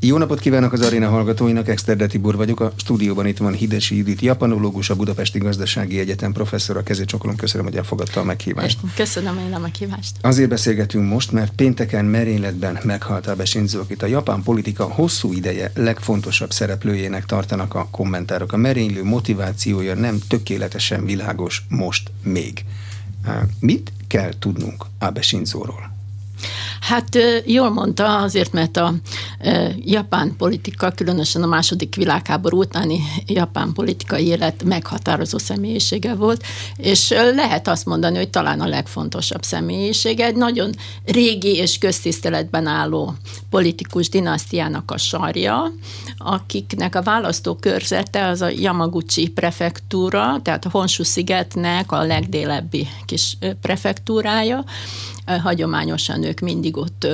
Jó 0.00 0.16
napot 0.16 0.40
kívánok 0.40 0.72
az 0.72 0.80
aréna 0.80 1.08
hallgatóinak, 1.08 1.68
Exterde 1.68 2.06
Tibor 2.06 2.36
vagyok. 2.36 2.60
A 2.60 2.72
stúdióban 2.76 3.26
itt 3.26 3.38
van 3.38 3.52
Hidesi 3.52 3.96
Judit, 3.96 4.20
japanológus, 4.20 4.90
a 4.90 4.96
Budapesti 4.96 5.38
Gazdasági 5.38 5.98
Egyetem 5.98 6.32
professzora. 6.32 6.82
Kezét 6.82 7.06
csokolom, 7.06 7.36
köszönöm, 7.36 7.66
hogy 7.66 7.76
elfogadta 7.76 8.20
a 8.20 8.24
meghívást. 8.24 8.78
Köszönöm 8.96 9.38
én 9.38 9.54
a 9.54 9.58
meghívást. 9.58 10.16
Azért 10.20 10.48
beszélgetünk 10.48 11.08
most, 11.08 11.32
mert 11.32 11.52
pénteken 11.52 12.04
merényletben 12.04 12.78
meghalt 12.84 13.26
Abe 13.26 13.44
Shinzo, 13.44 13.80
akit 13.80 14.02
a 14.02 14.06
japán 14.06 14.42
politika 14.42 14.84
hosszú 14.84 15.32
ideje 15.32 15.70
legfontosabb 15.74 16.50
szereplőjének 16.50 17.26
tartanak 17.26 17.74
a 17.74 17.88
kommentárok. 17.90 18.52
A 18.52 18.56
merénylő 18.56 19.04
motivációja 19.04 19.94
nem 19.94 20.18
tökéletesen 20.28 21.04
világos 21.04 21.62
most 21.68 22.10
még. 22.22 22.64
Mit 23.60 23.92
kell 24.06 24.30
tudnunk 24.38 24.84
Abe 24.98 25.22
Shinzo-ról? 25.22 25.96
Hát 26.80 27.18
jól 27.46 27.70
mondta, 27.70 28.16
azért, 28.16 28.52
mert 28.52 28.76
a 28.76 28.94
japán 29.76 30.36
politika, 30.36 30.90
különösen 30.90 31.42
a 31.42 31.46
második 31.46 31.94
világháború 31.94 32.58
utáni 32.58 33.00
japán 33.26 33.72
politikai 33.72 34.26
élet 34.26 34.64
meghatározó 34.64 35.38
személyisége 35.38 36.14
volt, 36.14 36.44
és 36.76 37.10
lehet 37.34 37.68
azt 37.68 37.86
mondani, 37.86 38.16
hogy 38.16 38.30
talán 38.30 38.60
a 38.60 38.66
legfontosabb 38.66 39.42
személyisége, 39.42 40.24
egy 40.24 40.36
nagyon 40.36 40.74
régi 41.04 41.54
és 41.54 41.78
köztiszteletben 41.78 42.66
álló 42.66 43.14
politikus 43.50 44.08
dinasztiának 44.08 44.90
a 44.90 44.98
sarja, 44.98 45.72
akiknek 46.18 46.94
a 46.94 47.02
választókörzete 47.02 48.26
az 48.26 48.40
a 48.40 48.48
Yamaguchi 48.48 49.28
prefektúra, 49.28 50.40
tehát 50.42 50.64
a 50.64 50.70
Honshu 50.70 51.04
szigetnek 51.04 51.92
a 51.92 52.02
legdélebbi 52.02 52.88
kis 53.06 53.36
prefektúrája, 53.60 54.64
hagyományosan 55.42 56.24
ők 56.28 56.40
mindig 56.40 56.76
ott 56.76 57.06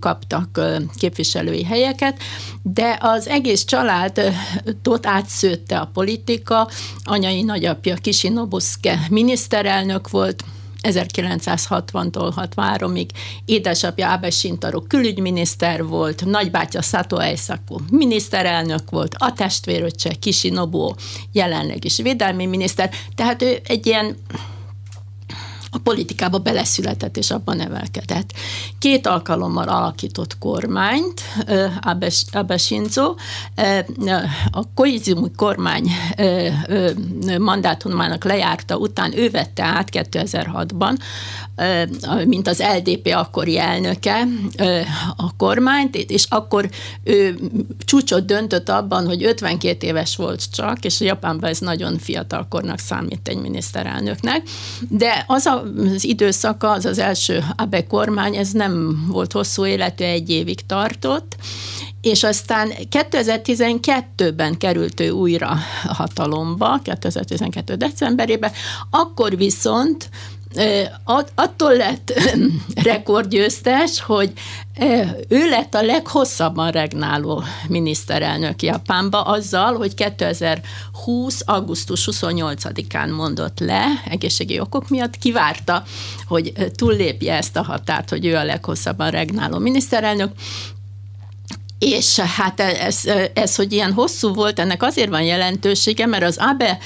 kaptak 0.00 0.60
képviselői 0.98 1.64
helyeket, 1.64 2.18
de 2.62 2.98
az 3.00 3.28
egész 3.28 3.64
családot 3.64 5.06
átszőtte 5.06 5.78
a 5.78 5.90
politika, 5.92 6.68
anyai 7.02 7.42
nagyapja 7.42 7.94
Kisi 7.94 8.28
Nobusuke 8.28 9.06
miniszterelnök 9.10 10.10
volt, 10.10 10.44
1960-tól 10.82 12.32
63-ig 12.36 13.08
édesapja 13.44 14.12
Abe 14.12 14.30
Shintaro 14.30 14.80
külügyminiszter 14.80 15.86
volt, 15.86 16.24
nagybátyja 16.24 16.82
Sato 16.82 17.18
Eisaku 17.18 17.78
miniszterelnök 17.90 18.90
volt, 18.90 19.14
a 19.18 19.32
testvéröccse 19.32 20.12
Kisi 20.12 20.50
Nobuo 20.50 20.94
jelenleg 21.32 21.84
is 21.84 21.96
védelmi 21.96 22.46
miniszter, 22.46 22.90
tehát 23.14 23.42
ő 23.42 23.60
egy 23.66 23.86
ilyen 23.86 24.16
a 25.70 25.78
politikába 25.78 26.38
beleszületett 26.38 27.16
és 27.16 27.30
abban 27.30 27.56
nevelkedett. 27.56 28.32
Két 28.78 29.06
alkalommal 29.06 29.68
alakított 29.68 30.38
kormányt 30.38 31.22
Abe 32.32 32.56
Shinzo. 32.56 33.14
A 34.50 34.72
Koizumi 34.74 35.30
kormány 35.36 35.90
mandátumának 37.38 38.24
lejárta 38.24 38.76
után 38.76 39.18
ő 39.18 39.30
vette 39.30 39.62
át 39.62 39.88
2006-ban, 39.92 40.96
mint 42.24 42.48
az 42.48 42.62
LDP 42.76 43.06
akkori 43.14 43.58
elnöke 43.58 44.26
a 45.16 45.36
kormányt, 45.36 45.96
és 45.96 46.26
akkor 46.28 46.70
ő 47.04 47.38
csúcsot 47.84 48.24
döntött 48.26 48.68
abban, 48.68 49.06
hogy 49.06 49.24
52 49.24 49.86
éves 49.86 50.16
volt 50.16 50.50
csak, 50.52 50.84
és 50.84 51.00
Japánban 51.00 51.50
ez 51.50 51.58
nagyon 51.58 51.98
fiatalkornak 51.98 52.78
számít 52.78 53.28
egy 53.28 53.40
miniszterelnöknek, 53.40 54.42
de 54.88 55.24
az 55.26 55.46
a 55.46 55.59
az 55.94 56.04
időszaka, 56.04 56.70
az 56.70 56.84
az 56.84 56.98
első 56.98 57.44
Abe 57.56 57.86
kormány, 57.86 58.36
ez 58.36 58.50
nem 58.50 59.04
volt 59.08 59.32
hosszú 59.32 59.66
életű, 59.66 60.04
egy 60.04 60.30
évig 60.30 60.66
tartott, 60.66 61.36
és 62.00 62.22
aztán 62.22 62.72
2012-ben 62.90 64.56
került 64.58 65.00
ő 65.00 65.10
újra 65.10 65.58
hatalomba, 65.84 66.80
2012. 66.82 67.74
decemberében, 67.74 68.52
akkor 68.90 69.36
viszont 69.36 70.08
attól 71.34 71.76
lett 71.76 72.12
rekordgyőztes, 72.84 74.00
hogy 74.00 74.32
ő 75.28 75.48
lett 75.48 75.74
a 75.74 75.82
leghosszabban 75.82 76.70
regnáló 76.70 77.42
miniszterelnök 77.68 78.62
Japánba 78.62 79.22
azzal, 79.22 79.76
hogy 79.76 79.94
2020. 79.94 81.42
augusztus 81.44 82.08
28-án 82.12 83.16
mondott 83.16 83.58
le, 83.58 83.86
egészségi 84.10 84.60
okok 84.60 84.88
miatt 84.88 85.16
kivárta, 85.16 85.82
hogy 86.26 86.52
túllépje 86.74 87.36
ezt 87.36 87.56
a 87.56 87.62
határt, 87.62 88.08
hogy 88.08 88.26
ő 88.26 88.36
a 88.36 88.44
leghosszabban 88.44 89.10
regnáló 89.10 89.58
miniszterelnök, 89.58 90.32
és 91.80 92.18
hát 92.18 92.60
ez, 92.60 93.00
ez, 93.34 93.54
hogy 93.54 93.72
ilyen 93.72 93.92
hosszú 93.92 94.32
volt, 94.32 94.58
ennek 94.58 94.82
azért 94.82 95.08
van 95.08 95.22
jelentősége, 95.22 96.06
mert 96.06 96.24
az 96.24 96.36
Abe 96.40 96.78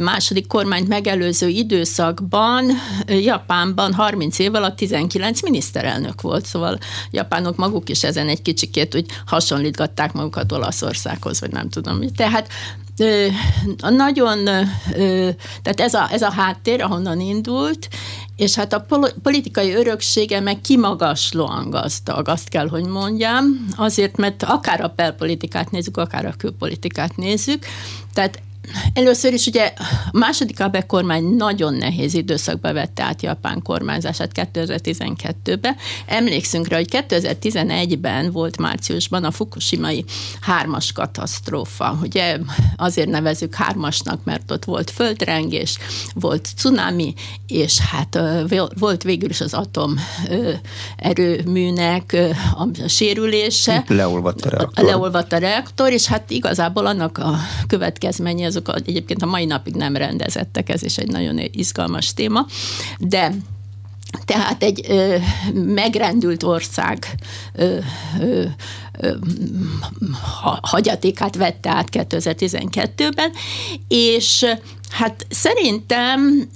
második 0.00 0.46
kormányt 0.46 0.88
megelőző 0.88 1.48
időszakban 1.48 2.70
Japánban 3.06 3.94
30 3.94 4.38
év 4.38 4.54
alatt 4.54 4.76
19 4.76 5.42
miniszterelnök 5.42 6.20
volt, 6.20 6.46
szóval 6.46 6.78
japánok 7.10 7.56
maguk 7.56 7.88
is 7.88 8.04
ezen 8.04 8.28
egy 8.28 8.42
kicsikét 8.42 8.94
úgy 8.94 9.06
hasonlítgatták 9.26 10.12
magukat 10.12 10.52
Olaszországhoz, 10.52 11.40
vagy 11.40 11.50
nem 11.50 11.68
tudom 11.68 11.96
mi. 11.96 12.10
Tehát 12.10 12.48
nagyon, 13.80 14.44
tehát 15.62 15.80
ez 15.80 15.94
a, 15.94 16.08
ez 16.12 16.22
a 16.22 16.30
háttér, 16.30 16.82
ahonnan 16.82 17.20
indult, 17.20 17.88
és 18.38 18.54
hát 18.54 18.72
a 18.72 18.86
politikai 19.22 19.74
öröksége 19.74 20.40
meg 20.40 20.60
kimagaslóan 20.60 21.70
gazdag, 21.70 22.28
azt 22.28 22.48
kell, 22.48 22.68
hogy 22.68 22.84
mondjam, 22.84 23.66
azért, 23.76 24.16
mert 24.16 24.42
akár 24.42 24.80
a 24.80 24.92
belpolitikát 24.96 25.70
nézzük, 25.70 25.96
akár 25.96 26.26
a 26.26 26.34
külpolitikát 26.36 27.16
nézzük, 27.16 27.64
tehát 28.12 28.42
Először 28.94 29.32
is 29.32 29.46
ugye 29.46 29.72
a 29.76 30.18
második 30.18 30.60
Abe 30.60 30.86
kormány 30.86 31.24
nagyon 31.24 31.74
nehéz 31.74 32.14
időszakba 32.14 32.72
vette 32.72 33.02
át 33.02 33.22
Japán 33.22 33.62
kormányzását 33.62 34.30
2012-ben. 34.34 35.76
Emlékszünk 36.06 36.68
rá, 36.68 36.76
hogy 36.76 36.88
2011-ben 37.08 38.30
volt 38.32 38.58
márciusban 38.58 39.24
a 39.24 39.30
Fukushimai 39.30 40.04
hármas 40.40 40.92
katasztrófa. 40.92 41.98
Ugye 42.02 42.38
azért 42.76 43.08
nevezük 43.08 43.54
hármasnak, 43.54 44.24
mert 44.24 44.50
ott 44.50 44.64
volt 44.64 44.90
földrengés, 44.90 45.78
volt 46.14 46.48
cunami, 46.56 47.14
és 47.46 47.78
hát 47.78 48.18
volt 48.78 49.02
végül 49.02 49.30
is 49.30 49.40
az 49.40 49.54
atom 49.54 49.94
erőműnek 50.96 52.16
a 52.56 52.88
sérülése. 52.88 53.84
Leolvadt 53.88 54.44
a 54.44 54.48
reaktor. 54.48 54.84
Leolvadt 54.84 55.32
a 55.32 55.38
reaktor, 55.38 55.92
és 55.92 56.06
hát 56.06 56.30
igazából 56.30 56.86
annak 56.86 57.18
a 57.18 57.36
következménye 57.66 58.46
az 58.46 58.56
azok 58.66 58.88
egyébként 58.88 59.22
a 59.22 59.26
mai 59.26 59.44
napig 59.44 59.74
nem 59.74 59.96
rendezettek, 59.96 60.68
ez 60.68 60.82
is 60.82 60.98
egy 60.98 61.10
nagyon 61.10 61.38
izgalmas 61.52 62.14
téma, 62.14 62.46
de 62.98 63.34
tehát 64.24 64.62
egy 64.62 64.84
ö, 64.88 65.16
megrendült 65.52 66.42
ország 66.42 67.06
ö, 67.52 67.78
ö, 68.20 68.44
hagyatékát 70.60 71.36
vette 71.36 71.70
át 71.70 71.88
2012-ben, 71.92 73.32
és 73.88 74.46
Hát 74.90 75.26
szerintem 75.30 76.48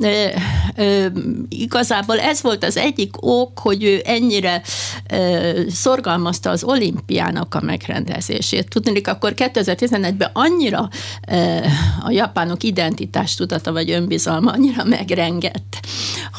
igazából 1.49 2.21
ez 2.21 2.43
volt 2.43 2.65
az 2.65 2.77
egyik 2.77 3.15
ok, 3.21 3.59
hogy 3.59 3.85
ő 3.85 4.03
ennyire 4.05 4.63
ö, 5.11 5.61
szorgalmazta 5.71 6.51
az 6.51 6.65
olimpiának 6.65 7.55
a 7.55 7.61
megrendezését. 7.61 8.69
Tudnék, 8.69 9.09
akkor 9.09 9.33
2011-ben 9.37 10.31
annyira 10.33 10.89
a 12.03 12.11
japánok 12.11 12.63
identitás 12.63 13.35
tudata 13.35 13.73
vagy 13.73 13.91
önbizalma 13.91 14.53
annyira 14.53 14.85
megrengett, 14.85 15.77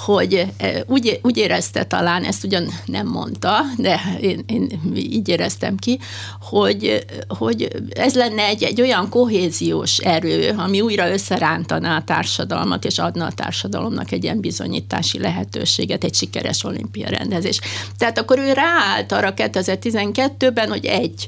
hogy 0.05 0.45
úgy, 0.85 1.19
úgy 1.21 1.37
érezte 1.37 1.83
talán, 1.83 2.23
ezt 2.23 2.43
ugyan 2.43 2.67
nem 2.85 3.07
mondta, 3.07 3.61
de 3.77 4.01
én, 4.21 4.43
én 4.47 4.81
így 4.95 5.27
éreztem 5.27 5.75
ki, 5.77 5.92
hogy, 6.41 7.05
hogy 7.27 7.67
ez 7.89 8.15
lenne 8.15 8.43
egy, 8.43 8.63
egy 8.63 8.81
olyan 8.81 9.09
kohéziós 9.09 9.97
erő, 9.97 10.53
ami 10.57 10.81
újra 10.81 11.11
összerántaná 11.11 11.97
a 11.97 12.03
társadalmat, 12.03 12.85
és 12.85 12.97
adna 12.97 13.25
a 13.25 13.31
társadalomnak 13.31 14.11
egy 14.11 14.23
ilyen 14.23 14.39
bizonyítási 14.39 15.19
lehetőséget, 15.19 16.03
egy 16.03 16.15
sikeres 16.15 16.63
olimpia 16.63 17.09
rendezés. 17.09 17.59
Tehát 17.97 18.17
akkor 18.17 18.39
ő 18.39 18.53
ráállt 18.53 19.11
arra 19.11 19.33
2012-ben, 19.35 20.69
hogy 20.69 20.85
egy, 20.85 21.27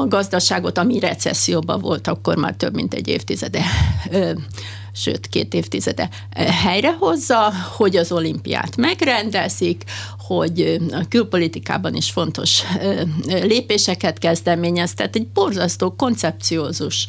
a 0.00 0.06
gazdaságot, 0.06 0.78
ami 0.78 0.98
recesszióban 0.98 1.80
volt, 1.80 2.06
akkor 2.06 2.36
már 2.36 2.54
több 2.54 2.74
mint 2.74 2.94
egy 2.94 3.08
évtizede, 3.08 3.64
sőt 4.92 5.26
két 5.26 5.54
évtizede 5.54 6.08
helyrehozza, 6.36 7.52
hogy 7.76 7.96
az 7.96 8.12
olimpiát 8.12 8.76
megrendezik, 8.76 9.82
hogy 10.18 10.80
a 10.92 11.04
külpolitikában 11.08 11.94
is 11.94 12.10
fontos 12.10 12.62
lépéseket 13.26 14.18
kezdeményez, 14.18 14.94
tehát 14.94 15.16
egy 15.16 15.26
borzasztó 15.26 15.94
koncepciózus 15.96 17.06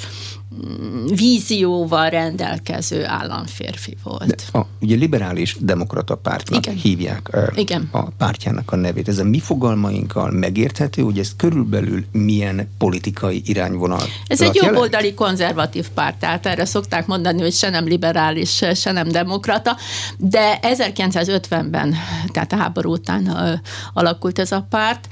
vízióval 1.16 2.10
rendelkező 2.10 3.06
államférfi 3.06 3.98
volt. 4.04 4.26
De 4.26 4.60
a, 4.60 4.66
ugye 4.82 4.96
liberális 4.96 5.58
demokrata 5.60 6.16
pártnak 6.16 6.66
Igen. 6.66 6.80
hívják 6.80 7.38
Igen. 7.56 7.90
a 7.92 8.04
pártjának 8.10 8.72
a 8.72 8.76
nevét. 8.76 9.08
Ez 9.08 9.18
a 9.18 9.24
mi 9.24 9.40
fogalmainkkal 9.40 10.32
megérthető, 10.32 11.02
hogy 11.02 11.20
ez 11.20 11.36
körülbelül 11.36 12.06
milyen 12.12 12.70
politikai 12.78 13.42
irányvonal? 13.46 14.04
Ez 14.28 14.42
egy 14.42 14.56
jobboldali 14.56 15.14
konzervatív 15.14 15.88
párt, 15.94 16.16
tehát 16.20 16.46
erre 16.46 16.66
szokták 16.66 17.08
mondani, 17.08 17.42
hogy 17.42 17.54
se 17.54 17.70
nem 17.70 17.86
liberális, 17.86 18.64
se 18.74 18.92
nem 18.92 19.08
demokrata, 19.08 19.78
de 20.18 20.60
1950-ben, 20.62 21.96
tehát 22.32 22.54
a 22.54 22.56
háború 22.56 22.92
után 22.92 23.62
alakult 23.94 24.40
ez 24.40 24.52
a 24.52 24.66
párt, 24.70 25.08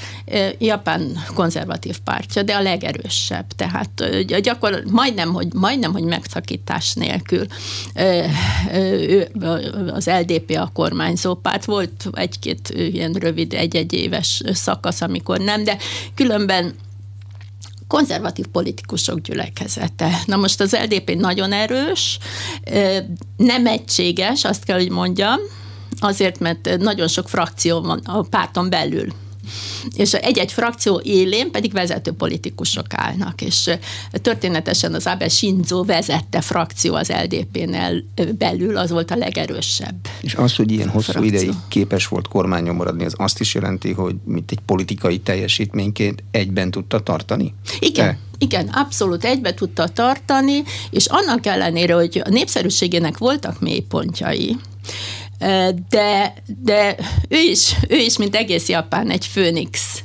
Japán 0.59 1.23
konzervatív 1.33 1.97
pártja, 1.99 2.43
de 2.43 2.53
a 2.53 2.61
legerősebb, 2.61 3.45
tehát 3.55 3.89
gyakor, 4.41 4.83
majdnem, 4.91 5.33
hogy, 5.35 5.53
majdnem, 5.53 5.91
hogy 5.91 6.03
megszakítás 6.03 6.93
nélkül 6.93 7.45
az 9.93 10.05
LDP 10.05 10.57
a 10.57 10.69
kormányzó 10.73 11.33
párt, 11.35 11.65
volt 11.65 12.09
egy-két 12.13 12.69
ilyen 12.69 13.13
rövid, 13.13 13.53
egy-egy 13.53 13.93
éves 13.93 14.41
szakasz, 14.53 15.01
amikor 15.01 15.39
nem, 15.39 15.63
de 15.63 15.77
különben 16.15 16.73
konzervatív 17.87 18.45
politikusok 18.45 19.19
gyülekezete. 19.19 20.21
Na 20.25 20.35
most 20.35 20.61
az 20.61 20.77
LDP 20.83 21.15
nagyon 21.15 21.51
erős, 21.51 22.19
nem 23.37 23.67
egységes, 23.67 24.43
azt 24.43 24.63
kell, 24.63 24.77
hogy 24.77 24.89
mondjam, 24.89 25.39
azért, 25.99 26.39
mert 26.39 26.77
nagyon 26.77 27.07
sok 27.07 27.29
frakció 27.29 27.81
van 27.81 27.99
a 28.05 28.21
párton 28.21 28.69
belül 28.69 29.07
és 29.95 30.13
egy-egy 30.13 30.51
frakció 30.51 31.01
élén 31.03 31.51
pedig 31.51 31.71
vezető 31.71 32.11
politikusok 32.11 32.85
állnak, 32.89 33.41
és 33.41 33.69
történetesen 34.11 34.93
az 34.93 35.05
Abe 35.05 35.29
Shinzo 35.29 35.83
vezette 35.83 36.41
frakció 36.41 36.93
az 36.93 37.09
LDP-nél 37.23 38.03
belül, 38.37 38.77
az 38.77 38.89
volt 38.89 39.11
a 39.11 39.15
legerősebb. 39.15 39.95
És 40.21 40.35
az, 40.35 40.55
hogy 40.55 40.71
ilyen 40.71 40.89
hosszú 40.89 41.11
frakció. 41.11 41.33
ideig 41.33 41.53
képes 41.67 42.07
volt 42.07 42.27
kormányon 42.27 42.75
maradni, 42.75 43.05
az 43.05 43.13
azt 43.17 43.39
is 43.39 43.53
jelenti, 43.53 43.91
hogy 43.91 44.15
mint 44.23 44.51
egy 44.51 44.59
politikai 44.65 45.19
teljesítményként 45.19 46.23
egyben 46.31 46.71
tudta 46.71 46.99
tartani? 46.99 47.53
Igen, 47.79 48.05
De? 48.05 48.17
Igen, 48.37 48.67
abszolút 48.67 49.23
egybe 49.23 49.53
tudta 49.53 49.87
tartani, 49.87 50.63
és 50.89 51.05
annak 51.05 51.45
ellenére, 51.45 51.93
hogy 51.93 52.21
a 52.25 52.29
népszerűségének 52.29 53.17
voltak 53.17 53.59
mélypontjai, 53.59 54.57
de, 55.89 56.33
de 56.45 56.95
ő, 57.27 57.37
is, 57.37 57.75
ő 57.89 57.95
is, 57.95 58.17
mint 58.17 58.35
egész 58.35 58.69
Japán, 58.69 59.09
egy 59.09 59.25
főnix 59.25 60.03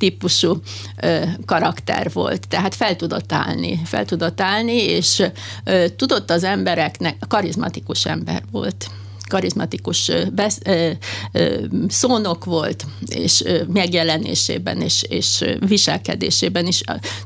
típusú 0.00 0.60
ö, 1.02 1.22
karakter 1.44 2.10
volt, 2.12 2.48
tehát 2.48 2.74
fel 2.74 2.96
tudott 2.96 3.32
állni, 3.32 3.80
fel 3.84 4.04
tudott 4.04 4.40
állni, 4.40 4.82
és 4.82 5.22
ö, 5.64 5.84
tudott 5.96 6.30
az 6.30 6.44
embereknek, 6.44 7.16
karizmatikus 7.28 8.06
ember 8.06 8.42
volt. 8.50 8.90
Karizmatikus 9.28 10.10
besz, 10.32 10.58
ö, 10.64 10.90
ö, 11.32 11.64
szónok 11.88 12.44
volt, 12.44 12.84
és 13.08 13.42
ö, 13.44 13.62
megjelenésében 13.72 14.80
és, 14.80 15.02
és 15.08 15.44
viselkedésében 15.58 16.66
is 16.66 16.82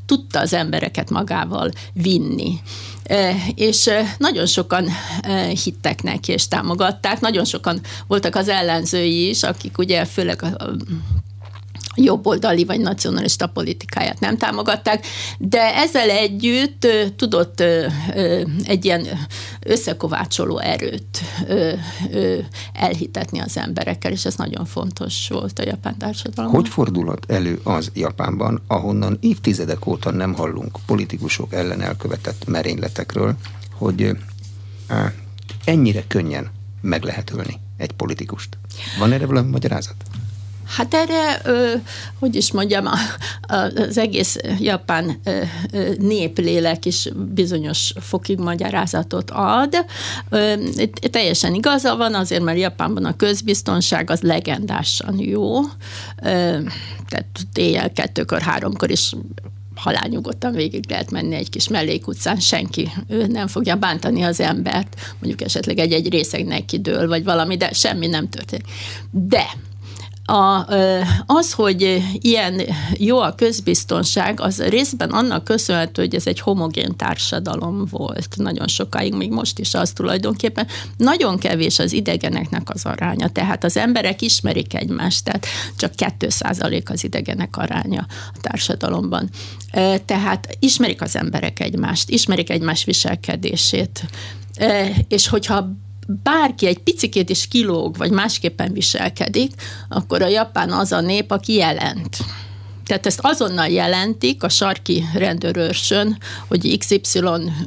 tudta 0.06 0.40
az 0.40 0.52
embereket 0.52 1.10
magával 1.10 1.70
vinni 1.92 2.60
és 3.54 3.90
nagyon 4.18 4.46
sokan 4.46 4.88
hittek 5.64 6.02
neki 6.02 6.32
és 6.32 6.48
támogatták. 6.48 7.20
Nagyon 7.20 7.44
sokan 7.44 7.80
voltak 8.06 8.34
az 8.34 8.48
ellenzői 8.48 9.28
is, 9.28 9.42
akik 9.42 9.78
ugye 9.78 10.04
főleg 10.04 10.42
a 10.42 10.70
jobboldali 11.94 12.64
vagy 12.64 12.80
nacionalista 12.80 13.46
politikáját 13.46 14.20
nem 14.20 14.36
támogatták, 14.36 15.06
de 15.38 15.74
ezzel 15.74 16.10
együtt 16.10 16.86
tudott 17.16 17.60
egy 18.64 18.84
ilyen 18.84 19.06
összekovácsoló 19.60 20.58
erőt 20.58 21.20
elhitetni 22.72 23.38
az 23.38 23.56
emberekkel, 23.56 24.12
és 24.12 24.24
ez 24.24 24.34
nagyon 24.34 24.64
fontos 24.64 25.28
volt 25.28 25.58
a 25.58 25.62
japán 25.62 25.98
társadalomban. 25.98 26.60
Hogy 26.60 26.70
fordulhat 26.70 27.30
elő 27.30 27.60
az 27.62 27.90
Japánban, 27.94 28.62
ahonnan 28.66 29.18
évtizedek 29.20 29.86
óta 29.86 30.10
nem 30.10 30.34
hallunk 30.34 30.78
politikusok 30.86 31.52
ellen 31.52 31.80
elkövetett 31.80 32.46
merényletekről, 32.46 33.36
hogy 33.72 34.16
ennyire 35.64 36.04
könnyen 36.06 36.50
meg 36.80 37.02
lehet 37.02 37.30
ölni 37.30 37.60
egy 37.76 37.92
politikust? 37.92 38.58
Van 38.98 39.12
erre 39.12 39.26
valami 39.26 39.50
magyarázat? 39.50 39.94
Hát 40.66 40.94
erre, 40.94 41.42
hogy 42.18 42.34
is 42.34 42.52
mondjam, 42.52 42.88
az 43.42 43.98
egész 43.98 44.36
japán 44.58 45.20
néplélek 45.98 46.84
is 46.84 47.08
bizonyos 47.34 47.92
fokig 48.00 48.38
magyarázatot 48.38 49.30
ad. 49.30 49.84
Teljesen 51.10 51.54
igaza 51.54 51.96
van, 51.96 52.14
azért, 52.14 52.42
mert 52.42 52.58
Japánban 52.58 53.04
a 53.04 53.16
közbiztonság 53.16 54.10
az 54.10 54.20
legendásan 54.20 55.18
jó. 55.18 55.60
Tehát 57.08 57.26
éjjel 57.54 57.92
kettőkor, 57.92 58.40
háromkor 58.40 58.90
is 58.90 59.12
halálnyugodtan 59.74 60.52
végig 60.52 60.84
lehet 60.88 61.10
menni 61.10 61.34
egy 61.34 61.50
kis 61.50 61.68
mellékutcán, 61.68 62.40
senki 62.40 62.90
ő 63.08 63.26
nem 63.26 63.46
fogja 63.46 63.76
bántani 63.76 64.22
az 64.22 64.40
embert, 64.40 65.14
mondjuk 65.18 65.42
esetleg 65.42 65.78
egy-egy 65.78 66.08
részeg 66.08 66.44
neki 66.44 66.80
dől, 66.80 67.08
vagy 67.08 67.24
valami, 67.24 67.56
de 67.56 67.72
semmi 67.72 68.06
nem 68.06 68.28
történik. 68.28 68.66
De 69.10 69.46
a, 70.26 70.66
az, 71.26 71.52
hogy 71.52 72.02
ilyen 72.12 72.60
jó 72.92 73.18
a 73.18 73.34
közbiztonság, 73.34 74.40
az 74.40 74.62
részben 74.62 75.10
annak 75.10 75.44
köszönhető, 75.44 76.02
hogy 76.02 76.14
ez 76.14 76.26
egy 76.26 76.40
homogén 76.40 76.96
társadalom 76.96 77.86
volt 77.90 78.28
nagyon 78.36 78.66
sokáig, 78.66 79.14
még 79.14 79.30
most 79.30 79.58
is 79.58 79.74
az 79.74 79.90
tulajdonképpen. 79.90 80.66
Nagyon 80.96 81.38
kevés 81.38 81.78
az 81.78 81.92
idegeneknek 81.92 82.70
az 82.70 82.84
aránya, 82.84 83.28
tehát 83.28 83.64
az 83.64 83.76
emberek 83.76 84.22
ismerik 84.22 84.74
egymást, 84.74 85.24
tehát 85.24 85.46
csak 85.76 85.92
2% 85.96 86.90
az 86.90 87.04
idegenek 87.04 87.56
aránya 87.56 88.06
a 88.08 88.38
társadalomban. 88.40 89.30
Tehát 90.04 90.56
ismerik 90.58 91.02
az 91.02 91.16
emberek 91.16 91.60
egymást, 91.60 92.10
ismerik 92.10 92.50
egymás 92.50 92.84
viselkedését, 92.84 94.04
és 95.08 95.28
hogyha 95.28 95.68
bárki 96.06 96.66
egy 96.66 96.78
picikét 96.78 97.30
is 97.30 97.48
kilóg, 97.48 97.96
vagy 97.96 98.10
másképpen 98.10 98.72
viselkedik, 98.72 99.52
akkor 99.88 100.22
a 100.22 100.28
japán 100.28 100.70
az 100.72 100.92
a 100.92 101.00
nép, 101.00 101.30
aki 101.30 101.54
jelent. 101.54 102.16
Tehát 102.86 103.06
ezt 103.06 103.18
azonnal 103.22 103.68
jelentik 103.68 104.42
a 104.42 104.48
sarki 104.48 105.04
rendőrőrsön, 105.14 106.18
hogy 106.48 106.78
XY 106.78 107.18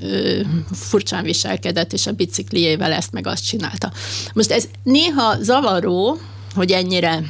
ö, 0.01 0.42
furcsán 0.72 1.24
viselkedett, 1.24 1.94
és 1.94 2.07
a 2.07 2.12
bicikliével 2.12 2.92
ezt 2.92 3.12
meg 3.12 3.28
azt 3.28 3.45
csinálta. 3.45 3.92
Most 4.34 4.51
ez 4.51 4.68
néha 4.83 5.44
zavaró, 5.44 6.18
hogy 6.56 6.72
ennyire 6.72 7.24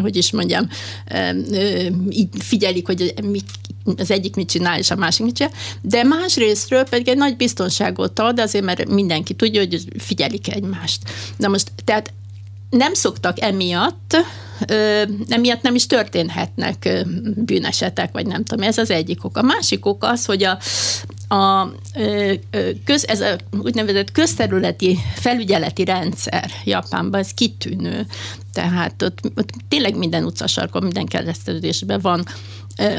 hogy 0.00 0.16
is 0.16 0.32
mondjam, 0.32 0.68
így 2.10 2.28
figyelik, 2.38 2.86
hogy 2.86 3.14
az 3.96 4.10
egyik 4.10 4.36
mit 4.36 4.48
csinál, 4.48 4.78
és 4.78 4.90
a 4.90 4.96
másik 4.96 5.24
mit 5.24 5.34
csinál, 5.34 5.52
de 5.82 6.02
másrésztről 6.02 6.84
pedig 6.84 7.08
egy 7.08 7.16
nagy 7.16 7.36
biztonságot 7.36 8.18
ad, 8.18 8.40
azért 8.40 8.64
mert 8.64 8.88
mindenki 8.88 9.34
tudja, 9.34 9.60
hogy 9.60 9.84
figyelik 9.98 10.54
egymást. 10.54 11.02
Na 11.36 11.48
most, 11.48 11.70
tehát 11.84 12.12
nem 12.70 12.94
szoktak 12.94 13.40
emiatt, 13.40 14.16
emiatt 15.28 15.62
nem 15.62 15.74
is 15.74 15.86
történhetnek 15.86 17.04
bűnesetek, 17.36 18.12
vagy 18.12 18.26
nem 18.26 18.44
tudom, 18.44 18.66
ez 18.66 18.78
az 18.78 18.90
egyik 18.90 19.24
ok. 19.24 19.36
A 19.36 19.42
másik 19.42 19.86
ok 19.86 20.04
az, 20.04 20.24
hogy 20.24 20.42
a, 20.42 20.58
a, 21.34 21.70
köz, 22.84 23.06
ez 23.06 23.20
a 23.20 23.36
úgynevezett 23.62 24.12
közterületi 24.12 24.98
felügyeleti 25.14 25.84
rendszer 25.84 26.50
Japánban, 26.64 27.20
ez 27.20 27.30
kitűnő. 27.30 28.06
Tehát 28.52 29.02
ott, 29.02 29.18
ott 29.36 29.50
tényleg 29.68 29.96
minden 29.96 30.24
utcasarkon, 30.24 30.82
minden 30.82 31.06
kereszteződésben 31.06 32.00
van 32.00 32.24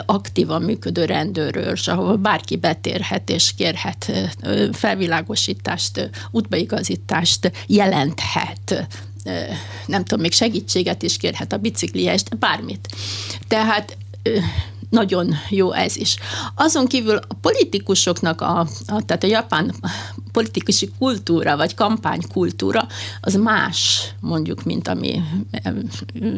aktívan 0.06 0.62
működő 0.62 1.06
rendőrőrs, 1.06 1.88
ahol 1.88 2.16
bárki 2.16 2.56
betérhet 2.56 3.30
és 3.30 3.54
kérhet 3.56 4.12
felvilágosítást, 4.72 6.10
útbaigazítást 6.32 7.52
jelenthet 7.68 8.88
nem 9.86 10.04
tudom, 10.04 10.22
még 10.22 10.34
segítséget 10.34 11.04
is 11.04 11.18
kérhet 11.18 11.54
a 11.54 11.58
bicikliest, 11.58 12.38
bármit. 12.38 12.90
Tehát 13.48 13.98
nagyon 14.90 15.36
jó 15.50 15.72
ez 15.72 15.96
is. 15.96 16.16
Azon 16.56 16.88
kívül 16.88 17.18
a 17.18 17.34
politikusoknak, 17.42 18.42
a, 18.42 18.60
a, 18.88 19.06
tehát 19.06 19.24
a 19.24 19.28
japán 19.28 19.76
politikusi 20.36 20.90
kultúra, 21.00 21.58
vagy 21.58 21.76
kampánykultúra, 21.76 22.88
az 23.22 23.36
más, 23.36 24.10
mondjuk, 24.20 24.64
mint 24.64 24.88
ami 24.88 25.22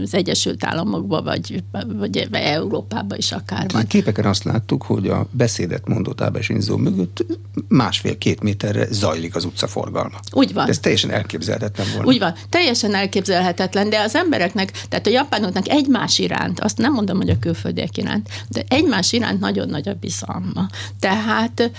az 0.03 0.13
Egyesült 0.13 0.65
Államokban, 0.65 1.23
vagy, 1.23 1.63
vagy 1.97 2.29
Európában 2.31 3.17
is 3.17 3.31
akár 3.31 3.65
van. 3.73 3.81
A 3.81 3.87
képeken 3.87 4.25
azt 4.25 4.43
láttuk, 4.43 4.83
hogy 4.83 5.07
a 5.07 5.27
beszédet 5.31 5.87
mondó 5.87 6.13
Tábesinzó 6.13 6.77
mögött 6.77 7.25
másfél-két 7.67 8.41
méterre 8.41 8.87
zajlik 8.91 9.35
az 9.35 9.45
utcaforgalma. 9.45 10.19
Úgy 10.31 10.53
van. 10.53 10.65
De 10.65 10.71
ez 10.71 10.79
teljesen 10.79 11.11
elképzelhetetlen 11.11 11.87
volna. 11.93 12.07
Úgy 12.07 12.19
van, 12.19 12.33
teljesen 12.49 12.95
elképzelhetetlen, 12.95 13.89
de 13.89 13.99
az 13.99 14.15
embereknek, 14.15 14.71
tehát 14.89 15.07
a 15.07 15.09
japánoknak 15.09 15.69
egymás 15.69 16.19
iránt, 16.19 16.59
azt 16.59 16.77
nem 16.77 16.93
mondom, 16.93 17.17
hogy 17.17 17.29
a 17.29 17.39
külföldiek 17.39 17.97
iránt, 17.97 18.29
de 18.49 18.63
egymás 18.67 19.13
iránt 19.13 19.39
nagyon 19.39 19.69
nagy 19.69 19.89
a 19.89 19.93
bizalma. 19.93 20.67
Tehát 20.99 21.71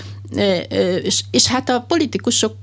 és, 1.02 1.24
és 1.30 1.46
hát 1.46 1.68
a 1.68 1.84
politikusok 1.88 2.54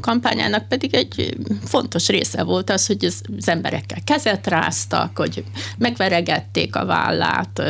kampányának 0.00 0.68
pedig 0.68 0.94
egy 0.94 1.36
fontos 1.64 2.08
része 2.08 2.42
volt 2.42 2.70
az, 2.70 2.86
hogy 2.86 3.04
az, 3.04 3.22
emberekkel 3.44 3.98
kezet 4.04 4.46
ráztak, 4.46 5.16
hogy 5.16 5.44
megveregették 5.78 6.76
a 6.76 6.84
vállát, 6.84 7.62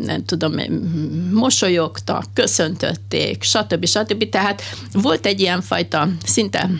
nem 0.00 0.24
tudom, 0.24 0.54
mosolyogtak, 1.32 2.24
köszöntötték, 2.34 3.42
stb. 3.42 3.86
stb. 3.86 4.28
Tehát 4.28 4.62
volt 4.92 5.26
egy 5.26 5.40
ilyen 5.40 5.60
fajta 5.62 6.08
szinte 6.24 6.70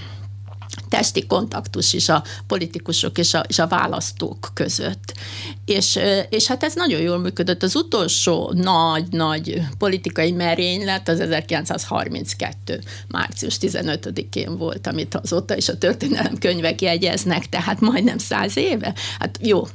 testi 0.92 1.26
kontaktus 1.26 1.92
is 1.92 2.08
a 2.08 2.22
politikusok 2.46 3.18
és 3.18 3.34
a, 3.34 3.44
és 3.48 3.58
a 3.58 3.66
választók 3.66 4.50
között. 4.54 5.14
És, 5.64 5.98
és 6.28 6.46
hát 6.46 6.62
ez 6.62 6.74
nagyon 6.74 7.00
jól 7.00 7.18
működött. 7.18 7.62
Az 7.62 7.76
utolsó 7.76 8.52
nagy-nagy 8.54 9.62
politikai 9.78 10.32
merénylet 10.32 11.08
az 11.08 11.20
1932. 11.20 12.80
március 13.08 13.56
15-én 13.60 14.56
volt, 14.58 14.86
amit 14.86 15.14
azóta 15.14 15.56
is 15.56 15.68
a 15.68 15.78
történelem 15.78 16.38
könyvek 16.38 16.80
jegyeznek, 16.80 17.48
tehát 17.48 17.80
majdnem 17.80 18.18
száz 18.18 18.56
éve. 18.56 18.94
Hát 19.18 19.38
jó, 19.42 19.66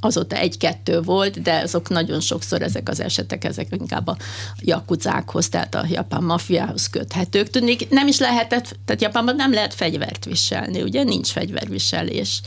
azóta 0.00 0.36
egy-kettő 0.36 1.00
volt, 1.00 1.42
de 1.42 1.60
azok 1.60 1.88
nagyon 1.88 2.20
sokszor 2.20 2.62
ezek 2.62 2.88
az 2.88 3.00
esetek, 3.00 3.44
ezek 3.44 3.66
inkább 3.70 4.06
a 4.06 4.16
jakuzákhoz, 4.60 5.48
tehát 5.48 5.74
a 5.74 5.84
japán 5.88 6.22
mafiához 6.22 6.90
köthetők. 6.90 7.50
Tudnék, 7.50 7.88
nem 7.88 8.06
is 8.06 8.18
lehetett, 8.18 8.76
tehát 8.84 9.02
Japánban 9.02 9.36
nem 9.36 9.52
lehet 9.52 9.74
fegyvert 9.74 10.24
viselni, 10.24 10.82
ugye 10.82 11.02
nincs 11.02 11.28
fegyverviselés. 11.28 12.40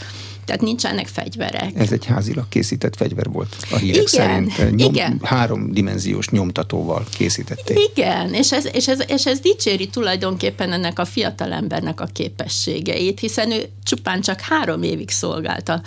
Tehát 0.46 0.62
nincsenek 0.62 1.08
fegyverek. 1.08 1.72
Ez 1.76 1.92
egy 1.92 2.06
házilag 2.06 2.48
készített 2.50 2.96
fegyver 2.96 3.30
volt 3.30 3.56
a 3.72 3.76
hírek 3.76 3.96
igen, 3.96 4.50
szerint. 4.50 4.76
Nyom, 4.76 4.94
igen. 4.94 5.20
Háromdimenziós 5.24 6.30
nyomtatóval 6.30 7.06
készítették. 7.18 7.80
Igen, 7.92 8.34
és 8.34 8.52
ez, 8.52 8.66
és, 8.74 8.88
ez, 8.88 9.00
és 9.08 9.26
ez 9.26 9.40
dicséri 9.40 9.88
tulajdonképpen 9.88 10.72
ennek 10.72 11.00
a 11.00 11.06
fiatal 11.06 11.54
embernek 11.54 12.02
a 12.02 12.06
képességeit, 12.06 13.20
hiszen 13.20 13.52
ő 13.52 13.70
csupán 13.84 14.22
csak 14.22 14.40
három 14.40 14.84
évig 14.84 15.10
szolgálta 15.10 15.74
a, 15.74 15.82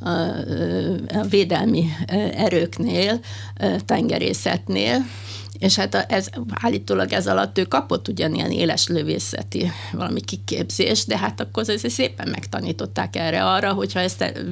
a 0.00 1.24
védelmi 1.28 1.84
erőknél, 2.34 3.20
tengerészetnél, 3.84 5.04
és 5.60 5.76
hát 5.76 5.94
ez, 5.94 6.28
állítólag 6.50 7.12
ez 7.12 7.26
alatt 7.26 7.58
ő 7.58 7.64
kapott 7.64 8.08
ugyanilyen 8.08 8.50
éles 8.50 8.86
lövészeti 8.86 9.70
valami 9.92 10.20
kiképzést, 10.20 11.06
de 11.06 11.18
hát 11.18 11.40
akkor 11.40 11.68
ez 11.68 11.92
szépen 11.92 12.28
megtanították 12.28 13.16
erre 13.16 13.44
arra, 13.44 13.72
hogyha 13.72 14.00
ezt 14.00 14.42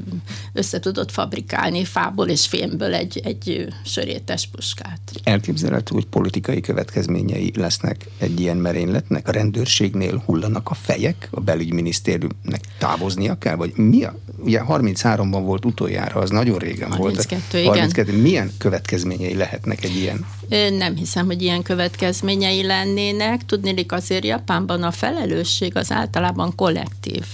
össze 0.52 0.80
tudott 0.80 1.10
fabrikálni 1.10 1.84
fából 1.84 2.28
és 2.28 2.46
fémből 2.46 2.94
egy, 2.94 3.20
egy 3.24 3.66
sörétes 3.84 4.46
puskát. 4.46 5.00
Elképzelhető, 5.22 5.94
hogy 5.94 6.06
politikai 6.06 6.60
következményei 6.60 7.52
lesznek 7.56 8.08
egy 8.18 8.40
ilyen 8.40 8.56
merényletnek? 8.56 9.28
A 9.28 9.32
rendőrségnél 9.32 10.22
hullanak 10.26 10.70
a 10.70 10.74
fejek, 10.74 11.28
a 11.30 11.40
belügyminisztériumnek 11.40 12.60
távoznia 12.78 13.38
kell? 13.38 13.54
Vagy 13.54 13.72
mi 13.76 14.04
a, 14.04 14.18
ugye 14.38 14.62
33-ban 14.68 15.40
volt 15.44 15.64
utoljára, 15.64 16.20
az 16.20 16.30
nagyon 16.30 16.58
régen 16.58 16.92
32, 16.92 17.62
volt. 17.62 17.66
32, 17.66 18.10
igen. 18.10 18.20
Milyen 18.22 18.50
következményei 18.58 19.34
lehetnek 19.34 19.84
egy 19.84 19.96
ilyen? 19.96 20.26
Nem 20.70 20.96
hiszem, 20.96 21.26
hogy 21.26 21.42
ilyen 21.42 21.62
következményei 21.62 22.66
lennének. 22.66 23.44
Tudnélik 23.44 23.92
azért 23.92 24.24
Japánban 24.24 24.82
a 24.82 24.90
felelősség 24.90 25.76
az 25.76 25.92
általában 25.92 26.54
kollektív 26.54 27.24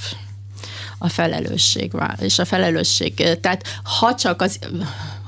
a 0.99 1.09
felelősség, 1.09 1.93
és 2.21 2.39
a 2.39 2.45
felelősség, 2.45 3.15
tehát 3.41 3.81
ha 3.99 4.15
csak 4.15 4.43
az 4.43 4.59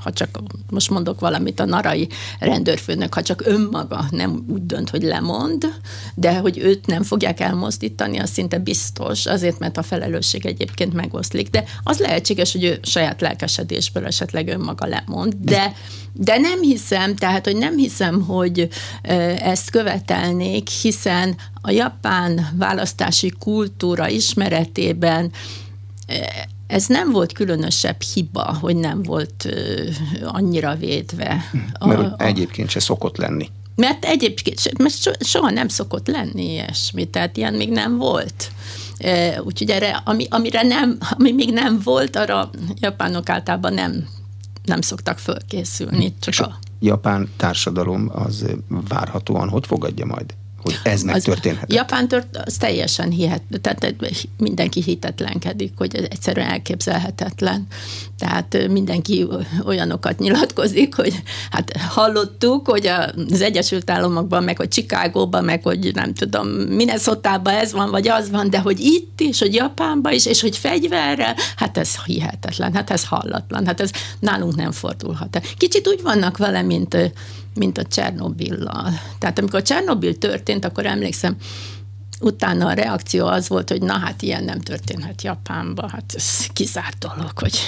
ha 0.07 0.13
csak 0.13 0.39
most 0.71 0.91
mondok 0.91 1.21
valamit, 1.21 1.61
a 1.61 1.65
narai 1.65 2.09
rendőrfőnök, 2.39 3.15
ha 3.15 3.23
csak 3.23 3.43
önmaga 3.47 4.05
nem 4.11 4.45
úgy 4.49 4.67
dönt, 4.67 4.91
hogy 4.91 5.03
lemond, 5.03 5.67
de 6.15 6.39
hogy 6.39 6.59
őt 6.59 6.87
nem 6.87 7.03
fogják 7.03 7.41
elmozdítani, 7.41 8.19
az 8.19 8.31
szinte 8.31 8.59
biztos, 8.59 9.27
azért, 9.27 9.59
mert 9.59 9.77
a 9.77 9.83
felelősség 9.83 10.47
egyébként 10.47 10.93
megoszlik. 10.93 11.51
De 11.51 11.65
az 11.83 11.99
lehetséges, 11.99 12.53
hogy 12.53 12.65
ő 12.65 12.79
saját 12.83 13.21
lelkesedésből 13.21 14.07
esetleg 14.07 14.49
önmaga 14.49 14.87
lemond, 14.87 15.35
de 15.41 15.73
de 16.19 16.39
nem 16.39 16.61
hiszem, 16.61 17.17
tehát, 17.17 17.45
hogy 17.45 17.57
nem 17.57 17.77
hiszem, 17.77 18.23
hogy 18.23 18.69
ezt 19.39 19.71
követelnék, 19.71 20.69
hiszen 20.69 21.37
a 21.61 21.71
japán 21.71 22.49
választási 22.59 23.33
kultúra 23.39 24.09
ismeretében 24.09 25.31
ez 26.67 26.87
nem 26.87 27.11
volt 27.11 27.33
különösebb 27.33 28.01
hiba, 28.03 28.57
hogy 28.61 28.77
nem 28.77 29.03
volt 29.03 29.49
annyira 30.25 30.75
védve. 30.75 31.51
Mert 31.81 32.01
a, 32.01 32.15
a, 32.19 32.23
egyébként 32.23 32.71
se 32.71 32.81
szokott 32.81 33.17
lenni. 33.17 33.51
Mert 33.75 34.05
egyébként 34.05 34.59
se, 34.59 34.71
mert 34.79 35.25
soha 35.25 35.51
nem 35.51 35.69
szokott 35.69 36.07
lenni 36.07 36.53
ilyesmi, 36.53 37.05
tehát 37.05 37.37
ilyen 37.37 37.55
még 37.55 37.71
nem 37.71 37.97
volt. 37.97 38.51
Úgyhogy 39.45 39.71
erre, 39.71 40.03
ami, 40.05 40.27
amire 40.31 40.63
nem, 40.63 40.99
ami 41.11 41.33
még 41.33 41.53
nem 41.53 41.81
volt, 41.85 42.17
arra 42.17 42.51
japánok 42.81 43.29
általában 43.29 43.75
nem, 43.75 44.09
nem 44.65 44.81
szoktak 44.81 45.19
fölkészülni. 45.19 46.15
Csak 46.21 46.33
És 46.33 46.41
a, 46.41 46.45
a 46.45 46.59
japán 46.81 47.31
társadalom 47.37 48.11
az 48.13 48.45
várhatóan 48.69 49.49
hogy 49.49 49.67
fogadja 49.67 50.07
majd 50.07 50.35
hogy 50.67 50.93
ez 50.93 51.03
megtörténhet. 51.03 51.73
Japán 51.73 52.09
tört, 52.09 52.37
az 52.45 52.57
teljesen 52.57 53.11
hihet, 53.11 53.43
tehát 53.61 53.95
mindenki 54.39 54.83
hitetlenkedik, 54.83 55.73
hogy 55.77 55.97
ez 55.97 56.05
egyszerűen 56.11 56.49
elképzelhetetlen. 56.49 57.67
Tehát 58.19 58.69
mindenki 58.69 59.27
olyanokat 59.65 60.19
nyilatkozik, 60.19 60.95
hogy 60.95 61.23
hát 61.51 61.77
hallottuk, 61.77 62.69
hogy 62.69 62.87
az 63.31 63.41
Egyesült 63.41 63.91
Államokban, 63.91 64.45
meg 64.45 64.57
hogy 64.57 64.69
Chicagóban, 64.69 65.45
meg 65.45 65.63
hogy 65.63 65.91
nem 65.95 66.15
tudom, 66.15 66.49
Minnesota-ban 66.49 67.55
ez 67.55 67.73
van, 67.73 67.91
vagy 67.91 68.09
az 68.09 68.31
van, 68.31 68.51
de 68.51 68.59
hogy 68.59 68.81
itt 68.81 69.21
is, 69.21 69.39
hogy 69.39 69.55
Japánban 69.55 70.13
is, 70.13 70.27
és 70.27 70.41
hogy 70.41 70.57
fegyverrel, 70.57 71.35
hát 71.57 71.79
ez 71.79 72.05
hihetetlen, 72.05 72.75
hát 72.75 72.91
ez 72.91 73.05
hallatlan, 73.05 73.67
hát 73.67 73.81
ez 73.81 73.91
nálunk 74.21 74.55
nem 74.55 74.73
fordulhat. 74.73 75.41
Kicsit 75.57 75.89
úgy 75.89 76.03
vannak 76.03 76.37
vele, 76.37 76.63
mint 76.63 76.97
mint 77.57 77.79
a 77.79 77.85
Csernobillal. 77.85 78.91
Tehát 79.19 79.39
amikor 79.39 79.63
Csernobil 79.63 80.19
történt, 80.19 80.65
akkor 80.65 80.87
emlékszem, 80.87 81.37
utána 82.21 82.67
a 82.67 82.73
reakció 82.73 83.27
az 83.27 83.49
volt, 83.49 83.71
hogy 83.71 83.83
na 83.83 83.99
hát 83.99 84.23
ilyen 84.23 84.45
nem 84.45 84.61
történhet 84.61 85.23
Japánba, 85.23 85.89
hát 85.93 86.13
ez 86.15 86.47
kizárt 86.53 86.99
dolog, 86.99 87.31
hogy 87.35 87.59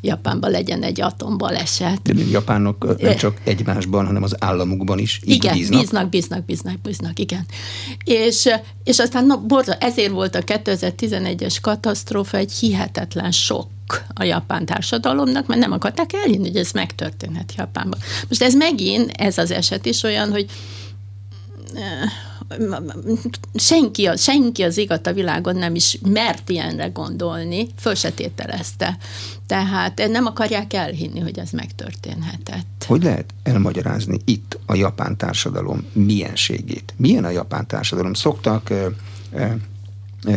Japánban 0.00 0.50
legyen 0.50 0.82
egy 0.82 1.00
atombaleset. 1.00 2.02
De 2.02 2.22
japánok 2.30 3.00
nem 3.00 3.16
csak 3.16 3.40
egymásban, 3.44 4.06
hanem 4.06 4.22
az 4.22 4.36
államukban 4.38 4.98
is 4.98 5.20
így 5.24 5.34
igen, 5.34 5.54
bíznak. 5.54 5.80
bíznak, 5.80 6.08
bíznak, 6.08 6.44
bíznak, 6.44 6.80
bíznak, 6.80 7.18
igen. 7.18 7.46
És, 8.04 8.48
és 8.84 8.98
aztán 8.98 9.26
no, 9.26 9.38
borza, 9.38 9.74
ezért 9.74 10.10
volt 10.10 10.34
a 10.34 10.40
2011-es 10.40 11.56
katasztrófa 11.60 12.36
egy 12.36 12.52
hihetetlen 12.52 13.30
sok 13.30 13.68
a 14.14 14.24
japán 14.24 14.66
társadalomnak, 14.66 15.46
mert 15.46 15.60
nem 15.60 15.72
akarták 15.72 16.12
elhinni, 16.12 16.46
hogy 16.46 16.56
ez 16.56 16.70
megtörténhet 16.70 17.54
Japánban. 17.56 17.98
Most 18.28 18.42
ez 18.42 18.54
megint, 18.54 19.10
ez 19.10 19.38
az 19.38 19.50
eset 19.50 19.86
is 19.86 20.02
olyan, 20.02 20.30
hogy 20.30 20.46
senki, 23.54 24.08
senki 24.16 24.62
az 24.62 24.76
igat 24.76 25.06
a 25.06 25.12
világon 25.12 25.56
nem 25.56 25.74
is 25.74 25.98
mert 26.02 26.48
ilyenre 26.48 26.86
gondolni, 26.86 27.66
föl 27.78 27.94
se 27.94 28.10
tételezte. 28.10 28.96
Tehát 29.46 30.08
nem 30.08 30.26
akarják 30.26 30.72
elhinni, 30.72 31.20
hogy 31.20 31.38
ez 31.38 31.50
megtörténhetett. 31.50 32.84
Hogy 32.86 33.02
lehet 33.02 33.34
elmagyarázni 33.42 34.18
itt 34.24 34.58
a 34.66 34.74
japán 34.74 35.16
társadalom 35.16 35.86
mienségét? 35.92 36.94
Milyen 36.96 37.24
a 37.24 37.30
japán 37.30 37.66
társadalom? 37.66 38.14
Szoktak 38.14 38.72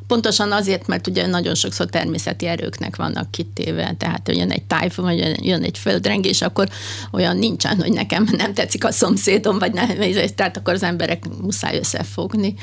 Pontosan 0.07 0.53
azért, 0.53 0.87
mert 0.87 1.07
ugye 1.07 1.27
nagyon 1.27 1.55
sokszor 1.55 1.87
természeti 1.87 2.47
erőknek 2.47 2.97
vannak 2.97 3.31
kitéve, 3.31 3.95
tehát 3.99 4.29
jön 4.29 4.51
egy 4.51 4.63
tájfun, 4.63 5.05
vagy 5.05 5.47
jön 5.47 5.63
egy 5.63 5.79
földrengés, 5.79 6.43
akkor 6.43 6.69
olyan 7.13 7.37
nincsen, 7.37 7.77
hogy 7.81 7.93
nekem 7.93 8.29
nem 8.37 8.55
tetszik 8.55 8.85
a 8.85 8.93
szomszédom, 8.93 9.59
vagy 9.59 9.73
nem, 9.73 9.89
tehát 10.35 10.57
akkor 10.57 10.75
az 10.75 10.83
emberek 10.83 11.25
muszáj 11.43 11.79
összefogni. 11.79 12.55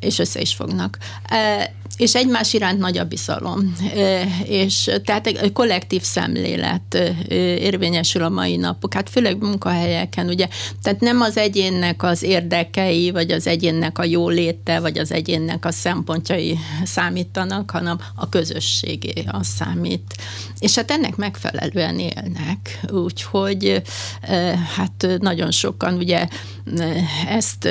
És 0.00 0.18
össze 0.18 0.40
is 0.40 0.54
fognak 0.54 0.98
és 2.00 2.14
egymás 2.14 2.52
iránt 2.52 2.78
nagy 2.78 2.98
a 2.98 3.04
bizalom. 3.04 3.74
És 4.44 4.90
tehát 5.04 5.26
egy 5.26 5.52
kollektív 5.52 6.02
szemlélet 6.02 7.14
érvényesül 7.58 8.22
a 8.22 8.28
mai 8.28 8.56
napok, 8.56 8.94
hát 8.94 9.10
főleg 9.10 9.42
munkahelyeken, 9.42 10.28
ugye, 10.28 10.48
tehát 10.82 11.00
nem 11.00 11.20
az 11.20 11.36
egyénnek 11.36 12.02
az 12.02 12.22
érdekei, 12.22 13.10
vagy 13.10 13.30
az 13.30 13.46
egyénnek 13.46 13.98
a 13.98 14.04
jóléte, 14.04 14.80
vagy 14.80 14.98
az 14.98 15.12
egyénnek 15.12 15.64
a 15.64 15.72
szempontjai 15.72 16.58
számítanak, 16.84 17.70
hanem 17.70 17.98
a 18.14 18.28
közösségé 18.28 19.24
az 19.26 19.46
számít. 19.46 20.14
És 20.58 20.74
hát 20.74 20.90
ennek 20.90 21.16
megfelelően 21.16 21.98
élnek, 21.98 22.80
úgyhogy 22.92 23.82
hát 24.76 25.06
nagyon 25.18 25.50
sokan 25.50 25.94
ugye 25.94 26.28
ezt 27.28 27.68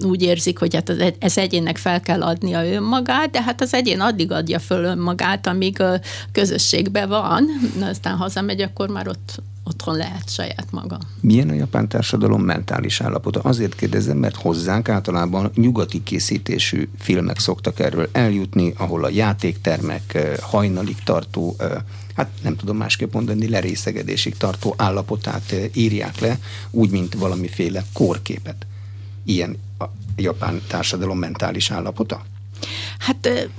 úgy 0.00 0.22
érzik, 0.22 0.47
hogy 0.56 0.74
hát 0.74 1.16
ez 1.18 1.38
egyénnek 1.38 1.76
fel 1.76 2.00
kell 2.00 2.22
adnia 2.22 2.72
önmagát, 2.72 3.30
de 3.30 3.42
hát 3.42 3.60
az 3.60 3.74
egyén 3.74 4.00
addig 4.00 4.32
adja 4.32 4.58
föl 4.58 4.84
önmagát, 4.84 5.46
amíg 5.46 5.80
a 5.80 6.00
közösségben 6.32 7.08
van, 7.08 7.46
aztán 7.80 8.16
hazamegy, 8.16 8.60
akkor 8.60 8.88
már 8.88 9.08
ott 9.08 9.42
otthon 9.64 9.96
lehet 9.96 10.30
saját 10.30 10.66
maga. 10.70 10.98
Milyen 11.20 11.48
a 11.48 11.52
japán 11.52 11.88
társadalom 11.88 12.42
mentális 12.42 13.00
állapota? 13.00 13.40
Azért 13.40 13.74
kérdezem, 13.74 14.16
mert 14.16 14.36
hozzánk 14.36 14.88
általában 14.88 15.50
nyugati 15.54 16.02
készítésű 16.02 16.88
filmek 16.98 17.38
szoktak 17.38 17.80
erről 17.80 18.08
eljutni, 18.12 18.74
ahol 18.76 19.04
a 19.04 19.08
játéktermek 19.08 20.36
hajnalig 20.40 20.96
tartó 21.04 21.56
hát 22.14 22.28
nem 22.42 22.56
tudom 22.56 22.76
másképp 22.76 23.12
mondani, 23.12 23.48
lerészegedésig 23.48 24.36
tartó 24.36 24.74
állapotát 24.76 25.54
írják 25.72 26.20
le, 26.20 26.38
úgy, 26.70 26.90
mint 26.90 27.14
valamiféle 27.14 27.84
kórképet. 27.92 28.66
Ilyen 29.24 29.56
japán 30.20 30.62
társadalom 30.68 31.18
mentális 31.18 31.70
állapota? 31.70 32.22
Hát 32.98 33.50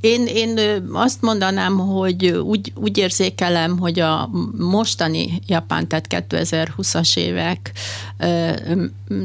én, 0.00 0.26
én 0.26 0.58
azt 0.92 1.22
mondanám, 1.22 1.78
hogy 1.78 2.26
úgy, 2.26 2.72
úgy 2.74 2.98
érzékelem, 2.98 3.78
hogy 3.78 4.00
a 4.00 4.30
mostani 4.58 5.40
Japán, 5.46 5.88
tehát 5.88 6.06
2020-as 6.08 7.16
évek 7.16 7.72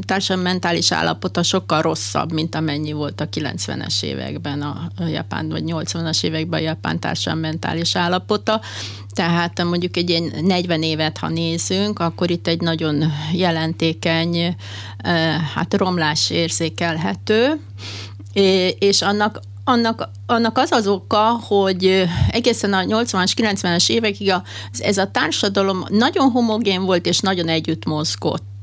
társadalmi 0.06 0.48
mentális 0.48 0.92
állapota 0.92 1.42
sokkal 1.42 1.82
rosszabb, 1.82 2.32
mint 2.32 2.54
amennyi 2.54 2.92
volt 2.92 3.20
a 3.20 3.28
90-es 3.28 4.02
években 4.02 4.62
a 4.62 4.90
Japán, 5.06 5.48
vagy 5.48 5.62
80-as 5.66 6.24
években 6.24 6.60
a 6.60 6.62
Japán 6.62 7.00
társadalmi 7.00 7.46
mentális 7.46 7.96
állapota. 7.96 8.60
Tehát 9.14 9.64
mondjuk 9.64 9.96
egy 9.96 10.10
ilyen 10.10 10.32
40 10.40 10.82
évet, 10.82 11.18
ha 11.18 11.28
nézünk, 11.28 11.98
akkor 11.98 12.30
itt 12.30 12.46
egy 12.46 12.60
nagyon 12.60 13.04
jelentékeny 13.32 14.56
hát 15.54 15.74
romlás 15.74 16.30
érzékelhető, 16.30 17.60
és 18.78 19.02
annak 19.02 19.40
annak, 19.64 20.08
annak 20.26 20.58
az 20.58 20.72
az 20.72 20.86
oka, 20.86 21.40
hogy 21.46 22.04
egészen 22.30 22.72
a 22.72 22.82
80-as, 22.82 23.32
90-es 23.36 23.90
évekig 23.90 24.30
a, 24.30 24.42
ez 24.78 24.98
a 24.98 25.10
társadalom 25.10 25.84
nagyon 25.88 26.30
homogén 26.30 26.84
volt, 26.84 27.06
és 27.06 27.18
nagyon 27.20 27.48
együtt 27.48 27.84
mozgott 27.84 28.53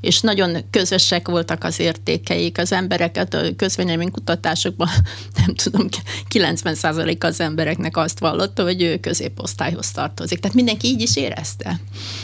és 0.00 0.20
nagyon 0.20 0.56
közösek 0.70 1.28
voltak 1.28 1.64
az 1.64 1.80
értékeik. 1.80 2.58
Az 2.58 2.72
embereket 2.72 3.34
a 3.34 3.42
közvélemény 3.56 4.10
kutatásokban, 4.10 4.88
nem 5.46 5.54
tudom, 5.54 5.88
90% 6.34 7.24
az 7.24 7.40
embereknek 7.40 7.96
azt 7.96 8.18
vallotta, 8.18 8.62
hogy 8.62 8.82
ő 8.82 8.98
középosztályhoz 8.98 9.90
tartozik. 9.90 10.40
Tehát 10.40 10.56
mindenki 10.56 10.86
így 10.86 11.00
is 11.00 11.16
érezte. 11.16 11.80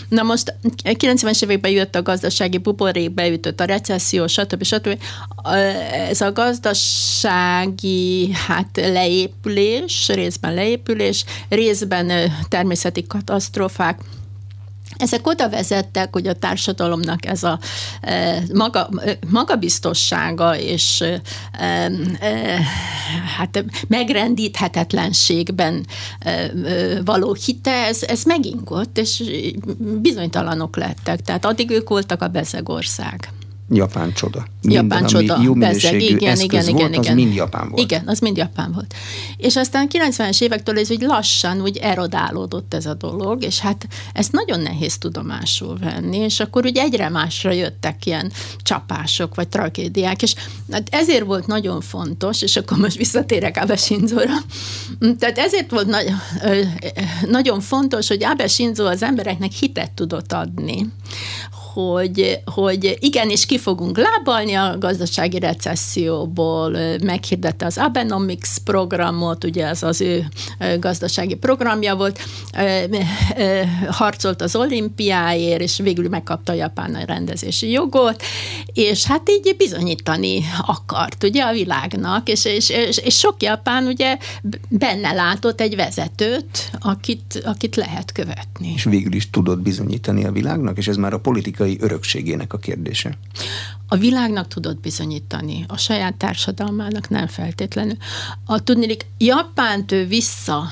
Na 0.09 0.23
most 0.23 0.55
90-es 0.83 1.43
években 1.43 1.71
jött 1.71 1.95
a 1.95 2.03
gazdasági 2.03 2.59
buborék, 2.59 3.11
beütött 3.11 3.61
a 3.61 3.65
recesszió, 3.65 4.27
stb. 4.27 4.63
stb. 4.63 4.99
Ez 6.09 6.21
a 6.21 6.33
gazdasági 6.33 8.33
hát 8.33 8.77
leépülés, 8.77 10.09
részben 10.09 10.55
leépülés, 10.55 11.25
részben 11.49 12.13
természeti 12.49 13.07
katasztrófák, 13.07 14.01
ezek 14.97 15.27
oda 15.27 15.49
vezettek, 15.49 16.13
hogy 16.13 16.27
a 16.27 16.35
társadalomnak 16.35 17.27
ez 17.27 17.43
a 17.43 17.59
e, 18.01 18.43
maga, 18.55 18.89
e, 19.05 19.19
magabiztossága 19.29 20.59
és 20.59 21.05
e, 21.53 21.93
hát 23.37 23.65
megrendíthetetlenségben 23.89 25.87
való 27.05 27.37
hite, 27.45 27.87
ez, 27.87 28.03
ez 28.03 28.23
megingott, 28.23 28.99
és 28.99 29.23
bizonytalanok 29.79 30.77
lettek. 30.77 31.21
Tehát 31.21 31.45
addig 31.45 31.71
ők 31.71 31.89
voltak 31.89 32.23
a 32.23 32.29
bezegország. 32.29 33.29
Japán 33.69 34.13
csoda. 34.13 34.47
Minden, 34.63 34.83
Japán 34.83 35.07
csoda, 35.07 35.41
jó 35.43 35.55
bezzeg, 35.55 36.03
igen, 36.03 36.41
igen, 36.41 36.65
volt, 36.65 36.79
igen, 36.79 36.93
igen. 36.93 36.99
az 36.99 37.15
mind 37.15 37.35
Japán 37.35 37.69
volt. 37.69 37.83
Igen, 37.83 38.03
az 38.07 38.19
mind 38.19 38.37
Japán 38.37 38.73
volt. 38.73 38.95
És 39.37 39.57
aztán 39.57 39.89
90-es 39.93 40.43
évektől 40.43 40.79
ez 40.79 40.91
úgy 40.91 41.01
lassan 41.01 41.61
úgy 41.61 41.77
erodálódott 41.77 42.75
ez 42.75 42.87
a 42.87 42.95
dolog, 42.95 43.43
és 43.43 43.59
hát 43.59 43.87
ezt 44.13 44.33
nagyon 44.33 44.61
nehéz 44.61 44.99
tudomásul 44.99 45.79
venni, 45.79 46.17
és 46.17 46.41
akkor 46.41 46.65
úgy 46.65 46.77
egyre 46.77 47.09
másra 47.09 47.51
jöttek 47.53 48.07
ilyen 48.07 48.33
csapások, 48.59 49.35
vagy 49.35 49.49
tragédiák, 49.49 50.23
és 50.23 50.35
hát 50.71 50.89
ezért 50.91 51.25
volt 51.25 51.47
nagyon 51.47 51.81
fontos, 51.81 52.43
és 52.43 52.57
akkor 52.57 52.79
most 52.79 52.97
visszatérek 52.97 53.57
Abe 53.63 53.77
Shinzo-ra, 53.77 54.37
tehát 55.19 55.39
ezért 55.39 55.71
volt 55.71 55.87
nagy, 55.87 56.13
nagyon 57.29 57.61
fontos, 57.61 58.09
hogy 58.09 58.25
Abe 58.25 58.47
Shinzo 58.47 58.85
az 58.85 59.03
embereknek 59.03 59.53
hitet 59.53 59.93
tudott 59.93 60.33
adni, 60.33 60.87
hogy, 61.77 62.41
hogy 62.45 62.97
igenis 63.01 63.47
ki 63.47 63.59
fogunk 63.59 63.99
lábalni 63.99 64.55
a 64.55 64.77
gazdasági 64.79 65.39
recesszióból, 65.39 66.77
meghirdette 67.03 67.67
az 67.67 67.79
Abenomics 67.79 68.57
programot, 68.65 69.45
ugye 69.45 69.67
ez 69.67 69.83
az 69.83 70.01
ő 70.01 70.27
gazdasági 70.79 71.35
programja 71.35 71.95
volt, 71.97 72.21
harcolt 73.89 74.43
az 74.43 74.57
olimpiáért, 74.57 75.61
és 75.61 75.79
végül 75.79 76.09
megkapta 76.09 76.53
a 76.53 76.55
japán 76.55 77.05
rendezési 77.07 77.71
jogot, 77.71 78.23
és 78.73 79.05
hát 79.05 79.31
így 79.31 79.55
bizonyítani 79.57 80.45
akart 80.67 81.25
ugye 81.25 81.43
a 81.43 81.53
világnak, 81.53 82.29
és, 82.29 82.45
és, 82.45 82.71
és, 82.71 82.99
és 82.99 83.15
sok 83.15 83.43
japán 83.43 83.87
ugye 83.87 84.19
benne 84.69 85.13
látott 85.13 85.61
egy 85.61 85.77
vezetőt, 85.77 86.71
akit, 86.81 87.43
akit 87.45 87.77
lehet 87.77 88.13
követni. 88.13 88.73
És 88.75 88.85
végül 88.85 89.13
is 89.13 89.31
tudott 89.31 89.61
bizonyítani 89.61 90.25
a 90.25 90.33
világnak, 90.33 90.77
és 90.77 90.89
ez 90.89 90.97
már 90.97 91.13
a 91.13 91.19
politikai 91.19 91.66
politikai 91.67 91.79
örökségének 91.81 92.53
a 92.53 92.59
kérdése? 92.59 93.19
A 93.89 93.97
világnak 93.97 94.49
tudott 94.49 94.81
bizonyítani, 94.81 95.65
a 95.69 95.77
saját 95.77 96.15
társadalmának 96.15 97.09
nem 97.09 97.27
feltétlenül. 97.27 97.97
A 98.45 98.63
tudnélik, 98.63 99.07
Japánt 99.19 99.93
ő 99.93 100.07
vissza 100.07 100.69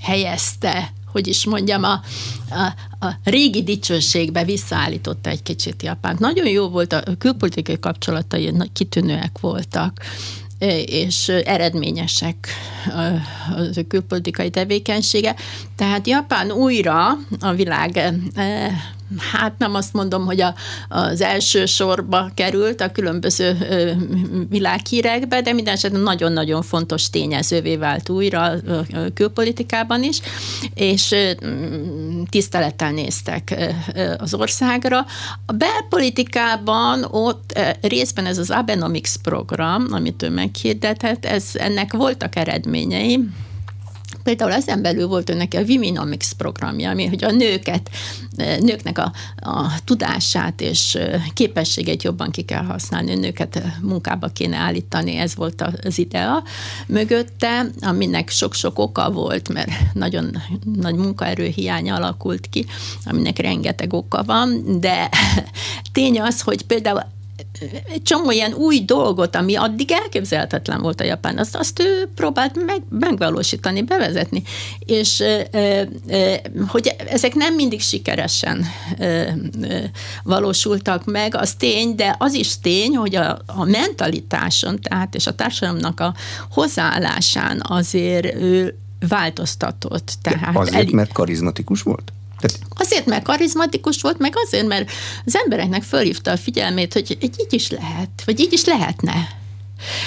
helyezte 0.00 0.92
hogy 1.12 1.26
is 1.26 1.44
mondjam, 1.44 1.82
a, 1.82 2.02
a, 2.50 3.06
a 3.06 3.18
régi 3.24 3.62
dicsőségbe 3.62 4.44
visszaállította 4.44 5.30
egy 5.30 5.42
kicsit 5.42 5.82
Japánt. 5.82 6.18
Nagyon 6.18 6.46
jó 6.46 6.68
volt, 6.68 6.92
a 6.92 7.02
külpolitikai 7.18 7.78
kapcsolatai 7.78 8.52
kitűnőek 8.72 9.38
voltak 9.40 10.00
és 10.86 11.28
eredményesek 11.28 12.48
az 13.56 13.78
ő 13.78 13.82
külpolitikai 13.82 14.50
tevékenysége. 14.50 15.34
Tehát 15.76 16.06
Japán 16.06 16.50
újra 16.50 17.18
a 17.40 17.52
világ 17.52 18.14
hát 19.18 19.58
nem 19.58 19.74
azt 19.74 19.92
mondom, 19.92 20.24
hogy 20.24 20.40
a, 20.40 20.54
az 20.88 21.20
első 21.20 21.66
sorba 21.66 22.30
került 22.34 22.80
a 22.80 22.92
különböző 22.92 23.56
világhírekbe, 24.48 25.40
de 25.40 25.52
minden 25.52 25.74
esetben 25.74 26.00
nagyon-nagyon 26.00 26.62
fontos 26.62 27.10
tényezővé 27.10 27.76
vált 27.76 28.08
újra 28.08 28.42
a 28.42 28.58
külpolitikában 29.14 30.02
is, 30.02 30.20
és 30.74 31.14
tisztelettel 32.28 32.90
néztek 32.90 33.74
az 34.18 34.34
országra. 34.34 35.06
A 35.46 35.52
belpolitikában 35.52 37.04
ott 37.10 37.58
részben 37.80 38.26
ez 38.26 38.38
az 38.38 38.50
Abenomics 38.50 39.16
program, 39.22 39.86
amit 39.90 40.22
ő 40.22 40.30
meghirdetett, 40.30 41.24
ez, 41.24 41.44
ennek 41.54 41.92
voltak 41.92 42.36
eredményei, 42.36 43.18
Például 44.22 44.52
ezen 44.52 44.82
belül 44.82 45.06
volt 45.06 45.30
önnek 45.30 45.54
a 45.56 45.64
Viminomics 45.64 46.32
programja, 46.32 46.90
ami 46.90 47.06
hogy 47.06 47.24
a 47.24 47.30
nőket, 47.30 47.90
nőknek 48.36 48.98
a, 48.98 49.12
a 49.36 49.74
tudását 49.84 50.60
és 50.60 50.98
képességeit 51.34 52.02
jobban 52.02 52.30
ki 52.30 52.42
kell 52.42 52.62
használni, 52.62 53.14
nőket 53.14 53.62
munkába 53.82 54.28
kéne 54.28 54.56
állítani, 54.56 55.16
ez 55.16 55.34
volt 55.34 55.64
az 55.82 55.98
idea 55.98 56.42
mögötte, 56.86 57.66
aminek 57.80 58.28
sok-sok 58.28 58.78
oka 58.78 59.10
volt, 59.10 59.52
mert 59.52 59.70
nagyon 59.92 60.42
nagy 60.74 60.94
munkaerő 60.94 61.46
hiánya 61.46 61.94
alakult 61.94 62.48
ki, 62.50 62.66
aminek 63.04 63.38
rengeteg 63.38 63.92
oka 63.92 64.22
van, 64.22 64.80
de 64.80 65.08
tény 65.92 66.20
az, 66.20 66.40
hogy 66.40 66.62
például 66.62 67.18
egy 67.92 68.02
csomó 68.02 68.30
ilyen 68.30 68.52
új 68.52 68.80
dolgot, 68.84 69.36
ami 69.36 69.56
addig 69.56 69.90
elképzelhetetlen 69.92 70.80
volt 70.80 71.00
a 71.00 71.04
Japán, 71.04 71.38
azt, 71.38 71.56
azt 71.56 71.80
ő 71.80 72.08
próbált 72.14 72.64
meg, 72.66 72.82
megvalósítani, 72.88 73.82
bevezetni. 73.82 74.42
És 74.78 75.22
hogy 76.68 76.94
ezek 77.08 77.34
nem 77.34 77.54
mindig 77.54 77.80
sikeresen 77.80 78.66
valósultak 80.22 81.04
meg, 81.04 81.34
az 81.34 81.54
tény, 81.54 81.94
de 81.94 82.14
az 82.18 82.34
is 82.34 82.58
tény, 82.60 82.96
hogy 82.96 83.14
a, 83.14 83.38
a 83.46 83.64
mentalitáson, 83.64 84.80
tehát 84.80 85.14
és 85.14 85.26
a 85.26 85.34
társadalomnak 85.34 86.00
a 86.00 86.14
hozzáállásán 86.50 87.62
azért 87.68 88.34
ő 88.34 88.78
változtatott. 89.08 90.12
Tehát 90.22 90.56
azért, 90.56 90.86
el... 90.86 90.92
mert 90.92 91.12
karizmatikus 91.12 91.82
volt? 91.82 92.12
Tehát... 92.40 92.58
Azért, 92.74 93.06
mert 93.06 93.24
karizmatikus 93.24 94.02
volt, 94.02 94.18
meg 94.18 94.32
azért, 94.44 94.66
mert 94.66 94.90
az 95.24 95.36
embereknek 95.36 95.82
fölhívta 95.82 96.30
a 96.30 96.36
figyelmét, 96.36 96.92
hogy 96.92 97.18
így 97.20 97.46
is 97.48 97.70
lehet, 97.70 98.22
vagy 98.24 98.40
így 98.40 98.52
is 98.52 98.64
lehetne. 98.64 99.39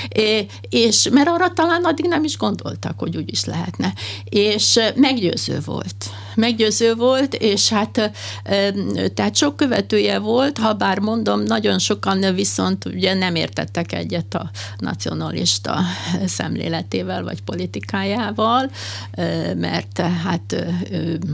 É, 0.10 0.46
és 0.70 1.10
mert 1.12 1.28
arra 1.28 1.54
talán 1.54 1.84
addig 1.84 2.06
nem 2.06 2.24
is 2.24 2.38
gondoltak, 2.38 3.00
hogy 3.00 3.18
úgy 3.18 3.32
is 3.32 3.46
lehetne. 3.46 3.94
És 4.24 4.80
meggyőző 4.96 5.60
volt 5.66 6.10
meggyőző 6.36 6.96
volt, 6.96 7.34
és 7.34 7.70
hát 7.70 8.12
tehát 9.14 9.36
sok 9.36 9.56
követője 9.56 10.20
volt, 10.20 10.58
ha 10.58 10.74
bár 10.74 11.00
mondom, 11.00 11.42
nagyon 11.42 11.80
sokan 11.80 12.36
viszont 12.36 12.86
ugye 12.86 13.14
nem 13.14 13.36
értettek 13.36 13.92
egyet 13.92 14.34
a 14.34 14.50
nacionalista 14.78 15.80
szemléletével, 16.26 17.24
vagy 17.24 17.42
politikájával, 17.42 18.72
mert 19.56 20.00
hát 20.00 20.66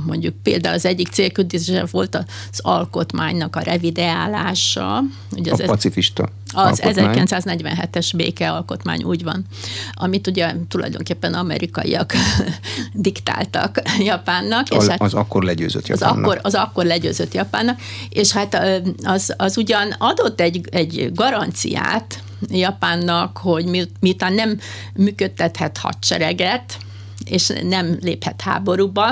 mondjuk 0.06 0.36
például 0.44 0.76
az 0.76 0.86
egyik 0.86 1.08
célküldése 1.08 1.86
volt 1.92 2.16
az 2.16 2.60
alkotmánynak 2.60 3.56
a 3.56 3.60
revideálása. 3.60 5.04
Ugye 5.32 5.52
a 5.52 5.66
pacifista 5.66 6.30
az 6.54 6.80
alkotmány. 6.80 7.24
1947-es 7.26 8.12
békealkotmány 8.16 9.04
úgy 9.04 9.24
van, 9.24 9.46
amit 9.94 10.28
ugye 10.28 10.54
tulajdonképpen 10.68 11.34
amerikaiak 11.34 12.14
diktáltak 12.94 13.82
Japánnak. 14.00 14.70
És 14.70 14.88
hát, 14.88 15.02
az 15.02 15.14
akkor 15.14 15.44
legyőzött 15.44 15.88
Japánnak. 15.88 16.18
Az 16.18 16.24
akkor, 16.24 16.40
az 16.42 16.54
akkor 16.56 16.86
legyőzött 16.86 17.34
Japánnak, 17.34 17.80
és 18.10 18.32
hát 18.32 18.62
az, 19.04 19.34
az 19.38 19.58
ugyan 19.58 19.96
adott 19.98 20.42
egy, 20.42 20.68
egy 20.72 21.12
garanciát 21.14 22.24
Japánnak, 22.50 23.38
hogy 23.38 23.90
miután 24.00 24.34
nem 24.34 24.60
működtethet 24.94 25.78
hadsereget, 25.78 26.78
és 27.26 27.54
nem 27.64 27.98
léphet 28.02 28.42
háborúba, 28.42 29.12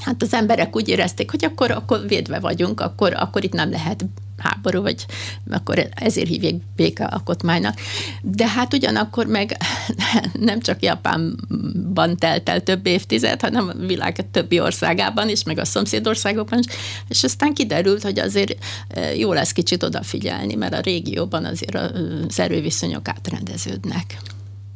hát 0.00 0.22
az 0.22 0.34
emberek 0.34 0.76
úgy 0.76 0.88
érezték, 0.88 1.30
hogy 1.30 1.44
akkor, 1.44 1.70
akkor 1.70 2.06
védve 2.08 2.38
vagyunk, 2.38 2.80
akkor, 2.80 3.14
akkor 3.16 3.44
itt 3.44 3.52
nem 3.52 3.70
lehet 3.70 4.04
háború, 4.42 4.82
vagy 4.82 5.06
akkor 5.50 5.88
ezért 5.94 6.28
hívják 6.28 6.54
békealkotmánynak. 6.76 7.78
De 8.22 8.48
hát 8.48 8.74
ugyanakkor 8.74 9.26
meg 9.26 9.56
nem 10.38 10.60
csak 10.60 10.82
Japánban 10.82 12.16
telt 12.16 12.48
el 12.48 12.62
több 12.62 12.86
évtized, 12.86 13.40
hanem 13.40 13.68
a 13.68 13.86
világ 13.86 14.24
többi 14.30 14.60
országában 14.60 15.28
is, 15.28 15.42
meg 15.42 15.58
a 15.58 15.64
szomszédországokban 15.64 16.58
is, 16.58 16.74
és 17.08 17.24
aztán 17.24 17.54
kiderült, 17.54 18.02
hogy 18.02 18.18
azért 18.18 18.64
e, 18.88 19.14
jó 19.14 19.32
lesz 19.32 19.52
kicsit 19.52 19.82
odafigyelni, 19.82 20.54
mert 20.54 20.74
a 20.74 20.80
régióban 20.80 21.44
azért 21.44 21.74
az 21.74 22.40
erőviszonyok 22.40 23.08
átrendeződnek. 23.08 24.18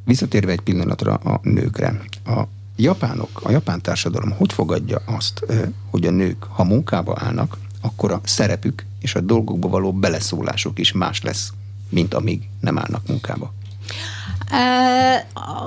Visszatérve 0.04 0.52
egy 0.52 0.60
pillanatra 0.60 1.14
a 1.14 1.40
nőkre. 1.42 2.00
A 2.24 2.42
japánok, 2.76 3.40
a 3.42 3.50
japán 3.50 3.80
társadalom 3.80 4.30
hogy 4.30 4.52
fogadja 4.52 5.02
azt, 5.04 5.44
e, 5.48 5.70
hogy 5.90 6.06
a 6.06 6.10
nők, 6.10 6.42
ha 6.42 6.64
munkába 6.64 7.16
állnak, 7.20 7.58
akkor 7.86 8.12
a 8.12 8.20
szerepük 8.24 8.84
és 9.00 9.14
a 9.14 9.20
dolgokba 9.20 9.68
való 9.68 9.92
beleszólásuk 9.92 10.78
is 10.78 10.92
más 10.92 11.22
lesz, 11.22 11.52
mint 11.88 12.14
amíg 12.14 12.48
nem 12.60 12.78
állnak 12.78 13.06
munkába. 13.06 13.54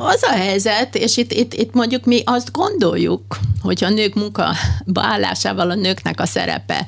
Az 0.05 0.23
a 0.23 0.31
helyzet, 0.31 0.95
és 0.95 1.17
itt, 1.17 1.31
itt, 1.31 1.53
itt 1.53 1.73
mondjuk 1.73 2.05
mi 2.05 2.21
azt 2.25 2.51
gondoljuk, 2.51 3.39
hogy 3.61 3.83
a 3.83 3.89
nők 3.89 4.13
munkába 4.13 5.01
állásával 5.01 5.69
a 5.69 5.75
nőknek 5.75 6.19
a 6.19 6.25
szerepe 6.25 6.85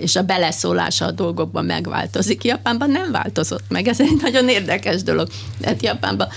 és 0.00 0.16
a 0.16 0.22
beleszólása 0.22 1.04
a 1.04 1.10
dolgokban 1.10 1.64
megváltozik. 1.64 2.44
Japánban 2.44 2.90
nem 2.90 3.10
változott 3.10 3.64
meg, 3.68 3.88
ez 3.88 4.00
egy 4.00 4.16
nagyon 4.22 4.48
érdekes 4.48 5.02
dolog. 5.02 5.28
Tehát 5.60 5.82
Japánban 5.82 6.28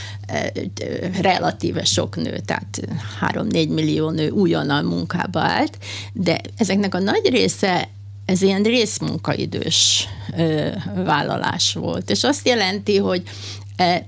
relatíve 1.21 1.83
sok 1.83 2.15
nő, 2.15 2.39
tehát 2.45 2.81
3-4 3.21 3.51
millió 3.69 4.09
nő 4.09 4.29
újonnan 4.29 4.85
munkába 4.85 5.39
állt, 5.39 5.77
de 6.13 6.39
ezeknek 6.57 6.95
a 6.95 6.99
nagy 6.99 7.29
része 7.29 7.89
ez 8.29 8.41
ilyen 8.41 8.63
részmunkaidős 8.63 10.07
ö, 10.37 10.67
vállalás 11.05 11.73
volt. 11.73 12.09
És 12.09 12.23
azt 12.23 12.47
jelenti, 12.47 12.97
hogy 12.97 13.21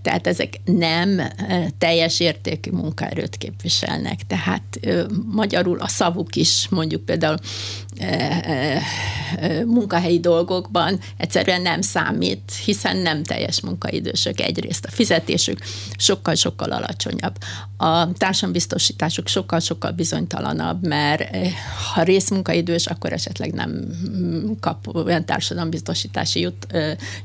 tehát 0.01 0.27
ezek 0.27 0.59
nem 0.65 1.19
e, 1.19 1.31
teljes 1.77 2.19
értékű 2.19 2.71
munkaerőt 2.71 3.37
képviselnek. 3.37 4.19
Tehát 4.27 4.79
magyarul 5.31 5.79
a 5.79 5.87
szavuk 5.87 6.35
is 6.35 6.67
mondjuk 6.69 7.05
például 7.05 7.37
munkahelyi 9.65 10.19
dolgokban 10.19 10.99
egyszerűen 11.17 11.61
nem 11.61 11.81
számít, 11.81 12.53
hiszen 12.65 12.97
nem 12.97 13.23
teljes 13.23 13.61
munkaidősök 13.61 14.39
egyrészt. 14.39 14.85
A 14.85 14.91
fizetésük 14.91 15.59
sokkal-sokkal 15.97 16.71
alacsonyabb. 16.71 17.37
A 17.77 18.11
társadalombiztosításuk 18.13 19.27
sokkal-sokkal 19.27 19.91
bizonytalanabb, 19.91 20.87
mert 20.87 21.37
ha 21.93 22.03
részmunkaidős, 22.03 22.87
akkor 22.87 23.13
esetleg 23.13 23.53
nem 23.53 23.87
kap 24.59 24.95
olyan 24.95 25.25
társadalombiztosítási 25.25 26.39
jut, 26.39 26.67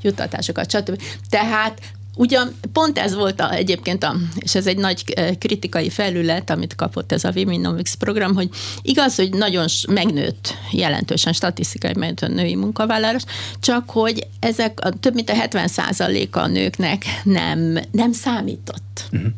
juttatásokat, 0.02 0.70
stb. 0.70 1.02
Tehát 1.28 1.80
Ugyan 2.18 2.54
pont 2.72 2.98
ez 2.98 3.14
volt 3.14 3.40
a, 3.40 3.52
egyébként, 3.52 4.04
a, 4.04 4.16
és 4.38 4.54
ez 4.54 4.66
egy 4.66 4.76
nagy 4.76 5.02
eh, 5.14 5.34
kritikai 5.38 5.90
felület, 5.90 6.50
amit 6.50 6.74
kapott 6.74 7.12
ez 7.12 7.24
a 7.24 7.32
Womenomics 7.34 7.94
program, 7.94 8.34
hogy 8.34 8.48
igaz, 8.82 9.14
hogy 9.14 9.30
nagyon 9.30 9.66
megnőtt 9.88 10.54
jelentősen 10.70 11.32
statisztikai 11.32 11.92
megnőtt 11.98 12.20
a 12.20 12.28
női 12.28 12.54
munkavállalás, 12.54 13.24
csak 13.60 13.90
hogy 13.90 14.26
ezek 14.40 14.80
a, 14.80 14.90
több 14.90 15.14
mint 15.14 15.30
a 15.30 15.34
70% 15.34 16.30
a 16.30 16.46
nőknek 16.46 17.04
nem, 17.24 17.78
nem 17.90 18.12
számított. 18.12 19.08
Uh-huh 19.12 19.32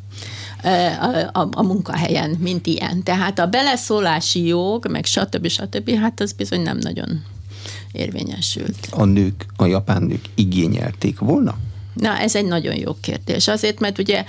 a, 0.63 1.39
a, 1.41 1.49
a 1.51 1.63
munkahelyen, 1.63 2.31
mint 2.31 2.67
ilyen. 2.67 3.03
Tehát 3.03 3.39
a 3.39 3.47
beleszólási 3.47 4.47
jog, 4.47 4.91
meg 4.91 5.05
stb. 5.05 5.49
stb. 5.49 5.91
hát 5.91 6.21
az 6.21 6.33
bizony 6.33 6.63
nem 6.63 6.79
nagyon 6.79 7.23
érvényesült. 7.93 8.89
A 8.91 9.05
nők, 9.05 9.47
a 9.57 9.67
japán 9.67 10.03
nők 10.03 10.25
igényelték 10.35 11.19
volna? 11.19 11.57
Na, 11.99 12.19
ez 12.19 12.35
egy 12.35 12.45
nagyon 12.45 12.77
jó 12.77 12.97
kérdés. 13.01 13.49
Azért, 13.49 13.81
mert 13.81 13.99
ugye 13.99 14.25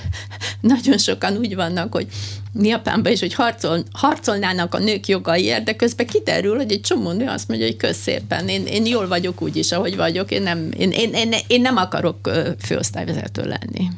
nagyon 0.60 0.98
sokan 0.98 1.36
úgy 1.36 1.54
vannak, 1.54 1.92
hogy 1.92 2.06
Japánban 2.54 3.12
is, 3.12 3.20
hogy 3.20 3.34
harcol, 3.34 3.84
harcolnának 3.92 4.74
a 4.74 4.78
nők 4.78 5.06
jogaiért, 5.06 5.64
de 5.64 5.76
közben 5.76 6.06
kiderül, 6.06 6.56
hogy 6.56 6.72
egy 6.72 6.80
csomó 6.80 7.12
nő 7.12 7.26
azt 7.26 7.48
mondja, 7.48 7.66
hogy 7.66 7.76
közszépen, 7.76 8.48
én, 8.48 8.66
én 8.66 8.86
jól 8.86 9.08
vagyok 9.08 9.42
úgy 9.42 9.56
is, 9.56 9.72
ahogy 9.72 9.96
vagyok, 9.96 10.30
én 10.30 10.42
nem, 10.42 10.70
én, 10.78 10.90
én, 10.90 11.12
én, 11.12 11.34
én 11.46 11.60
nem 11.60 11.76
akarok 11.76 12.30
főosztályvezető 12.64 13.42
lenni, 13.42 13.88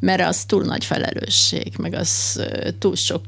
mert 0.00 0.28
az 0.28 0.44
túl 0.44 0.64
nagy 0.64 0.84
felelősség, 0.84 1.72
meg 1.78 1.94
az 1.94 2.42
túl 2.78 2.96
sok 2.96 3.24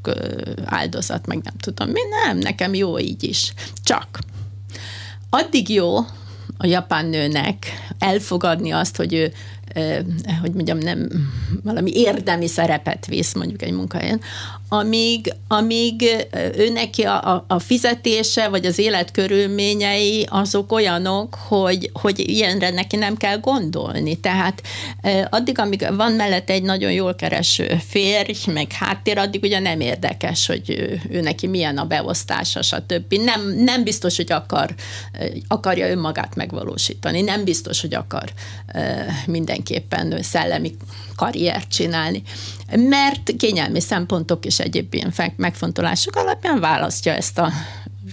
áldozat, 0.64 1.26
meg 1.26 1.38
nem 1.42 1.54
tudom 1.60 1.88
mi, 1.88 2.00
nem, 2.24 2.38
nekem 2.38 2.74
jó 2.74 2.98
így 2.98 3.22
is. 3.22 3.52
Csak 3.82 4.18
addig 5.30 5.68
jó, 5.68 5.98
a 6.58 6.66
japán 6.66 7.06
nőnek 7.06 7.66
elfogadni 7.98 8.70
azt, 8.70 8.96
hogy 8.96 9.14
ő 9.14 9.32
hogy 10.40 10.52
mondjam, 10.52 10.78
nem 10.78 11.08
valami 11.62 11.90
érdemi 11.94 12.46
szerepet 12.46 13.06
visz 13.06 13.34
mondjuk 13.34 13.62
egy 13.62 13.72
munkahelyen, 13.72 14.20
amíg, 14.68 15.34
amíg 15.48 16.02
ő 16.56 16.68
neki 16.68 17.02
a, 17.02 17.44
a 17.48 17.58
fizetése, 17.58 18.48
vagy 18.48 18.66
az 18.66 18.78
életkörülményei 18.78 20.26
azok 20.28 20.72
olyanok, 20.72 21.34
hogy, 21.34 21.90
hogy 21.92 22.28
ilyenre 22.28 22.70
neki 22.70 22.96
nem 22.96 23.16
kell 23.16 23.38
gondolni. 23.38 24.20
Tehát 24.20 24.62
addig, 25.30 25.58
amíg 25.58 25.86
van 25.96 26.12
mellett 26.12 26.50
egy 26.50 26.62
nagyon 26.62 26.92
jól 26.92 27.14
kereső 27.14 27.80
férj, 27.88 28.32
meg 28.46 28.72
háttér, 28.72 29.18
addig 29.18 29.42
ugye 29.42 29.58
nem 29.58 29.80
érdekes, 29.80 30.46
hogy 30.46 30.70
ő, 30.70 31.00
ő 31.10 31.20
neki 31.20 31.46
milyen 31.46 31.78
a 31.78 31.84
beosztása, 31.84 32.62
stb. 32.62 33.14
Nem, 33.14 33.54
nem 33.56 33.84
biztos, 33.84 34.16
hogy 34.16 34.32
akar, 34.32 34.74
akarja 35.48 35.88
önmagát 35.88 36.34
megvalósítani, 36.34 37.20
nem 37.20 37.44
biztos, 37.44 37.80
hogy 37.80 37.94
akar 37.94 38.32
mindenképpen 39.26 40.22
szellemi 40.22 40.76
karriert 41.16 41.68
csinálni 41.68 42.22
mert 42.76 43.36
kényelmi 43.36 43.80
szempontok 43.80 44.44
és 44.44 44.58
egyéb 44.58 44.94
ilyen 44.94 45.14
megfontolások 45.36 46.16
alapján 46.16 46.60
választja 46.60 47.12
ezt 47.12 47.38
a 47.38 47.52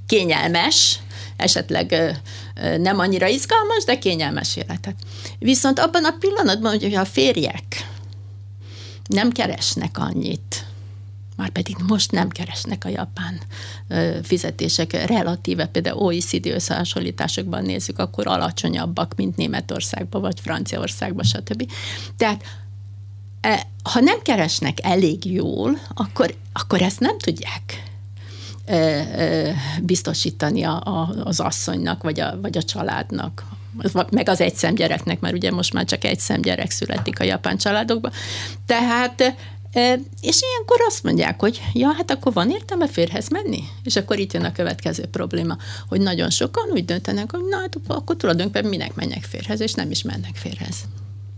kényelmes, 0.07 0.99
esetleg 1.37 2.19
nem 2.77 2.99
annyira 2.99 3.27
izgalmas, 3.27 3.83
de 3.83 3.97
kényelmes 3.97 4.55
életet. 4.55 4.95
Viszont 5.39 5.79
abban 5.79 6.05
a 6.05 6.15
pillanatban, 6.19 6.71
hogy 6.71 6.93
a 6.93 7.05
férjek 7.05 7.89
nem 9.07 9.31
keresnek 9.31 9.97
annyit, 9.97 10.65
már 11.35 11.49
pedig 11.49 11.75
most 11.87 12.11
nem 12.11 12.29
keresnek 12.29 12.85
a 12.85 12.89
japán 12.89 13.41
fizetések 14.23 15.05
relatíve, 15.07 15.65
például 15.65 15.97
OECD 15.97 16.45
összehasonlításokban 16.45 17.63
nézzük, 17.63 17.99
akkor 17.99 18.27
alacsonyabbak, 18.27 19.13
mint 19.15 19.35
Németországban 19.35 20.21
vagy 20.21 20.39
Franciaországban, 20.39 21.25
stb. 21.25 21.71
Tehát 22.17 22.43
ha 23.83 23.99
nem 23.99 24.21
keresnek 24.21 24.77
elég 24.81 25.25
jól, 25.25 25.79
akkor, 25.93 26.35
akkor 26.53 26.81
ezt 26.81 26.99
nem 26.99 27.17
tudják 27.17 27.83
biztosítani 29.81 30.63
a, 30.63 30.81
a, 30.83 31.15
az 31.23 31.39
asszonynak, 31.39 32.03
vagy 32.03 32.19
a, 32.19 32.39
vagy 32.41 32.57
a 32.57 32.63
családnak 32.63 33.43
meg 34.09 34.29
az 34.29 34.41
egy 34.41 34.73
gyereknek, 34.73 35.19
mert 35.19 35.35
ugye 35.35 35.51
most 35.51 35.73
már 35.73 35.85
csak 35.85 36.03
egy 36.03 36.21
gyerek 36.41 36.71
születik 36.71 37.19
a 37.19 37.23
japán 37.23 37.57
családokban. 37.57 38.11
Tehát 38.65 39.35
és 40.21 40.41
ilyenkor 40.41 40.77
azt 40.87 41.03
mondják, 41.03 41.39
hogy 41.39 41.61
ja, 41.73 41.93
hát 41.93 42.11
akkor 42.11 42.33
van 42.33 42.49
értelme 42.49 42.87
férhez 42.87 43.29
menni? 43.29 43.63
És 43.83 43.95
akkor 43.95 44.19
itt 44.19 44.33
jön 44.33 44.43
a 44.43 44.51
következő 44.51 45.05
probléma, 45.05 45.57
hogy 45.87 46.01
nagyon 46.01 46.29
sokan 46.29 46.69
úgy 46.71 46.85
döntenek, 46.85 47.31
hogy 47.31 47.43
na, 47.49 47.57
hát 47.57 47.77
akkor 47.87 48.15
tulajdonképpen 48.15 48.65
minek 48.69 48.95
menjek 48.95 49.23
férhez, 49.23 49.59
és 49.59 49.73
nem 49.73 49.91
is 49.91 50.01
mennek 50.01 50.35
férhez. 50.35 50.75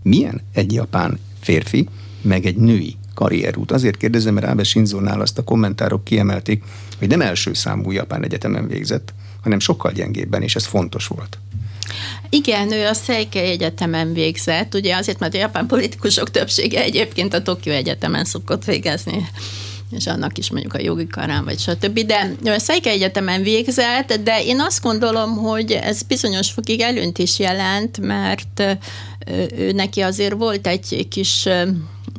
Milyen 0.04 0.42
egy 0.54 0.74
japán 0.74 1.20
férfi, 1.48 1.88
meg 2.22 2.46
egy 2.46 2.56
női 2.56 2.96
karrierút? 3.14 3.72
Azért 3.72 3.98
kérdezem, 3.98 4.34
mert 4.34 4.46
Ábe 4.46 4.64
Shinzo-nál 4.64 5.22
azt 5.22 5.38
a 5.38 5.44
kommentárok 5.44 6.04
kiemelték, 6.04 6.64
hogy 7.00 7.08
nem 7.08 7.22
első 7.22 7.54
számú 7.54 7.92
japán 7.92 8.24
egyetemen 8.24 8.68
végzett, 8.68 9.14
hanem 9.42 9.60
sokkal 9.60 9.92
gyengébben, 9.92 10.42
és 10.42 10.56
ez 10.56 10.66
fontos 10.66 11.08
volt. 11.08 11.38
Igen, 12.30 12.72
ő 12.72 12.86
a 12.88 12.94
Seikei 12.94 13.50
Egyetemen 13.50 14.14
végzett, 14.14 14.74
ugye 14.74 14.96
azért, 14.96 15.20
mert 15.20 15.34
a 15.34 15.38
japán 15.38 15.68
politikusok 15.68 16.32
többsége 16.32 16.82
egyébként 16.82 17.34
a 17.34 17.42
Tokió 17.42 17.74
Egyetemen 17.74 18.26
szokott 18.26 18.66
végezni 18.66 19.28
és 19.92 20.08
annak 20.08 20.38
is 20.38 20.52
mondjuk 20.52 20.74
a 20.74 20.82
jogi 20.82 21.08
karán, 21.08 21.44
vagy 21.44 21.60
stb. 21.60 22.00
De 22.00 22.36
a 22.44 22.60
Seikei 22.60 22.94
Egyetemen 22.94 23.44
végzett, 23.44 24.14
de 24.24 24.44
én 24.44 24.60
azt 24.60 24.82
gondolom, 24.82 25.38
hogy 25.38 25.72
ez 25.72 26.02
bizonyos 26.02 26.52
fokig 26.52 26.80
előnt 26.80 27.18
is 27.18 27.40
jelent, 27.40 28.00
mert 28.00 28.64
ő 29.58 29.72
neki 29.72 30.02
azért 30.02 30.34
volt 30.34 30.68
egy 30.68 31.08
kis 31.10 31.48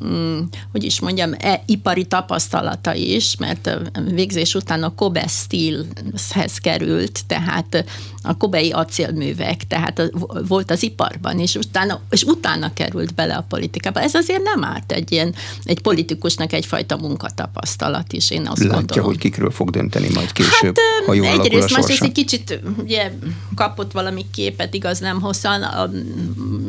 Mm, 0.05 0.41
hogy 0.73 0.85
is 0.85 1.01
mondjam, 1.01 1.33
e, 1.39 1.63
ipari 1.67 2.05
tapasztalata 2.05 2.95
is, 2.95 3.37
mert 3.37 3.67
a 3.67 3.81
végzés 4.11 4.55
után 4.55 4.83
a 4.83 4.95
Kobe 4.95 5.27
Steelhez 5.27 6.59
került, 6.59 7.21
tehát 7.27 7.85
a 8.29 8.37
kobei 8.37 8.71
acélművek, 8.71 9.67
tehát 9.67 10.11
volt 10.49 10.71
az 10.71 10.83
iparban, 10.83 11.39
és 11.39 11.55
utána, 11.55 12.01
és 12.11 12.23
utána 12.23 12.73
került 12.73 13.15
bele 13.15 13.35
a 13.35 13.45
politikába. 13.49 14.01
Ez 14.01 14.15
azért 14.15 14.43
nem 14.43 14.65
árt 14.65 14.93
egy 14.93 15.13
ilyen, 15.13 15.35
egy 15.65 15.81
politikusnak 15.81 16.53
egyfajta 16.53 16.97
munkatapasztalat 16.97 18.13
is, 18.13 18.31
én 18.31 18.47
azt 18.47 18.63
Látja, 18.63 18.77
gondolom. 18.77 19.05
hogy 19.05 19.19
kikről 19.19 19.51
fog 19.51 19.71
dönteni 19.71 20.09
majd 20.15 20.33
később, 20.33 20.79
hát, 20.79 21.07
ha 21.07 21.15
jól 21.15 21.27
Egyrészt, 21.27 21.77
másrészt 21.77 22.03
egy 22.03 22.13
kicsit 22.13 22.61
ugye, 22.79 23.13
kapott 23.55 23.93
valami 23.93 24.25
képet, 24.31 24.75
igaz 24.75 24.99
nem 24.99 25.21
hosszan 25.21 25.63
a 25.63 25.91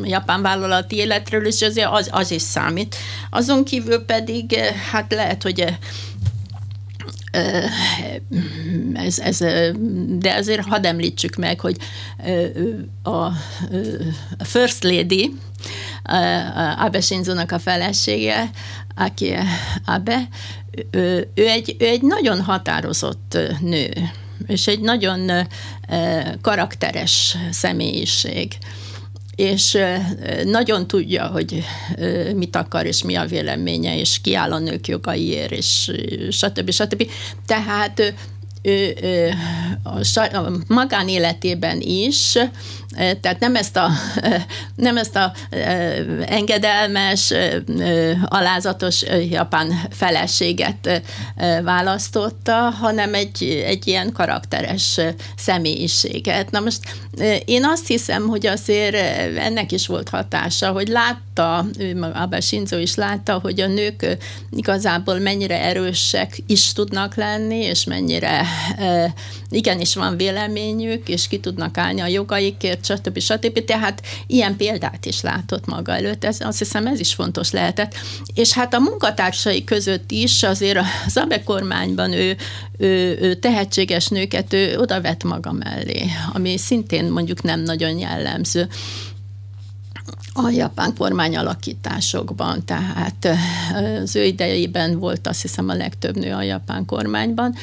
japán 0.02 0.42
vállalati 0.42 0.96
életről, 0.96 1.46
és 1.46 1.62
azért 1.62 1.88
az, 1.90 2.08
az 2.12 2.30
is 2.30 2.42
számít. 2.42 2.96
Azon 3.30 3.64
kívül 3.64 3.98
pedig, 3.98 4.54
hát 4.92 5.12
lehet, 5.12 5.42
hogy 5.42 5.64
ez, 8.92 9.18
ez, 9.18 9.38
de 10.18 10.34
azért 10.34 10.66
hadd 10.66 10.86
említsük 10.86 11.36
meg, 11.36 11.60
hogy 11.60 11.76
a 13.02 13.28
First 14.44 14.82
Lady, 14.82 15.34
Abe 16.76 17.00
shinzo 17.00 17.32
a 17.48 17.58
felesége, 17.58 18.50
aki 18.96 19.34
Abe, 19.84 20.28
ő 20.90 21.28
egy, 21.34 21.76
ő 21.78 21.86
egy 21.86 22.02
nagyon 22.02 22.42
határozott 22.42 23.38
nő, 23.60 23.90
és 24.46 24.66
egy 24.66 24.80
nagyon 24.80 25.30
karakteres 26.40 27.36
személyiség 27.50 28.58
és 29.40 29.78
nagyon 30.44 30.86
tudja, 30.86 31.26
hogy 31.26 31.64
mit 32.34 32.56
akar, 32.56 32.86
és 32.86 33.02
mi 33.02 33.14
a 33.14 33.24
véleménye, 33.24 33.98
és 33.98 34.20
kiáll 34.20 34.52
a 34.52 34.58
nők 34.58 34.88
jogaiért, 34.88 35.52
és 35.52 35.90
stb. 36.30 36.70
stb. 36.70 37.10
Tehát 37.46 38.14
ő, 38.62 38.96
ő 39.02 39.34
a, 39.82 40.36
a 40.36 40.50
magánéletében 40.66 41.80
is 41.80 42.38
tehát 42.96 43.38
nem 43.38 43.56
ezt 43.56 43.76
a, 43.76 43.90
nem 44.74 44.96
ezt 44.96 45.16
a 45.16 45.32
engedelmes, 46.26 47.32
alázatos 48.24 49.02
japán 49.30 49.72
feleséget 49.90 51.02
választotta, 51.62 52.54
hanem 52.54 53.14
egy, 53.14 53.62
egy 53.64 53.86
ilyen 53.86 54.12
karakteres 54.12 55.00
személyiséget. 55.36 56.50
Na 56.50 56.60
most 56.60 56.80
én 57.44 57.64
azt 57.64 57.86
hiszem, 57.86 58.28
hogy 58.28 58.46
azért 58.46 58.96
ennek 59.36 59.72
is 59.72 59.86
volt 59.86 60.08
hatása, 60.08 60.70
hogy 60.70 60.88
látta, 60.88 61.66
Abe 62.14 62.40
Shinzo 62.40 62.78
is 62.78 62.94
látta, 62.94 63.38
hogy 63.42 63.60
a 63.60 63.66
nők 63.66 64.16
igazából 64.50 65.18
mennyire 65.18 65.60
erősek 65.62 66.38
is 66.46 66.72
tudnak 66.72 67.14
lenni, 67.14 67.56
és 67.56 67.84
mennyire 67.84 68.42
igenis 69.50 69.94
van 69.94 70.16
véleményük, 70.16 71.08
és 71.08 71.28
ki 71.28 71.38
tudnak 71.38 71.78
állni 71.78 72.00
a 72.00 72.06
jogaikért, 72.06 72.84
stb. 72.84 73.18
stb. 73.18 73.64
Tehát 73.64 74.02
ilyen 74.26 74.56
példát 74.56 75.06
is 75.06 75.20
látott 75.20 75.66
maga 75.66 75.92
előtt, 75.92 76.24
ez, 76.24 76.40
azt 76.40 76.58
hiszem 76.58 76.86
ez 76.86 77.00
is 77.00 77.14
fontos 77.14 77.50
lehetett. 77.50 77.94
És 78.34 78.52
hát 78.52 78.74
a 78.74 78.78
munkatársai 78.78 79.64
között 79.64 80.10
is 80.10 80.42
azért 80.42 80.78
az 81.06 81.16
ABE 81.16 81.42
kormányban 81.42 82.12
ő, 82.12 82.36
ő, 82.78 83.18
ő 83.20 83.34
tehetséges 83.34 84.08
nőket 84.08 84.52
ő 84.52 84.78
oda 84.78 85.00
vett 85.00 85.24
maga 85.24 85.52
mellé, 85.52 86.04
ami 86.32 86.58
szintén 86.58 87.04
mondjuk 87.04 87.42
nem 87.42 87.60
nagyon 87.60 87.98
jellemző 87.98 88.68
a 90.32 90.48
japán 90.48 90.94
kormány 90.98 91.36
alakításokban, 91.36 92.64
tehát 92.64 93.28
az 94.02 94.16
ő 94.16 94.24
idejében 94.24 94.98
volt 94.98 95.26
azt 95.26 95.42
hiszem 95.42 95.68
a 95.68 95.74
legtöbb 95.74 96.16
nő 96.16 96.32
a 96.32 96.42
japán 96.42 96.84
kormányban, 96.84 97.54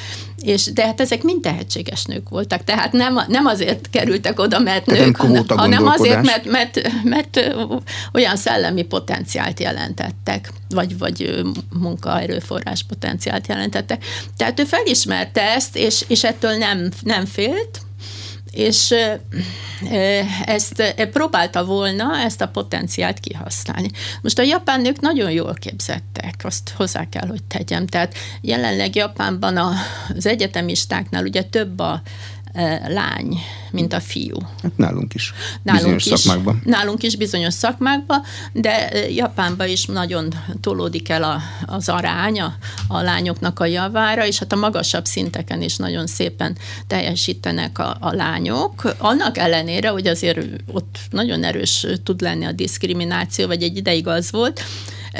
és, 0.42 0.74
de 0.74 0.86
hát 0.86 1.02
ezek 1.02 1.24
mind 1.24 1.42
tehetséges 1.42 2.06
nők 2.06 2.30
voltak, 2.30 2.64
tehát 2.64 2.92
nem, 2.92 3.20
nem 3.28 3.46
azért 3.46 3.90
kerültek 3.90 4.40
oda, 4.40 4.60
mert 4.60 4.86
nők, 4.86 5.18
hanem, 5.18 5.46
hanem 5.48 5.88
azért, 5.88 6.26
mert, 6.26 6.46
mert, 6.46 6.92
mert 7.04 7.54
olyan 8.14 8.36
szellemi 8.36 8.84
potenciált 8.84 9.60
jelentettek, 9.60 10.52
vagy, 10.70 10.98
vagy 10.98 11.42
munkaerőforrás 11.80 12.84
potenciált 12.84 13.48
jelentettek. 13.48 14.06
Tehát 14.38 14.60
ő 14.60 14.64
felismerte 14.64 15.42
ezt, 15.42 15.76
és, 15.76 16.06
és 16.08 16.24
ettől 16.24 16.58
nem, 16.58 16.90
nem 17.04 17.26
félt, 17.26 17.80
és 18.58 18.96
ezt 20.46 20.96
próbálta 21.12 21.66
volna 21.66 22.18
ezt 22.18 22.42
a 22.42 22.48
potenciált 22.48 23.20
kihasználni. 23.20 23.90
Most 24.22 24.40
a 24.40 24.44
japán 24.44 24.82
nők 24.82 25.00
nagyon 25.00 25.32
jól 25.32 25.54
képzettek, 25.54 26.36
azt 26.44 26.70
hozzá 26.76 27.10
kell, 27.10 27.28
hogy 27.28 27.44
tegyem. 27.44 27.88
Tehát 27.88 28.14
jelenleg 28.42 28.96
Japánban 28.96 29.58
az 29.58 30.26
egyetemistáknál 30.26 31.24
ugye 31.24 31.44
több 31.44 31.80
a 31.80 32.02
lány, 32.88 33.38
mint 33.72 33.94
a 33.94 34.00
fiú. 34.00 34.38
Hát 34.62 34.78
nálunk 34.78 35.14
is. 35.14 35.34
Nálunk 35.64 35.84
bizonyos 35.84 36.06
is, 36.06 36.20
szakmákban. 36.20 36.62
Nálunk 36.66 37.04
is 37.04 37.16
bizonyos 37.16 37.54
szakmákban, 37.54 38.24
de 38.54 38.90
Japánban 39.10 39.68
is 39.68 39.86
nagyon 39.86 40.34
tolódik 40.62 41.10
el 41.10 41.24
a, 41.24 41.42
az 41.66 41.90
aránya 41.90 42.56
a 42.88 43.02
lányoknak 43.02 43.60
a 43.60 43.66
javára, 43.66 44.26
és 44.26 44.40
hát 44.40 44.52
a 44.52 44.56
magasabb 44.56 45.06
szinteken 45.06 45.62
is 45.62 45.76
nagyon 45.76 46.08
szépen 46.08 46.58
teljesítenek 46.88 47.80
a, 47.80 47.98
a 48.00 48.14
lányok. 48.14 48.96
Annak 48.98 49.38
ellenére, 49.38 49.90
hogy 49.90 50.08
azért 50.08 50.40
ott 50.72 50.98
nagyon 51.10 51.44
erős 51.44 51.86
tud 52.04 52.22
lenni 52.22 52.46
a 52.46 52.52
diszkrimináció, 52.52 53.48
vagy 53.48 53.64
egy 53.64 53.78
ideig 53.78 54.08
az 54.08 54.32
volt, 54.32 54.64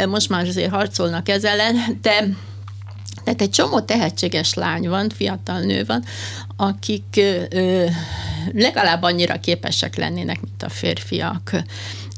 most 0.08 0.30
már 0.30 0.48
azért 0.48 0.72
harcolnak 0.72 1.30
ezzel 1.30 1.60
ellen, 1.60 1.98
de 2.02 2.28
tehát 3.28 3.42
egy 3.42 3.50
csomó 3.50 3.80
tehetséges 3.80 4.54
lány 4.54 4.90
van, 4.90 5.10
fiatal 5.10 5.60
nő 5.60 5.86
van, 5.86 6.04
akik 6.56 7.20
ö, 7.50 7.86
legalább 8.54 9.04
annyira 9.04 9.40
képesek 9.40 9.96
lennének, 9.96 10.42
mint 10.42 10.64
a 10.64 10.70
férfiak. 10.70 11.52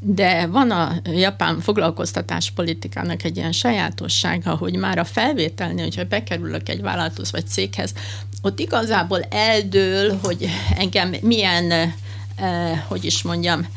De 0.02 0.46
van 0.48 0.72
a 0.72 0.96
japán 1.04 1.60
foglalkoztatáspolitikának 1.60 3.24
egy 3.24 3.38
ilyen 3.38 3.52
sajátossága, 3.52 4.56
hogy 4.56 4.76
már 4.76 4.98
a 4.98 5.04
felvételnél, 5.04 5.84
hogyha 5.84 6.04
bekerülök 6.04 6.70
egy 6.70 6.82
vállalathoz 6.82 7.32
vagy 7.32 7.48
céghez, 7.48 7.94
ott 8.42 8.60
igazából 8.60 9.22
eldől, 9.30 10.20
hogy 10.24 10.50
engem 10.78 11.16
milyen, 11.22 11.72
eh, 11.72 12.82
hogy 12.88 13.06
is 13.06 13.22
mondjam, 13.22 13.68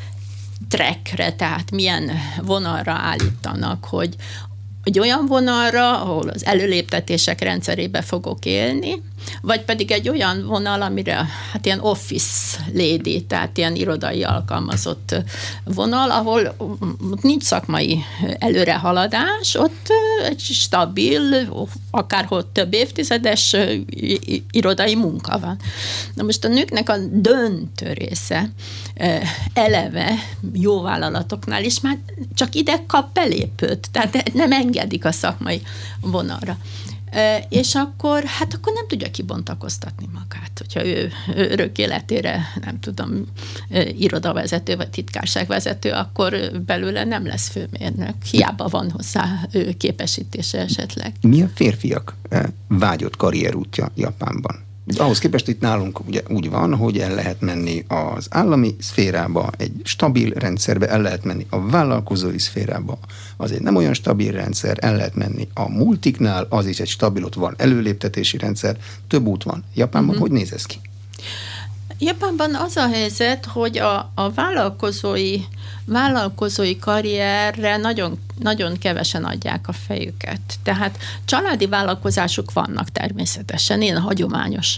trekkre, 0.69 1.33
tehát 1.33 1.71
milyen 1.71 2.11
vonalra 2.41 2.91
állítanak, 2.91 3.85
hogy 3.85 4.15
egy 4.83 4.99
olyan 4.99 5.25
vonalra, 5.25 6.01
ahol 6.01 6.29
az 6.29 6.45
előléptetések 6.45 7.41
rendszerébe 7.41 8.01
fogok 8.01 8.45
élni, 8.45 9.01
vagy 9.41 9.61
pedig 9.61 9.91
egy 9.91 10.09
olyan 10.09 10.45
vonal, 10.45 10.81
amire 10.81 11.25
hát 11.51 11.65
ilyen 11.65 11.79
office 11.79 12.57
lady, 12.73 13.23
tehát 13.23 13.57
ilyen 13.57 13.75
irodai 13.75 14.23
alkalmazott 14.23 15.15
vonal, 15.63 16.11
ahol 16.11 16.55
nincs 17.21 17.43
szakmai 17.43 18.03
előrehaladás, 18.39 19.55
ott 19.55 19.87
egy 20.27 20.39
stabil, 20.39 21.21
akárhol 21.91 22.51
több 22.51 22.73
évtizedes 22.73 23.55
irodai 24.51 24.95
munka 24.95 25.39
van. 25.39 25.57
Na 26.13 26.23
most 26.23 26.45
a 26.45 26.47
nőknek 26.47 26.89
a 26.89 26.97
döntő 27.11 27.93
része 27.93 28.49
eleve 29.53 30.09
jó 30.53 30.81
vállalatoknál 30.81 31.63
is 31.63 31.79
már 31.79 31.97
csak 32.33 32.55
ide 32.55 32.83
kap 32.87 33.13
belépőt, 33.13 33.87
tehát 33.91 34.33
nem 34.33 34.51
engedik 34.73 35.05
a 35.05 35.11
szakmai 35.11 35.61
vonalra 36.01 36.57
és 37.49 37.75
akkor, 37.75 38.23
hát 38.23 38.53
akkor 38.53 38.73
nem 38.73 38.87
tudja 38.87 39.11
kibontakoztatni 39.11 40.09
magát, 40.13 40.51
hogyha 40.57 40.85
ő 40.85 41.11
örök 41.35 41.77
életére, 41.77 42.45
nem 42.61 42.79
tudom, 42.79 43.25
irodavezető 43.97 44.75
vagy 44.75 44.89
titkárságvezető, 44.89 45.91
akkor 45.91 46.51
belőle 46.65 47.03
nem 47.03 47.25
lesz 47.25 47.49
főmérnök. 47.49 48.23
Hiába 48.31 48.67
van 48.67 48.91
hozzá 48.91 49.47
képesítése 49.77 50.59
esetleg. 50.59 51.13
Mi 51.21 51.41
a 51.41 51.49
férfiak 51.53 52.15
vágyott 52.67 53.17
karrierútja 53.17 53.91
Japánban? 53.95 54.55
Ahhoz 54.97 55.19
képest 55.19 55.47
itt 55.47 55.59
nálunk 55.59 56.07
ugye 56.07 56.21
úgy 56.27 56.49
van, 56.49 56.75
hogy 56.75 56.97
el 56.97 57.13
lehet 57.13 57.41
menni 57.41 57.85
az 57.87 58.27
állami 58.29 58.75
szférába, 58.79 59.49
egy 59.57 59.71
stabil 59.83 60.29
rendszerbe, 60.29 60.87
el 60.87 61.01
lehet 61.01 61.23
menni 61.23 61.45
a 61.49 61.67
vállalkozói 61.67 62.39
szférába, 62.39 62.99
az 63.37 63.51
egy 63.51 63.61
nem 63.61 63.75
olyan 63.75 63.93
stabil 63.93 64.31
rendszer, 64.31 64.77
el 64.81 64.95
lehet 64.95 65.15
menni 65.15 65.47
a 65.53 65.69
multiknál, 65.69 66.47
az 66.49 66.65
is 66.65 66.79
egy 66.79 66.87
stabil, 66.87 67.23
ott 67.23 67.33
van 67.33 67.53
előléptetési 67.57 68.37
rendszer, 68.37 68.77
több 69.07 69.25
út 69.25 69.43
van. 69.43 69.63
Japánban 69.73 70.15
uh-huh. 70.15 70.29
hogy 70.29 70.37
néz 70.37 70.53
ez 70.53 70.65
ki? 70.65 70.79
Japánban 71.99 72.55
az 72.55 72.77
a 72.77 72.87
helyzet, 72.87 73.45
hogy 73.45 73.77
a, 73.77 74.11
a 74.15 74.31
vállalkozói 74.35 75.39
vállalkozói 75.85 76.79
karrierre 76.79 77.77
nagyon, 77.77 78.19
nagyon 78.39 78.77
kevesen 78.77 79.23
adják 79.23 79.67
a 79.67 79.73
fejüket. 79.73 80.39
Tehát 80.63 80.97
családi 81.25 81.67
vállalkozások 81.67 82.53
vannak 82.53 82.89
természetesen, 82.89 83.81
a 83.81 83.99
hagyományos 83.99 84.77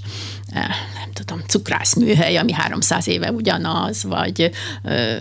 eh, 0.49 0.67
nem 0.99 1.11
tudom, 1.13 1.41
cukrászműhely, 1.47 2.37
ami 2.37 2.51
300 2.51 3.07
éve 3.07 3.31
ugyanaz, 3.31 4.03
vagy 4.03 4.51
ö, 4.83 5.15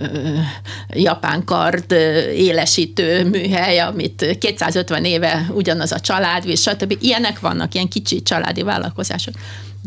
japán 0.88 1.44
kard 1.44 1.92
élesítő 2.34 3.28
műhely, 3.28 3.78
amit 3.78 4.36
250 4.40 5.04
éve 5.04 5.46
ugyanaz 5.50 5.92
a 5.92 6.00
család, 6.00 6.46
és 6.46 6.60
stb. 6.60 6.96
Ilyenek 7.00 7.40
vannak, 7.40 7.74
ilyen 7.74 7.88
kicsi 7.88 8.22
családi 8.22 8.62
vállalkozások. 8.62 9.34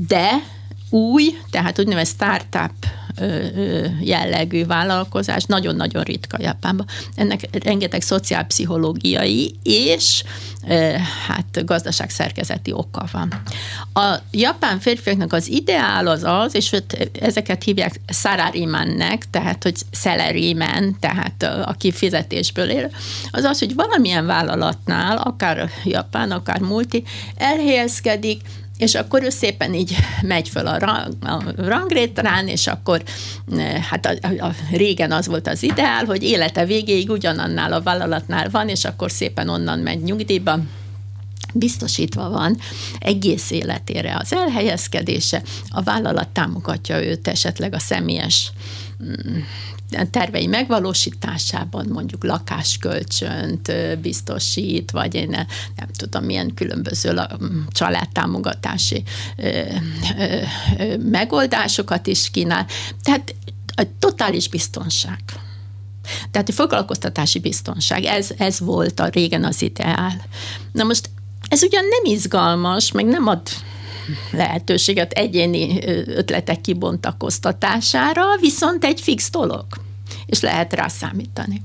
De 0.07 0.29
új, 0.89 1.37
tehát 1.49 1.79
úgynevezett 1.79 2.15
startup 2.15 2.73
jellegű 3.99 4.65
vállalkozás 4.65 5.43
nagyon-nagyon 5.43 6.03
ritka 6.03 6.37
Japánban. 6.41 6.85
Ennek 7.15 7.63
rengeteg 7.63 8.01
szociálpszichológiai 8.01 9.55
és 9.63 10.23
hát 11.27 11.65
gazdaságszerkezeti 11.65 12.71
oka 12.71 13.05
van. 13.11 13.41
A 13.93 14.19
japán 14.31 14.79
férfiaknak 14.79 15.33
az 15.33 15.47
ideál 15.47 16.07
az 16.07 16.23
az, 16.23 16.55
és 16.55 16.75
ezeket 17.19 17.63
hívják 17.63 17.99
salarymannek, 18.07 19.29
tehát 19.29 19.63
hogy 19.63 19.75
salaryman, 19.91 20.97
tehát 20.99 21.43
aki 21.43 21.91
fizetésből 21.91 22.69
él, 22.69 22.91
az 23.31 23.43
az, 23.43 23.59
hogy 23.59 23.75
valamilyen 23.75 24.25
vállalatnál, 24.25 25.17
akár 25.17 25.69
Japán, 25.83 26.31
akár 26.31 26.59
multi, 26.59 27.03
elhelyezkedik, 27.35 28.41
és 28.77 28.95
akkor 28.95 29.23
ő 29.23 29.29
szépen 29.29 29.73
így 29.73 29.95
megy 30.21 30.49
föl 30.49 30.67
a, 30.67 30.79
rang, 30.79 31.13
a 31.21 31.43
rangrétrán, 31.55 32.47
és 32.47 32.67
akkor 32.67 33.03
eh, 33.57 33.83
hát 33.83 34.05
a, 34.05 34.45
a, 34.45 34.53
régen 34.71 35.11
az 35.11 35.27
volt 35.27 35.47
az 35.47 35.63
ideál, 35.63 36.05
hogy 36.05 36.23
élete 36.23 36.65
végéig 36.65 37.09
ugyanannál 37.09 37.73
a 37.73 37.81
vállalatnál 37.81 38.49
van, 38.49 38.69
és 38.69 38.85
akkor 38.85 39.11
szépen 39.11 39.49
onnan 39.49 39.79
megy 39.79 40.03
nyugdíjba, 40.03 40.59
biztosítva 41.53 42.29
van 42.29 42.57
egész 42.99 43.51
életére 43.51 44.17
az 44.19 44.33
elhelyezkedése, 44.33 45.41
a 45.69 45.81
vállalat 45.81 46.27
támogatja 46.27 47.03
őt 47.03 47.27
esetleg 47.27 47.73
a 47.73 47.79
személyes 47.79 48.51
mm, 49.03 49.37
tervei 50.11 50.47
megvalósításában 50.47 51.87
mondjuk 51.91 52.23
lakáskölcsönt 52.23 53.71
biztosít, 54.01 54.91
vagy 54.91 55.15
én 55.15 55.29
nem 55.75 55.87
tudom, 55.97 56.23
milyen 56.23 56.53
különböző 56.53 57.21
családtámogatási 57.69 59.03
megoldásokat 60.99 62.07
is 62.07 62.31
kínál. 62.31 62.65
Tehát 63.01 63.35
a 63.75 63.83
totális 63.99 64.49
biztonság. 64.49 65.19
Tehát 66.31 66.49
a 66.49 66.53
foglalkoztatási 66.53 67.39
biztonság, 67.39 68.03
ez, 68.03 68.29
ez 68.37 68.59
volt 68.59 68.99
a 68.99 69.07
régen 69.07 69.43
az 69.43 69.61
ideál. 69.61 70.21
Na 70.71 70.83
most 70.83 71.09
ez 71.49 71.63
ugyan 71.63 71.83
nem 71.83 72.13
izgalmas, 72.13 72.91
meg 72.91 73.05
nem 73.05 73.27
ad 73.27 73.41
lehetőséget 74.31 75.11
egyéni 75.11 75.79
ötletek 76.05 76.61
kibontakoztatására, 76.61 78.23
viszont 78.39 78.83
egy 78.83 79.01
fix 79.01 79.31
dolog, 79.31 79.65
és 80.25 80.39
lehet 80.39 80.73
rá 80.73 80.87
számítani 80.87 81.61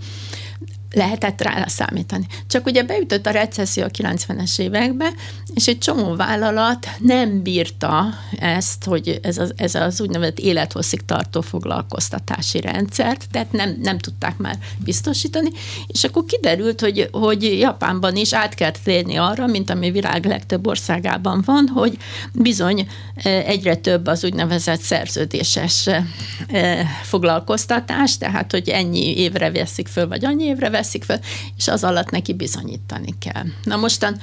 lehetett 0.92 1.42
rá 1.42 1.64
számítani. 1.66 2.26
Csak 2.46 2.66
ugye 2.66 2.82
beütött 2.82 3.26
a 3.26 3.30
recesszió 3.30 3.84
a 3.84 3.88
90-es 3.88 4.58
évekbe, 4.58 5.12
és 5.54 5.66
egy 5.66 5.78
csomó 5.78 6.14
vállalat 6.14 6.88
nem 6.98 7.42
bírta 7.42 8.08
ezt, 8.38 8.84
hogy 8.84 9.18
ez 9.22 9.38
az, 9.38 9.52
ez 9.56 9.74
az 9.74 10.00
úgynevezett 10.00 10.38
élethosszig 10.38 11.04
tartó 11.04 11.40
foglalkoztatási 11.40 12.60
rendszert, 12.60 13.26
tehát 13.30 13.52
nem, 13.52 13.78
nem 13.82 13.98
tudták 13.98 14.36
már 14.36 14.58
biztosítani, 14.84 15.50
és 15.86 16.04
akkor 16.04 16.24
kiderült, 16.24 16.80
hogy, 16.80 17.08
hogy 17.12 17.58
Japánban 17.58 18.16
is 18.16 18.32
át 18.32 18.54
kell 18.54 18.72
térni 18.84 19.16
arra, 19.16 19.46
mint 19.46 19.70
ami 19.70 19.90
világ 19.90 20.24
legtöbb 20.24 20.66
országában 20.66 21.42
van, 21.44 21.68
hogy 21.68 21.96
bizony 22.32 22.86
e, 23.14 23.30
egyre 23.30 23.74
több 23.76 24.06
az 24.06 24.24
úgynevezett 24.24 24.80
szerződéses 24.80 25.86
e, 25.86 26.86
foglalkoztatás, 27.02 28.18
tehát 28.18 28.50
hogy 28.50 28.68
ennyi 28.68 29.18
évre 29.18 29.50
veszik 29.50 29.88
föl, 29.88 30.08
vagy 30.08 30.24
annyi 30.24 30.44
évre 30.44 30.70
veszik 30.70 30.80
veszik 30.82 31.04
fel, 31.04 31.20
és 31.56 31.68
az 31.68 31.84
alatt 31.84 32.10
neki 32.10 32.34
bizonyítani 32.34 33.14
kell. 33.18 33.44
Na 33.64 33.76
mostan 33.76 34.18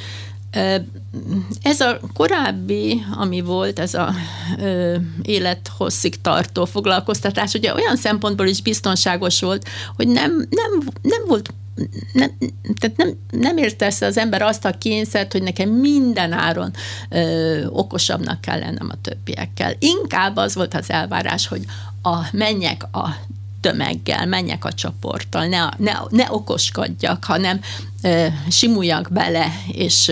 ez 1.61 1.79
a 1.79 1.99
korábbi, 2.13 3.03
ami 3.17 3.41
volt, 3.41 3.79
ez 3.79 3.93
a 3.93 4.13
ö, 4.59 4.95
élethosszig 5.21 6.21
tartó 6.21 6.65
foglalkoztatás, 6.65 7.53
ugye 7.53 7.73
olyan 7.73 7.95
szempontból 7.95 8.47
is 8.47 8.61
biztonságos 8.61 9.41
volt, 9.41 9.69
hogy 9.95 10.07
nem, 10.07 10.31
nem, 10.49 10.87
nem 11.01 11.21
volt 11.27 11.53
nem, 12.13 12.37
tehát 12.79 12.97
nem, 12.97 13.17
nem 13.31 13.57
értesz 13.57 14.01
az 14.01 14.17
ember 14.17 14.41
azt 14.41 14.65
a 14.65 14.77
kényszert, 14.77 15.31
hogy 15.31 15.43
nekem 15.43 15.69
minden 15.69 16.31
áron 16.31 16.73
ö, 17.09 17.65
okosabbnak 17.65 18.41
kell 18.41 18.59
lennem 18.59 18.89
a 18.91 19.01
többiekkel. 19.01 19.73
Inkább 19.79 20.35
az 20.35 20.55
volt 20.55 20.73
az 20.73 20.89
elvárás, 20.89 21.47
hogy 21.47 21.65
a 22.03 22.17
menjek 22.31 22.83
a 22.91 23.15
tömeggel, 23.61 24.25
menjek 24.25 24.65
a 24.65 24.71
csoporttal, 24.71 25.47
ne, 25.47 25.69
ne, 25.77 25.99
ne 26.09 26.27
okoskodjak, 26.29 27.23
hanem 27.23 27.59
simuljak 28.49 29.09
bele, 29.11 29.51
és 29.71 30.11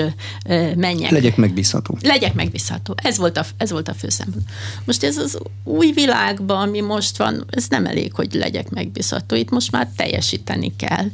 menjek. 0.76 1.12
Legyek 1.12 1.36
megbízható. 1.36 1.98
Legyek 2.02 2.34
megbízható. 2.34 2.96
Ez 3.04 3.18
volt 3.18 3.38
a, 3.38 3.46
ez 3.58 3.72
volt 3.72 3.88
a 3.88 3.94
fő 3.94 4.10
szempont. 4.10 4.50
Most 4.86 5.04
ez 5.04 5.18
az 5.18 5.38
új 5.64 5.92
világban, 5.92 6.68
ami 6.68 6.82
most 6.82 7.18
van, 7.18 7.46
ez 7.50 7.68
nem 7.70 7.86
elég, 7.86 8.14
hogy 8.14 8.34
legyek 8.34 8.70
megbízható. 8.70 9.36
Itt 9.36 9.50
most 9.50 9.72
már 9.72 9.88
teljesíteni 9.96 10.76
kell. 10.76 11.06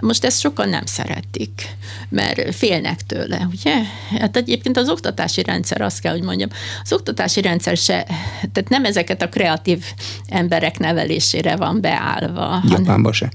Most 0.00 0.24
ezt 0.24 0.40
sokan 0.40 0.68
nem 0.68 0.86
szeretik, 0.86 1.76
mert 2.08 2.54
félnek 2.54 3.06
tőle, 3.06 3.48
ugye? 3.50 3.74
Hát 4.18 4.36
egyébként 4.36 4.76
az 4.76 4.88
oktatási 4.88 5.42
rendszer, 5.42 5.80
azt 5.80 6.00
kell, 6.00 6.12
hogy 6.12 6.22
mondjam, 6.22 6.48
az 6.82 6.92
oktatási 6.92 7.40
rendszer 7.40 7.76
se, 7.76 8.04
tehát 8.52 8.68
nem 8.68 8.84
ezeket 8.84 9.22
a 9.22 9.28
kreatív 9.28 9.84
emberek 10.26 10.78
nevelésére 10.78 11.56
van 11.56 11.80
beállva. 11.80 12.62
Japánban 12.68 13.12
se? 13.12 13.32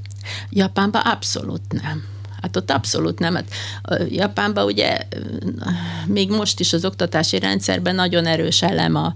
Japánban 0.49 1.01
abszolút 1.01 1.61
nem. 1.81 2.03
Hát 2.41 2.55
ott 2.55 2.71
abszolút 2.71 3.19
nem. 3.19 3.35
Hát 3.35 3.47
Japánban 4.09 4.65
ugye 4.65 4.97
még 6.05 6.29
most 6.29 6.59
is 6.59 6.73
az 6.73 6.85
oktatási 6.85 7.39
rendszerben 7.39 7.95
nagyon 7.95 8.25
erős 8.25 8.61
elem 8.61 8.95
a 8.95 9.13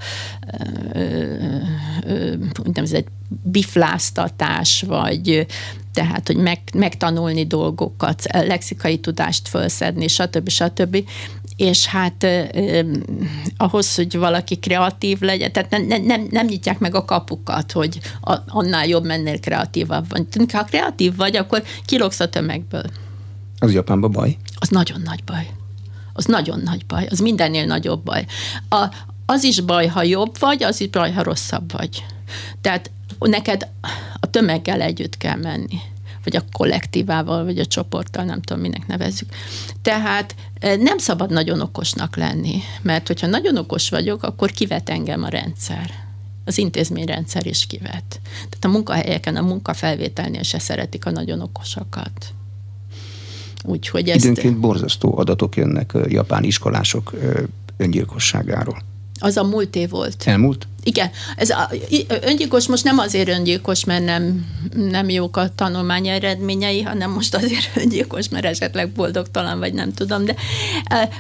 úgynevezett 2.66 3.08
bifláztatás, 3.44 4.84
vagy 4.88 5.46
tehát, 5.94 6.28
hogy 6.28 6.36
meg, 6.36 6.60
megtanulni 6.74 7.46
dolgokat, 7.46 8.24
lexikai 8.32 9.00
tudást 9.00 9.48
felszedni, 9.48 10.08
stb. 10.08 10.50
stb. 10.50 11.04
És 11.56 11.86
hát 11.86 12.24
eh, 12.24 12.86
ahhoz, 13.58 13.96
hogy 13.96 14.18
valaki 14.18 14.56
kreatív 14.56 15.20
legyen, 15.20 15.52
tehát 15.52 15.70
nem, 15.70 16.04
nem, 16.04 16.28
nem, 16.30 16.46
nyitják 16.46 16.80
meg 16.80 16.96
a 16.96 17.06
kapukat, 17.06 17.72
hogy 17.72 18.00
annál 18.48 18.88
jobb 18.88 19.06
mennél 19.06 19.40
kreatívabb. 19.40 20.06
Ha 20.52 20.64
kreatív 20.64 21.16
vagy, 21.16 21.36
akkor 21.36 21.64
kilogsz 21.86 22.20
a 22.20 22.30
tömegből 22.30 22.84
Az 23.64 23.74
Japánban 23.74 24.12
baj? 24.12 24.38
Az 24.56 24.70
nagyon 24.70 25.02
nagy 25.02 25.24
baj. 25.24 25.50
Az 26.14 26.26
nagyon 26.26 26.60
nagy 26.60 26.86
baj. 26.86 27.08
Az 27.10 27.20
mindennél 27.20 27.66
nagyobb 27.66 28.04
baj. 28.04 28.26
A, 28.70 28.86
az 29.26 29.44
is 29.44 29.60
baj, 29.60 29.88
ha 29.88 30.04
jobb 30.04 30.40
vagy, 30.40 30.64
az 30.64 30.82
is 30.82 30.90
baj, 30.90 31.12
ha 31.12 31.24
rosszabb 31.24 31.72
vagy. 31.72 32.06
Tehát 32.62 32.92
neked 33.20 33.68
a 34.20 34.30
tömeggel 34.30 34.82
együtt 34.82 35.18
kell 35.18 35.38
menni 35.38 35.80
vagy 36.24 36.36
a 36.36 36.44
kollektívával, 36.52 37.44
vagy 37.44 37.60
a 37.60 37.66
csoporttal, 37.66 38.24
nem 38.24 38.42
tudom, 38.42 38.62
minek 38.62 38.88
nevezzük. 38.88 39.30
Tehát 39.82 40.36
e, 40.60 40.76
nem 40.76 40.98
szabad 40.98 41.30
nagyon 41.32 41.62
okosnak 41.62 42.16
lenni, 42.16 42.62
mert 42.82 43.08
hogyha 43.08 43.28
nagyon 43.28 43.58
okos 43.58 43.90
vagyok, 43.90 44.24
akkor 44.24 44.52
kivet 44.52 44.90
engem 44.90 45.24
a 45.24 45.28
rendszer. 45.28 45.92
Az 46.46 46.58
intézményrendszer 46.58 47.46
is 47.46 47.68
kivet. 47.68 48.20
Tehát 48.34 48.66
a 48.66 48.68
munkahelyeken, 48.68 49.36
a 49.36 49.42
munkafelvételnél 49.42 50.44
se 50.44 50.60
szeretik 50.60 51.06
a 51.06 51.12
nagyon 51.12 51.42
okosakat. 51.42 52.34
Úgyhogy 53.64 54.10
ezt... 54.10 54.24
Időnként 54.24 54.60
borzasztó 54.60 55.18
adatok 55.18 55.56
jönnek 55.56 55.94
japán 56.08 56.44
iskolások 56.44 57.14
öngyilkosságáról. 57.78 58.82
Az 59.24 59.38
a 59.38 59.44
múlt 59.44 59.76
év 59.76 59.90
volt. 59.90 60.24
Elmúlt? 60.26 60.68
Igen. 60.84 61.10
Ez 61.36 61.50
a, 61.50 61.70
öngyilkos 62.22 62.68
most 62.68 62.84
nem 62.84 62.98
azért 62.98 63.30
öngyilkos, 63.30 63.86
mert 63.86 64.06
nem, 64.06 64.46
nem 64.76 65.10
jók 65.10 65.38
a 65.38 65.56
tanulmány 65.56 66.08
eredményei, 66.08 66.82
hanem 66.82 67.12
most 67.12 67.36
azért 67.36 67.70
öngyilkos, 67.84 68.30
mert 68.30 68.46
esetleg 68.46 68.90
boldogtalan, 68.90 69.60
vagy 69.60 69.74
nem 69.74 69.94
tudom. 69.94 70.26
De 70.26 70.36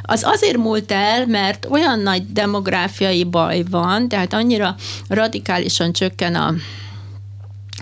az 0.01 0.21
azért 0.25 0.57
múlt 0.57 0.91
el, 0.91 1.25
mert 1.25 1.67
olyan 1.69 1.99
nagy 1.99 2.31
demográfiai 2.31 3.23
baj 3.23 3.63
van, 3.69 4.07
tehát 4.07 4.33
annyira 4.33 4.75
radikálisan 5.07 5.93
csökken 5.93 6.35
a 6.35 6.53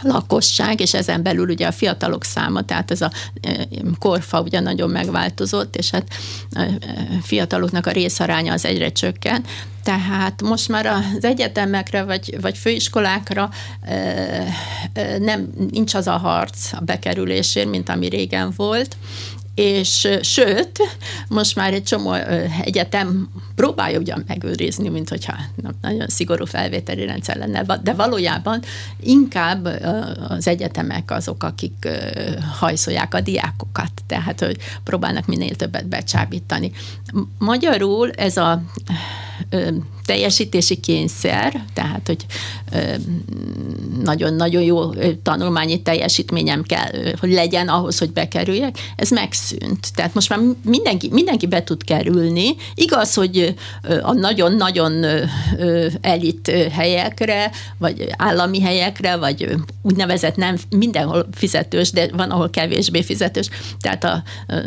lakosság, 0.02 0.80
és 0.80 0.94
ezen 0.94 1.24
belül 1.24 1.50
ugye 1.50 1.68
a 1.68 1.72
fiatalok 1.72 2.24
száma, 2.24 2.62
tehát 2.62 2.92
ez 2.92 3.02
a 3.02 3.12
korfa 4.00 4.42
ugye 4.42 4.60
nagyon 4.60 4.90
megváltozott, 4.90 5.76
és 5.76 5.90
hát 5.90 6.08
a 6.52 6.64
fiataloknak 7.22 7.86
a 7.86 7.92
részaránya 7.92 8.54
az 8.54 8.66
egyre 8.66 8.92
csökken, 8.92 9.44
tehát 9.84 10.42
most 10.42 10.68
már 10.68 10.86
az 10.86 11.24
egyetemekre 11.24 12.04
vagy, 12.04 12.38
vagy 12.42 12.58
főiskolákra 12.58 13.50
nem, 15.20 15.50
nincs 15.72 15.94
az 15.94 16.08
a 16.08 16.18
harc 16.18 16.74
a 16.74 16.80
bekerülésért, 16.80 17.70
mint 17.70 17.90
ami 17.90 18.08
régen 18.08 18.54
volt, 18.56 18.98
és 19.60 20.08
sőt, 20.22 20.80
most 21.28 21.56
már 21.56 21.74
egy 21.74 21.84
csomó 21.84 22.14
egyetem 22.64 23.30
próbálja 23.56 24.00
ugyan 24.00 24.24
megőrizni, 24.28 24.90
mint 24.90 25.10
hogyha 25.10 25.34
nagyon 25.82 26.08
szigorú 26.08 26.46
felvételi 26.46 27.06
rendszer 27.06 27.38
lenne, 27.38 27.80
de 27.84 27.94
valójában 27.94 28.62
inkább 29.00 29.66
az 30.28 30.48
egyetemek 30.48 31.12
azok, 31.12 31.44
akik 31.44 31.88
hajszolják 32.60 33.14
a 33.14 33.22
diákokat, 33.22 33.92
tehát 34.08 34.40
hogy 34.40 34.58
próbálnak 34.84 35.26
minél 35.26 35.56
többet 35.56 35.88
becsábítani. 35.88 36.72
Magyarul 37.38 38.12
ez 38.12 38.38
a 38.38 38.62
teljesítési 40.06 40.76
kényszer, 40.80 41.64
tehát 41.74 42.02
hogy 42.06 42.26
nagyon-nagyon 44.04 44.62
jó 44.62 44.94
tanulmányi 45.24 45.82
teljesítményem 45.82 46.64
kell, 46.64 46.92
hogy 47.20 47.32
legyen 47.32 47.68
ahhoz, 47.68 47.98
hogy 47.98 48.12
bekerüljek, 48.12 48.78
ez 48.96 49.10
megszűnt. 49.10 49.94
Tehát 49.96 50.14
most 50.14 50.30
már 50.30 50.40
mindenki, 50.66 51.10
mindenki 51.12 51.48
be 51.48 51.64
tud 51.64 51.84
kerülni. 51.84 52.56
Igaz, 52.76 53.14
hogy 53.14 53.56
a 54.02 54.14
nagyon-nagyon 54.14 55.06
elit 56.02 56.52
helyekre, 56.72 57.52
vagy 57.78 58.08
állami 58.18 58.62
helyekre, 58.62 59.16
vagy 59.16 59.56
úgynevezett 59.82 60.36
nem 60.36 60.58
mindenhol 60.70 61.28
fizetős, 61.32 61.92
de 61.92 62.08
van, 62.12 62.30
ahol 62.32 62.50
kevésbé 62.50 63.02
fizetős, 63.02 63.50
tehát 63.80 64.04
a 64.04 64.24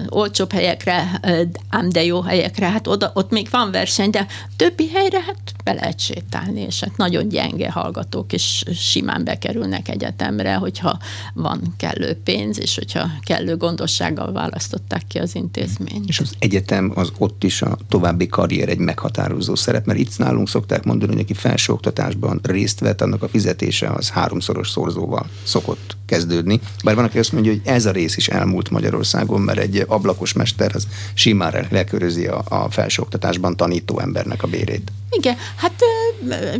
olcsóbb 0.09 0.53
helyekre, 0.53 1.21
ám 1.69 1.89
de 1.89 2.05
jó 2.05 2.21
helyekre, 2.21 2.67
hát 2.67 2.87
oda, 2.87 3.11
ott 3.15 3.31
még 3.31 3.49
van 3.51 3.71
verseny, 3.71 4.11
de 4.11 4.27
többi 4.63 4.89
helyre 4.89 5.21
hát 5.21 5.55
be 5.65 5.73
lehet 5.73 6.01
sétálni, 6.01 6.61
és 6.61 6.81
hát 6.81 6.97
nagyon 6.97 7.29
gyenge 7.29 7.71
hallgatók 7.71 8.33
is 8.33 8.65
simán 8.75 9.25
bekerülnek 9.25 9.89
egyetemre, 9.89 10.55
hogyha 10.55 10.99
van 11.35 11.75
kellő 11.77 12.19
pénz, 12.25 12.61
és 12.61 12.75
hogyha 12.75 13.11
kellő 13.21 13.57
gondossággal 13.57 14.33
választották 14.33 15.07
ki 15.09 15.19
az 15.19 15.35
intézményt. 15.35 16.09
És 16.09 16.21
az 16.21 16.35
egyetem 16.39 16.93
az 16.95 17.13
ott 17.19 17.45
is 17.45 17.63
a 17.63 17.79
további 17.89 18.27
karrier 18.27 18.69
egy 18.69 18.79
meghatározó 18.79 19.55
szerep, 19.55 19.87
mert 19.87 19.99
itt 19.99 20.19
nálunk 20.19 20.49
szokták 20.49 20.85
mondani, 20.85 21.13
hogy 21.13 21.23
aki 21.23 21.35
felsőoktatásban 21.35 22.41
részt 22.43 22.81
vett, 22.81 23.01
annak 23.01 23.23
a 23.23 23.29
fizetése 23.29 23.89
az 23.89 24.11
háromszoros 24.11 24.71
szorzóval 24.71 25.27
szokott 25.45 25.97
kezdődni. 26.13 26.61
Bár 26.85 26.95
van, 26.95 27.05
aki 27.05 27.19
azt 27.19 27.33
mondja, 27.33 27.53
hogy 27.53 27.61
ez 27.65 27.87
a 27.87 27.91
rész 27.91 28.17
is 28.17 28.29
elmúlt 28.29 28.71
Magyarországon, 28.71 29.41
mert 29.41 29.59
egy 29.59 29.85
ablakos 29.89 30.33
mester 30.33 30.71
az 30.75 30.87
simán 31.15 31.67
lekörözi 31.71 32.27
a, 32.27 32.43
a 32.49 32.71
felsőoktatásban 32.71 33.57
tanító 33.57 33.99
embernek 33.99 34.43
a 34.43 34.47
bérét. 34.47 34.93
Igen, 35.11 35.37
hát 35.57 35.73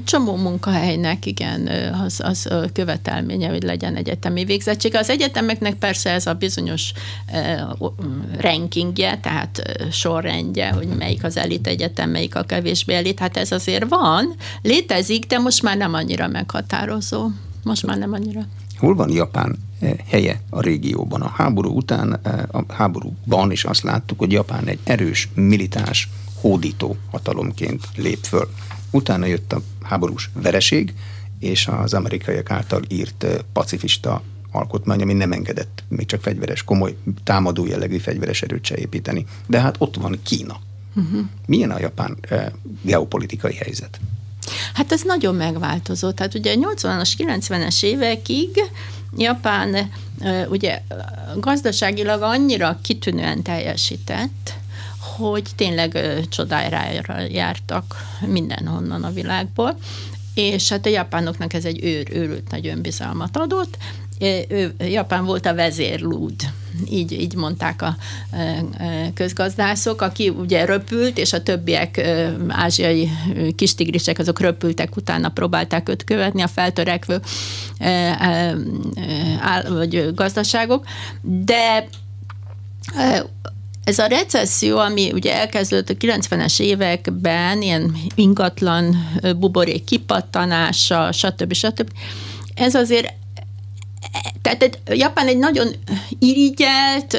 csomó 0.05 0.37
munkahelynek 0.37 1.27
igen, 1.27 1.69
az, 2.05 2.21
az 2.25 2.49
követelménye, 2.73 3.49
hogy 3.49 3.63
legyen 3.63 3.97
egyetemi 3.97 4.45
végzettség. 4.45 4.95
Az 4.95 5.11
egyetemeknek 5.11 5.75
persze 5.75 6.11
ez 6.11 6.27
a 6.27 6.35
bizonyos 6.35 6.93
rankingje, 8.39 9.19
tehát 9.23 9.63
sorrendje, 9.91 10.71
hogy 10.71 10.87
melyik 10.87 11.25
az 11.25 11.37
elit 11.37 11.67
egyetem, 11.67 12.11
melyik 12.11 12.35
a 12.35 12.43
kevésbé 12.43 12.95
elit, 12.95 13.19
hát 13.19 13.37
ez 13.37 13.53
azért 13.53 13.89
van, 13.89 14.35
létezik, 14.63 15.27
de 15.27 15.39
most 15.39 15.63
már 15.63 15.77
nem 15.77 15.95
annyira 15.95 16.29
meghatározó. 16.29 17.29
Most 17.63 17.87
már 17.87 17.99
nem 17.99 18.13
annyira. 18.13 18.41
Hol 18.83 18.95
van 18.95 19.11
Japán 19.11 19.59
helye 20.07 20.41
a 20.51 20.61
régióban? 20.61 21.23
A 21.23 21.29
háború 21.29 21.77
után, 21.77 22.13
a 22.51 22.73
háborúban 22.73 23.51
is 23.51 23.65
azt 23.65 23.83
láttuk, 23.83 24.19
hogy 24.19 24.33
Japán 24.33 24.67
egy 24.67 24.79
erős, 24.85 25.29
militáns, 25.35 26.09
hódító 26.41 26.97
hatalomként 27.11 27.89
lép 27.97 28.25
föl. 28.25 28.49
Utána 28.91 29.27
jött 29.27 29.53
a 29.53 29.63
háborús 29.83 30.31
vereség, 30.35 30.95
és 31.39 31.67
az 31.67 31.95
amerikaiak 31.95 32.51
által 32.51 32.83
írt 32.89 33.27
pacifista 33.53 34.23
alkotmány, 34.51 35.03
ami 35.03 35.13
nem 35.13 35.33
engedett 35.33 35.83
még 35.89 36.07
csak 36.07 36.23
fegyveres, 36.23 36.63
komoly, 36.65 36.97
támadó 37.25 37.67
jellegű 37.67 37.99
fegyveres 37.99 38.43
erőt 38.43 38.65
se 38.65 38.77
építeni. 38.77 39.27
De 39.47 39.61
hát 39.61 39.77
ott 39.79 39.97
van 39.97 40.19
Kína. 40.23 40.57
Uh-huh. 40.95 41.27
Milyen 41.47 41.71
a 41.71 41.81
japán 41.81 42.17
eh, 42.21 42.47
geopolitikai 42.83 43.55
helyzet? 43.55 44.01
Hát 44.75 44.93
ez 44.93 45.03
nagyon 45.03 45.35
megváltozott. 45.35 46.19
Hát 46.19 46.35
ugye 46.35 46.55
80-as, 46.57 47.13
90-es 47.19 47.83
évekig 47.83 48.71
Japán 49.17 49.93
ugye 50.49 50.83
gazdaságilag 51.37 52.23
annyira 52.23 52.79
kitűnően 52.83 53.43
teljesített, 53.43 54.55
hogy 55.17 55.49
tényleg 55.57 55.99
csodára 56.29 57.21
jártak 57.21 58.19
mindenhonnan 58.27 59.05
a 59.05 59.13
világból, 59.13 59.79
és 60.35 60.69
hát 60.69 60.87
a 60.87 60.89
japánoknak 60.89 61.53
ez 61.53 61.65
egy 61.65 61.85
őr, 61.85 62.07
őrült 62.13 62.51
nagy 62.51 62.67
önbizalmat 62.67 63.37
adott. 63.37 63.77
Japán 64.79 65.25
volt 65.25 65.47
a 65.47 65.55
vezérlúd, 65.55 66.35
így, 66.91 67.13
így 67.13 67.35
mondták 67.35 67.83
a 67.83 67.97
közgazdászok, 69.15 70.01
aki 70.01 70.29
ugye 70.29 70.65
röpült, 70.65 71.19
és 71.19 71.33
a 71.33 71.43
többiek 71.43 72.09
ázsiai 72.49 73.11
kistigrisek, 73.57 74.19
azok 74.19 74.41
röpültek, 74.41 74.97
utána 74.97 75.29
próbálták 75.29 75.89
őt 75.89 76.05
követni, 76.05 76.43
a 76.43 76.49
feltörekvő 76.49 77.21
vagy 79.69 80.15
gazdaságok, 80.15 80.85
de 81.23 81.89
ez 83.85 83.99
a 83.99 84.07
recesszió, 84.07 84.79
ami 84.79 85.13
ugye 85.13 85.35
elkezdődött 85.35 85.91
a 85.91 86.07
90-es 86.07 86.61
években, 86.61 87.63
ilyen 87.63 87.97
ingatlan 88.15 89.13
buborék 89.39 89.85
kipattanása, 89.85 91.13
stb. 91.13 91.53
stb. 91.53 91.91
Ez 92.55 92.75
azért 92.75 93.13
tehát 94.43 94.81
Japán 94.87 95.27
egy 95.27 95.39
nagyon 95.39 95.69
irigyelt, 96.19 97.17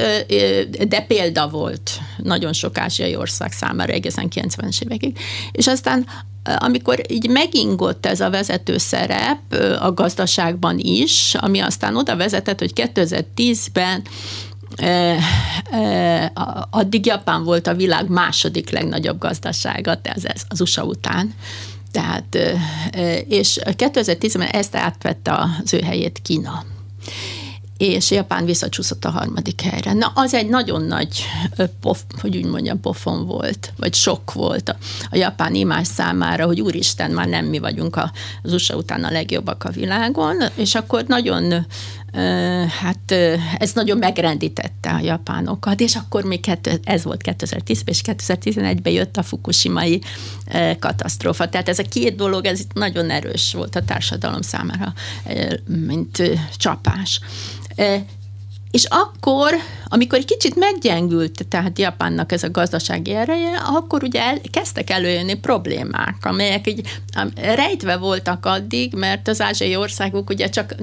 de 0.88 1.00
példa 1.00 1.48
volt 1.48 1.90
nagyon 2.16 2.52
sok 2.52 2.78
ázsiai 2.78 3.16
ország 3.16 3.52
számára 3.52 3.92
egészen 3.92 4.28
90-es 4.34 4.82
évekig. 4.82 5.18
És 5.52 5.66
aztán 5.66 6.06
amikor 6.58 7.00
így 7.08 7.28
megingott 7.28 8.06
ez 8.06 8.20
a 8.20 8.30
vezető 8.30 8.78
szerep 8.78 9.54
a 9.80 9.92
gazdaságban 9.92 10.78
is, 10.78 11.34
ami 11.34 11.60
aztán 11.60 11.96
oda 11.96 12.16
vezetett, 12.16 12.58
hogy 12.58 12.72
2010-ben 12.74 14.02
addig 16.70 17.06
Japán 17.06 17.44
volt 17.44 17.66
a 17.66 17.74
világ 17.74 18.08
második 18.08 18.70
legnagyobb 18.70 19.18
gazdasága, 19.18 20.00
ez 20.02 20.22
az 20.48 20.60
USA 20.60 20.84
után. 20.84 21.34
Tehát, 21.92 22.38
és 23.28 23.58
2010-ben 23.64 24.48
ezt 24.48 24.76
átvette 24.76 25.32
az 25.62 25.74
ő 25.74 25.80
helyét 25.80 26.20
Kína 26.22 26.64
és 27.76 28.10
Japán 28.10 28.44
visszacsúszott 28.44 29.04
a 29.04 29.10
harmadik 29.10 29.60
helyre. 29.60 29.92
Na, 29.92 30.12
az 30.14 30.34
egy 30.34 30.48
nagyon 30.48 30.82
nagy, 30.82 31.24
pof, 31.80 32.02
hogy 32.20 32.36
úgy 32.36 32.44
mondjam, 32.44 32.80
pofon 32.80 33.26
volt, 33.26 33.72
vagy 33.76 33.94
sok 33.94 34.32
volt 34.32 34.68
a, 34.68 34.76
a 35.10 35.16
japán 35.16 35.54
imás 35.54 35.86
számára, 35.86 36.46
hogy 36.46 36.60
úristen, 36.60 37.10
már 37.10 37.28
nem 37.28 37.44
mi 37.44 37.58
vagyunk 37.58 37.96
az 38.42 38.52
USA 38.52 38.76
után 38.76 39.04
a 39.04 39.10
legjobbak 39.10 39.64
a 39.64 39.70
világon, 39.70 40.36
és 40.54 40.74
akkor 40.74 41.04
nagyon 41.06 41.66
hát 42.80 43.10
ez 43.58 43.72
nagyon 43.72 43.98
megrendítette 43.98 44.90
a 44.90 45.00
japánokat, 45.00 45.80
és 45.80 45.94
akkor 45.94 46.24
még 46.24 46.58
ez 46.84 47.04
volt 47.04 47.22
2010 47.22 47.82
és 47.84 48.00
2011-ben 48.04 48.92
jött 48.92 49.16
a 49.16 49.22
fukushimai 49.22 50.02
katasztrófa. 50.78 51.48
Tehát 51.48 51.68
ez 51.68 51.78
a 51.78 51.82
két 51.82 52.16
dolog, 52.16 52.44
ez 52.44 52.60
nagyon 52.74 53.10
erős 53.10 53.52
volt 53.52 53.76
a 53.76 53.84
társadalom 53.84 54.40
számára, 54.40 54.92
mint 55.66 56.22
csapás. 56.56 57.20
És 58.74 58.84
akkor, 58.84 59.54
amikor 59.84 60.18
egy 60.18 60.24
kicsit 60.24 60.56
meggyengült 60.56 61.48
tehát 61.48 61.78
Japánnak 61.78 62.32
ez 62.32 62.42
a 62.42 62.50
gazdasági 62.50 63.14
ereje, 63.14 63.56
akkor 63.56 64.02
ugye 64.02 64.20
el, 64.22 64.40
kezdtek 64.50 64.90
előjönni 64.90 65.34
problémák, 65.34 66.16
amelyek 66.22 66.66
így 66.66 67.00
rejtve 67.34 67.96
voltak 67.96 68.46
addig, 68.46 68.92
mert 68.94 69.28
az 69.28 69.40
ázsiai 69.40 69.76
országok 69.76 70.30
ugye 70.30 70.48
csak, 70.48 70.74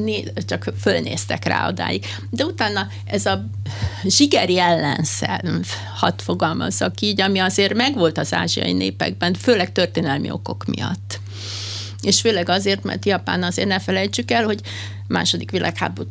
csak 0.48 0.74
fölnéztek 0.82 1.46
rá 1.46 1.68
odáig. 1.68 2.06
De 2.30 2.46
utána 2.46 2.88
ez 3.06 3.26
a 3.26 3.46
zsigeri 4.04 4.60
ellenszer, 4.60 5.44
hadd 5.96 6.18
fogalmazzak 6.18 7.02
így, 7.02 7.22
ami 7.22 7.40
azért 7.40 7.74
megvolt 7.74 8.18
az 8.18 8.34
ázsiai 8.34 8.74
népekben, 8.74 9.34
főleg 9.34 9.72
történelmi 9.72 10.32
okok 10.32 10.66
miatt 10.66 11.20
és 12.02 12.22
főleg 12.22 12.50
azért, 12.50 12.84
mert 12.84 13.06
Japán 13.06 13.44
azért 13.44 13.68
ne 13.68 13.80
felejtsük 13.80 14.32
el, 14.32 14.44
hogy 14.44 14.62
második 15.12 15.52
világháború 15.52 16.10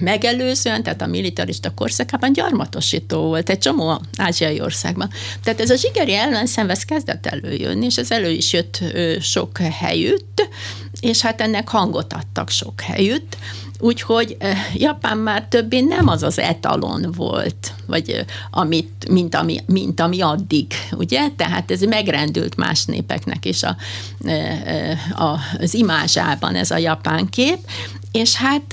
megelőzően, 0.00 0.82
tehát 0.82 1.02
a 1.02 1.06
militarista 1.06 1.74
korszakában 1.74 2.32
gyarmatosító 2.32 3.20
volt 3.20 3.50
egy 3.50 3.58
csomó 3.58 4.00
ázsiai 4.16 4.60
országban. 4.60 5.10
Tehát 5.42 5.60
ez 5.60 5.70
a 5.70 5.76
zsigeri 5.76 6.14
ellenszenvez 6.14 6.82
kezdett 6.82 7.26
előjönni, 7.26 7.84
és 7.84 7.96
ez 7.96 8.10
elő 8.10 8.30
is 8.30 8.52
jött 8.52 8.80
sok 9.20 9.58
helyütt, 9.58 10.48
és 11.00 11.20
hát 11.20 11.40
ennek 11.40 11.68
hangot 11.68 12.12
adtak 12.12 12.50
sok 12.50 12.80
helyütt, 12.80 13.36
Úgyhogy 13.78 14.36
Japán 14.74 15.18
már 15.18 15.46
többé 15.48 15.80
nem 15.80 16.08
az 16.08 16.22
az 16.22 16.38
etalon 16.38 17.12
volt, 17.16 17.72
vagy 17.86 18.24
amit, 18.50 19.08
mint, 19.08 19.34
ami, 19.34 19.60
mint 19.66 20.00
ami 20.00 20.20
addig, 20.20 20.66
ugye? 20.92 21.28
Tehát 21.36 21.70
ez 21.70 21.80
megrendült 21.80 22.56
más 22.56 22.84
népeknek 22.84 23.44
is 23.44 23.62
a, 23.62 23.76
a, 25.14 25.38
az 25.58 25.74
imázsában 25.74 26.54
ez 26.54 26.70
a 26.70 26.76
japán 26.76 27.28
kép, 27.28 27.58
és 28.12 28.34
hát 28.34 28.72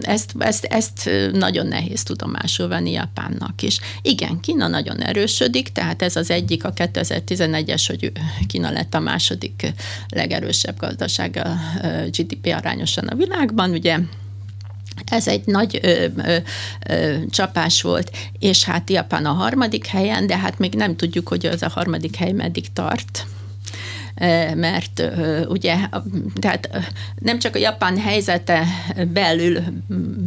ezt, 0.00 0.32
ezt, 0.38 0.64
ezt 0.64 1.10
nagyon 1.32 1.66
nehéz 1.66 2.02
tudomásul 2.02 2.68
venni 2.68 2.90
Japánnak 2.90 3.62
is. 3.62 3.78
Igen, 4.02 4.40
Kína 4.40 4.66
nagyon 4.68 5.02
erősödik, 5.02 5.68
tehát 5.68 6.02
ez 6.02 6.16
az 6.16 6.30
egyik, 6.30 6.64
a 6.64 6.72
2011-es, 6.72 7.84
hogy 7.86 8.12
Kína 8.46 8.70
lett 8.70 8.94
a 8.94 9.00
második 9.00 9.72
legerősebb 10.08 10.78
gazdaság 10.78 11.36
a 11.44 11.56
GDP 12.10 12.54
arányosan 12.56 13.06
a 13.06 13.14
világban, 13.14 13.70
ugye 13.70 13.98
ez 15.04 15.28
egy 15.28 15.46
nagy 15.46 15.80
ö, 15.82 16.06
ö, 16.16 16.36
ö, 16.88 17.16
csapás 17.30 17.82
volt, 17.82 18.10
és 18.38 18.64
hát 18.64 18.90
Japán 18.90 19.26
a 19.26 19.32
harmadik 19.32 19.86
helyen, 19.86 20.26
de 20.26 20.38
hát 20.38 20.58
még 20.58 20.74
nem 20.74 20.96
tudjuk, 20.96 21.28
hogy 21.28 21.46
az 21.46 21.62
a 21.62 21.68
harmadik 21.68 22.16
hely 22.16 22.32
meddig 22.32 22.72
tart 22.72 23.26
mert 24.54 25.02
ugye, 25.48 25.76
tehát 26.40 26.68
nem 27.18 27.38
csak 27.38 27.54
a 27.54 27.58
japán 27.58 27.98
helyzete 27.98 28.66
belül 29.12 29.58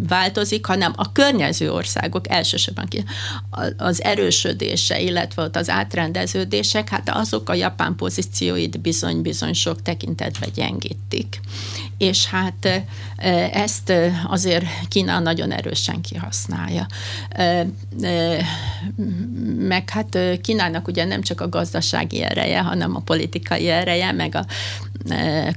változik, 0.07 0.65
hanem 0.65 0.93
a 0.95 1.11
környező 1.11 1.71
országok 1.71 2.29
elsősorban 2.29 2.87
az 3.77 4.03
erősödése, 4.03 4.99
illetve 4.99 5.49
az 5.51 5.69
átrendeződések, 5.69 6.89
hát 6.89 7.09
azok 7.09 7.49
a 7.49 7.53
japán 7.53 7.95
pozícióit 7.95 8.79
bizony-bizony 8.79 9.53
sok 9.53 9.81
tekintetben 9.81 10.49
gyengítik. 10.55 11.39
És 11.99 12.25
hát 12.25 12.83
ezt 13.51 13.93
azért 14.27 14.65
Kína 14.87 15.19
nagyon 15.19 15.51
erősen 15.51 16.01
kihasználja. 16.01 16.85
Meg 19.57 19.89
hát 19.89 20.17
Kínának 20.41 20.87
ugye 20.87 21.05
nem 21.05 21.21
csak 21.21 21.41
a 21.41 21.49
gazdasági 21.49 22.21
ereje, 22.21 22.59
hanem 22.59 22.95
a 22.95 22.99
politikai 22.99 23.69
ereje, 23.69 24.11
meg 24.11 24.35
a 24.35 24.45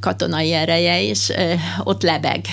katonai 0.01 0.53
ereje 0.53 1.01
is 1.01 1.29
ott 1.83 2.03
lebeg 2.03 2.45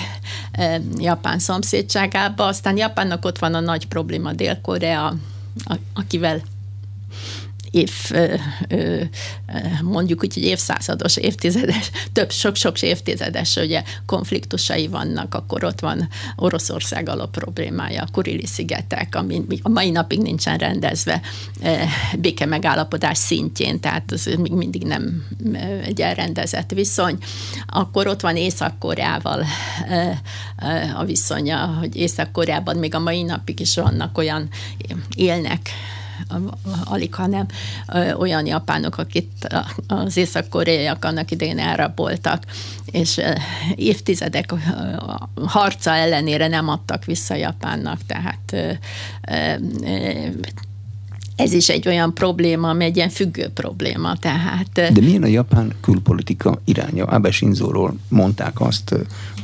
Japán 0.96 1.38
szomszédságában. 1.38 2.48
Aztán 2.48 2.76
Japánnak 2.76 3.24
ott 3.24 3.38
van 3.38 3.54
a 3.54 3.60
nagy 3.60 3.86
probléma 3.86 4.32
Dél-Korea, 4.32 5.14
akivel 5.94 6.40
év, 7.70 7.92
mondjuk 9.82 10.22
úgy, 10.22 10.34
hogy 10.34 10.42
évszázados, 10.42 11.16
évtizedes, 11.16 11.90
több 12.12 12.30
sok-sok 12.30 12.82
évtizedes 12.82 13.56
ugye, 13.56 13.82
konfliktusai 14.06 14.88
vannak, 14.88 15.34
akkor 15.34 15.64
ott 15.64 15.80
van 15.80 16.08
Oroszország 16.36 17.08
alap 17.08 17.30
problémája, 17.30 18.02
a 18.02 18.08
Kurili 18.12 18.46
szigetek, 18.46 19.14
ami 19.14 19.42
a 19.62 19.68
mai 19.68 19.90
napig 19.90 20.18
nincsen 20.18 20.56
rendezve 20.56 21.20
béke 22.18 22.46
megállapodás 22.46 23.18
szintjén, 23.18 23.80
tehát 23.80 24.12
az 24.12 24.24
még 24.38 24.52
mindig 24.52 24.82
nem 24.82 25.26
egy 25.84 26.00
elrendezett 26.00 26.70
viszony. 26.70 27.18
Akkor 27.66 28.06
ott 28.06 28.20
van 28.20 28.36
Észak-Koreával 28.36 29.44
a 30.96 31.04
viszonya, 31.04 31.66
hogy 31.66 31.96
Észak-Koreában 31.96 32.76
még 32.76 32.94
a 32.94 32.98
mai 32.98 33.22
napig 33.22 33.60
is 33.60 33.74
vannak 33.74 34.18
olyan 34.18 34.48
élnek 35.16 35.70
alig, 36.84 37.14
hanem 37.14 37.46
olyan 38.18 38.46
japánok, 38.46 38.98
akit 38.98 39.48
az 39.86 40.16
észak-koreaiak 40.16 41.04
annak 41.04 41.30
idején 41.30 41.58
elraboltak, 41.58 42.44
és 42.84 43.20
évtizedek 43.74 44.54
harca 45.44 45.94
ellenére 45.94 46.48
nem 46.48 46.68
adtak 46.68 47.04
vissza 47.04 47.34
Japánnak, 47.34 48.00
tehát 48.06 48.56
ez 51.36 51.52
is 51.52 51.68
egy 51.68 51.88
olyan 51.88 52.14
probléma, 52.14 52.68
ami 52.68 52.84
egy 52.84 52.96
ilyen 52.96 53.08
függő 53.08 53.48
probléma. 53.48 54.16
Tehát... 54.16 54.72
De 54.72 55.00
milyen 55.00 55.22
a 55.22 55.26
japán 55.26 55.72
külpolitika 55.80 56.60
iránya? 56.64 57.04
Abe 57.04 57.30
Shinzo-ról 57.30 57.94
mondták 58.08 58.60
azt, 58.60 58.94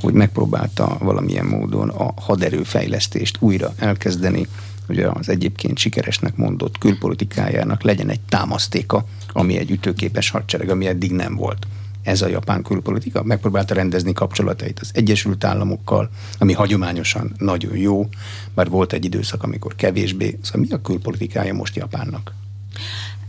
hogy 0.01 0.12
megpróbálta 0.12 0.97
valamilyen 1.01 1.47
módon 1.47 1.89
a 1.89 2.12
haderőfejlesztést 2.20 3.37
újra 3.41 3.72
elkezdeni, 3.79 4.47
hogy 4.87 4.99
az 4.99 5.28
egyébként 5.28 5.78
sikeresnek 5.78 6.37
mondott 6.37 6.78
külpolitikájának 6.78 7.82
legyen 7.82 8.11
egy 8.11 8.20
támasztéka, 8.20 9.05
ami 9.32 9.59
egy 9.59 9.70
ütőképes 9.70 10.30
hadsereg, 10.30 10.68
ami 10.68 10.87
eddig 10.87 11.12
nem 11.12 11.34
volt. 11.34 11.66
Ez 12.03 12.22
a 12.22 12.28
japán 12.28 12.62
külpolitika 12.62 13.22
megpróbálta 13.22 13.74
rendezni 13.74 14.12
kapcsolatait 14.12 14.80
az 14.80 14.91
Egyesült 14.93 15.45
Államokkal, 15.45 16.11
ami 16.39 16.53
hagyományosan 16.53 17.34
nagyon 17.39 17.76
jó, 17.76 18.09
bár 18.55 18.68
volt 18.68 18.93
egy 18.93 19.05
időszak, 19.05 19.43
amikor 19.43 19.74
kevésbé. 19.74 20.39
Szóval 20.43 20.61
mi 20.61 20.70
a 20.70 20.80
külpolitikája 20.80 21.55
most 21.55 21.76
Japánnak? 21.76 22.34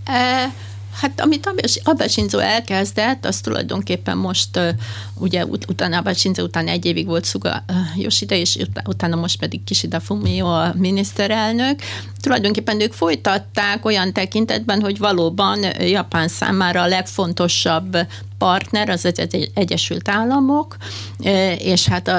E- 0.03 0.53
Hát 1.01 1.21
amit 1.21 1.49
Abe 1.83 2.07
Shinzo 2.07 2.37
elkezdett, 2.37 3.25
az 3.25 3.41
tulajdonképpen 3.41 4.17
most, 4.17 4.59
ugye 5.19 5.45
ut- 5.45 5.69
utána 5.69 5.97
Abe 5.97 6.13
Shinzo 6.13 6.43
után 6.43 6.67
egy 6.67 6.85
évig 6.85 7.05
volt 7.05 7.25
Suga 7.25 7.63
Yoshida, 7.95 8.35
és 8.35 8.57
utána 8.85 9.15
most 9.15 9.39
pedig 9.39 9.63
Kishida 9.63 9.99
Fumio 9.99 10.45
a 10.45 10.73
miniszterelnök. 10.75 11.79
Tulajdonképpen 12.21 12.81
ők 12.81 12.93
folytatták 12.93 13.85
olyan 13.85 14.13
tekintetben, 14.13 14.81
hogy 14.81 14.97
valóban 14.97 15.59
Japán 15.79 16.27
számára 16.27 16.81
a 16.81 16.87
legfontosabb 16.87 17.97
partner 18.37 18.89
az 18.89 19.13
Egyesült 19.53 20.09
Államok, 20.09 20.75
és 21.57 21.87
hát 21.87 22.11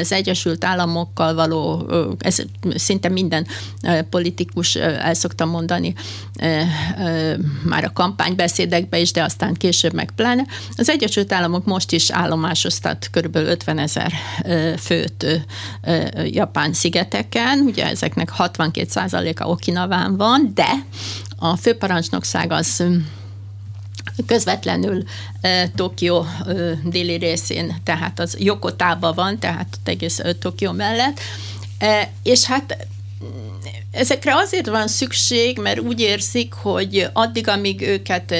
az 0.00 0.12
Egyesült 0.12 0.64
Államokkal 0.64 1.34
való, 1.34 1.90
ez 2.18 2.42
szinte 2.74 3.08
minden 3.08 3.46
politikus 4.10 4.74
el 4.74 5.14
szokta 5.14 5.44
mondani 5.44 5.94
már 7.64 7.84
a 7.84 7.92
kampánybeszédekbe 7.92 8.98
is, 8.98 9.12
de 9.12 9.22
aztán 9.22 9.54
később 9.54 9.92
meg 9.92 10.10
pláne. 10.16 10.46
Az 10.76 10.88
Egyesült 10.88 11.32
Államok 11.32 11.64
most 11.64 11.92
is 11.92 12.10
állomásoztat 12.10 13.08
kb. 13.12 13.36
50 13.36 13.78
ezer 13.78 14.12
főt 14.78 15.46
Japán 16.24 16.72
szigeteken, 16.72 17.58
ugye 17.58 17.86
ezeknek 17.86 18.32
62%-a 18.38 19.44
Okinaván 19.44 20.16
van, 20.16 20.50
de 20.54 20.68
a 21.36 21.56
főparancsnokság 21.56 22.52
az 22.52 22.84
közvetlenül 24.26 25.02
uh, 25.42 25.64
Tokió 25.74 26.18
uh, 26.46 26.72
déli 26.84 27.14
részén, 27.14 27.76
tehát 27.84 28.20
az 28.20 28.36
Jokotában 28.40 29.14
van, 29.14 29.38
tehát 29.38 29.78
egész 29.84 30.18
uh, 30.18 30.30
Tokió 30.38 30.72
mellett, 30.72 31.20
és 32.22 32.44
hát 32.44 32.86
Ezekre 33.92 34.34
azért 34.34 34.66
van 34.66 34.88
szükség, 34.88 35.58
mert 35.58 35.80
úgy 35.80 36.00
érzik, 36.00 36.52
hogy 36.52 37.08
addig, 37.12 37.48
amíg 37.48 37.80
őket 37.80 38.34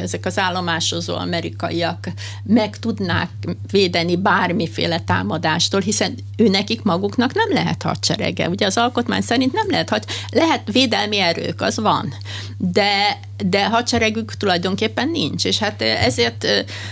ezek 0.00 0.26
az 0.26 0.38
állomásozó 0.38 1.14
amerikaiak 1.14 2.08
meg 2.42 2.78
tudnák 2.78 3.30
védeni 3.70 4.16
bármiféle 4.16 5.00
támadástól, 5.00 5.80
hiszen 5.80 6.14
ő 6.36 6.48
nekik 6.48 6.82
maguknak 6.82 7.34
nem 7.34 7.52
lehet 7.52 7.82
hadserege. 7.82 8.48
Ugye 8.48 8.66
az 8.66 8.76
alkotmány 8.76 9.20
szerint 9.20 9.52
nem 9.52 9.66
lehet, 9.70 9.88
hogy 9.88 10.04
lehet 10.30 10.72
védelmi 10.72 11.18
erők, 11.18 11.60
az 11.60 11.76
van, 11.76 12.14
de 12.58 13.18
de 13.46 13.64
hadseregük 13.66 14.34
tulajdonképpen 14.36 15.08
nincs, 15.08 15.44
és 15.44 15.58
hát 15.58 15.82
ezért, 15.82 16.46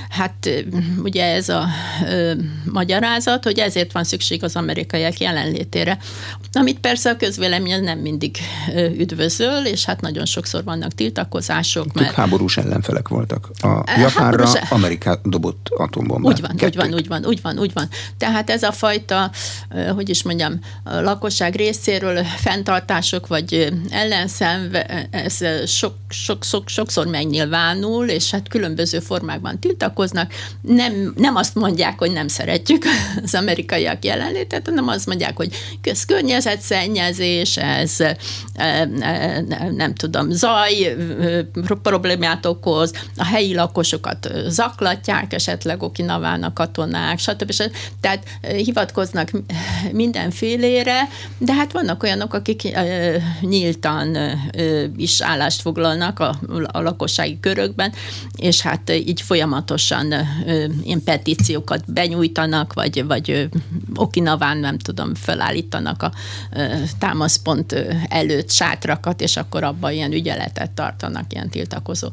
hát 0.08 0.50
ugye 1.02 1.24
ez 1.24 1.48
a 1.48 1.66
magyarázat, 2.64 3.44
hogy 3.44 3.58
ezért 3.58 3.92
van 3.92 4.04
szükség 4.04 4.44
az 4.44 4.56
amerikaiak 4.56 5.18
jelenlétére, 5.18 5.98
amit 6.52 6.78
persze 6.78 7.10
a 7.10 7.16
közvélemény 7.16 7.67
nem 7.76 7.98
mindig 7.98 8.36
üdvözöl, 8.98 9.66
és 9.66 9.84
hát 9.84 10.00
nagyon 10.00 10.24
sokszor 10.24 10.64
vannak 10.64 10.94
tiltakozások. 10.94 11.92
Mert... 11.92 12.14
háborús 12.14 12.56
ellenfelek 12.56 13.08
voltak. 13.08 13.50
A 13.60 13.84
Japánra 13.86 14.20
háborús... 14.20 14.70
Amerika 14.70 15.20
dobott 15.24 15.68
atombombát. 15.76 16.32
Úgy 16.32 16.40
van, 16.40 16.56
Kettőt. 16.56 16.82
úgy 16.82 16.90
van, 16.90 16.94
úgy 16.94 17.08
van, 17.08 17.26
úgy 17.26 17.42
van, 17.42 17.58
úgy 17.58 17.72
van. 17.72 17.88
Tehát 18.18 18.50
ez 18.50 18.62
a 18.62 18.72
fajta, 18.72 19.30
hogy 19.94 20.08
is 20.08 20.22
mondjam, 20.22 20.60
a 20.84 21.00
lakosság 21.00 21.54
részéről 21.54 22.24
fenntartások 22.24 23.26
vagy 23.26 23.72
ellenszenv, 23.90 24.74
ez 25.10 25.38
sok, 25.66 25.94
sok 26.08 26.38
sok, 26.44 26.68
sokszor 26.68 27.06
megnyilvánul, 27.06 28.08
és 28.08 28.30
hát 28.30 28.48
különböző 28.48 28.98
formákban 28.98 29.58
tiltakoznak. 29.58 30.32
Nem, 30.60 31.12
nem 31.16 31.36
azt 31.36 31.54
mondják, 31.54 31.98
hogy 31.98 32.12
nem 32.12 32.28
szeretjük 32.28 32.84
az 33.24 33.34
amerikaiak 33.34 34.04
jelenlétet, 34.04 34.66
hanem 34.66 34.88
azt 34.88 35.06
mondják, 35.06 35.36
hogy 35.36 35.54
közkörnyezetszennyezés, 35.80 37.57
ez 37.58 37.96
nem 39.76 39.94
tudom, 39.94 40.30
zaj 40.30 40.96
problémát 41.82 42.46
okoz, 42.46 42.92
a 43.16 43.24
helyi 43.24 43.54
lakosokat 43.54 44.28
zaklatják, 44.46 45.32
esetleg 45.32 45.82
okinavának 45.82 46.54
katonák, 46.54 47.18
stb. 47.18 47.52
stb. 47.52 47.72
Tehát 48.00 48.24
hivatkoznak 48.40 49.30
mindenfélére, 49.92 51.08
de 51.38 51.52
hát 51.52 51.72
vannak 51.72 52.02
olyanok, 52.02 52.34
akik 52.34 52.76
nyíltan 53.40 54.16
is 54.96 55.20
állást 55.20 55.60
foglalnak 55.60 56.20
a 56.20 56.38
a 56.66 56.80
lakossági 56.80 57.40
körökben, 57.40 57.92
és 58.36 58.60
hát 58.60 58.90
így 58.90 59.20
folyamatosan 59.20 60.14
ilyen 60.82 61.02
petíciókat 61.04 61.92
benyújtanak, 61.92 62.72
vagy, 62.72 63.06
vagy 63.06 63.48
Okinaván, 63.94 64.56
nem 64.56 64.78
tudom, 64.78 65.14
felállítanak 65.14 66.02
a 66.02 66.12
támaszpont 66.98 67.47
előtt 68.08 68.50
sátrakat, 68.50 69.20
és 69.20 69.36
akkor 69.36 69.62
abban 69.62 69.92
ilyen 69.92 70.12
ügyeletet 70.12 70.70
tartanak, 70.70 71.32
ilyen 71.32 71.48
tiltakozó 71.48 72.08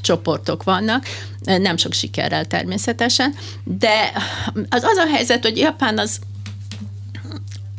csoportok 0.00 0.62
vannak. 0.62 1.06
Nem 1.44 1.76
sok 1.76 1.92
sikerrel 1.92 2.44
természetesen, 2.44 3.34
de 3.64 4.12
az 4.68 4.82
az 4.82 4.96
a 4.96 5.06
helyzet, 5.06 5.42
hogy 5.42 5.56
Japán 5.56 5.98
az 5.98 6.18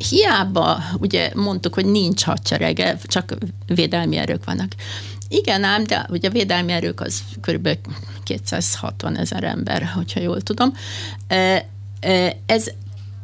hiába 0.10 0.84
ugye 1.00 1.32
mondtuk, 1.36 1.74
hogy 1.74 1.86
nincs 1.86 2.24
hadserege, 2.24 2.98
csak 3.04 3.38
védelmi 3.66 4.18
erők 4.18 4.45
vannak. 4.45 4.72
Igen 5.30 5.64
ám, 5.64 5.84
de 5.84 6.06
ugye 6.10 6.28
a 6.28 6.32
védelmi 6.32 6.72
erők 6.72 7.02
az 7.02 7.24
kb. 7.41 7.70
260 8.24 9.18
ezer 9.18 9.43
ember, 9.43 9.84
hogyha 9.84 10.20
jól 10.20 10.41
tudom. 10.41 10.74
Ez, 12.45 12.72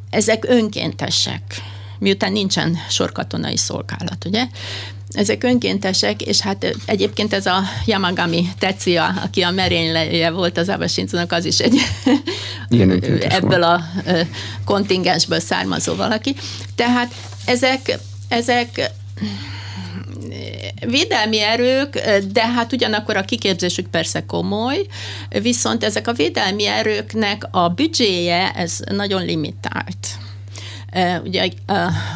ezek 0.10 0.46
önkéntesek, 0.48 1.62
miután 2.00 2.32
nincsen 2.32 2.78
sorkatonai 2.90 3.58
szolgálat, 3.58 4.26
ugye? 4.26 4.48
Ezek 5.12 5.44
önkéntesek, 5.44 6.22
és 6.22 6.40
hát 6.40 6.76
egyébként 6.86 7.34
ez 7.34 7.46
a 7.46 7.62
Yamagami 7.86 8.48
Tetsuya, 8.60 9.06
aki 9.24 9.42
a 9.42 9.52
merényleje 9.52 10.30
volt 10.30 10.58
az 10.58 10.70
Abashinzonak, 10.70 11.32
az 11.32 11.46
is 11.46 11.60
egy 11.60 11.80
ebből 13.30 13.60
volt. 13.60 13.64
a 13.64 13.84
kontingensből 14.66 15.40
származó 15.40 15.96
valaki. 15.96 16.36
Tehát 16.76 17.14
ezek, 17.46 18.00
ezek 18.28 18.92
védelmi 20.86 21.40
erők, 21.40 22.00
de 22.32 22.48
hát 22.48 22.74
ugyanakkor 22.74 23.18
a 23.18 23.22
kiképzésük 23.22 23.88
persze 23.88 24.26
komoly, 24.26 24.86
viszont 25.42 25.84
ezek 25.84 26.08
a 26.08 26.14
védelmi 26.14 26.66
erőknek 26.66 27.48
a 27.52 27.70
büdzséje, 27.70 28.52
ez 28.52 28.80
nagyon 28.92 29.26
limitált. 29.26 30.08
Ugye 31.24 31.50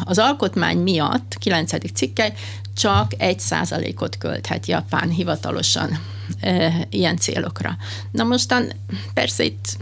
az 0.04 0.18
alkotmány 0.18 0.78
miatt, 0.78 1.34
9. 1.38 1.92
cikke, 1.92 2.32
csak 2.76 3.12
egy 3.16 3.40
százalékot 3.40 4.18
költhet 4.18 4.66
Japán 4.66 5.08
hivatalosan 5.08 5.98
e, 6.40 6.86
ilyen 6.90 7.16
célokra. 7.16 7.76
Na 8.10 8.24
mostan 8.24 8.72
persze 9.14 9.44
itt 9.44 9.76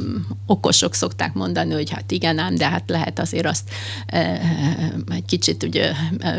mm, 0.00 0.16
okosok 0.46 0.94
szokták 0.94 1.34
mondani, 1.34 1.72
hogy 1.72 1.90
hát 1.90 2.10
igen 2.10 2.38
ám, 2.38 2.54
de 2.54 2.68
hát 2.68 2.82
lehet 2.86 3.18
azért 3.18 3.46
azt 3.46 3.70
e, 4.06 4.40
egy 5.08 5.24
kicsit 5.24 5.62
ugye 5.62 5.92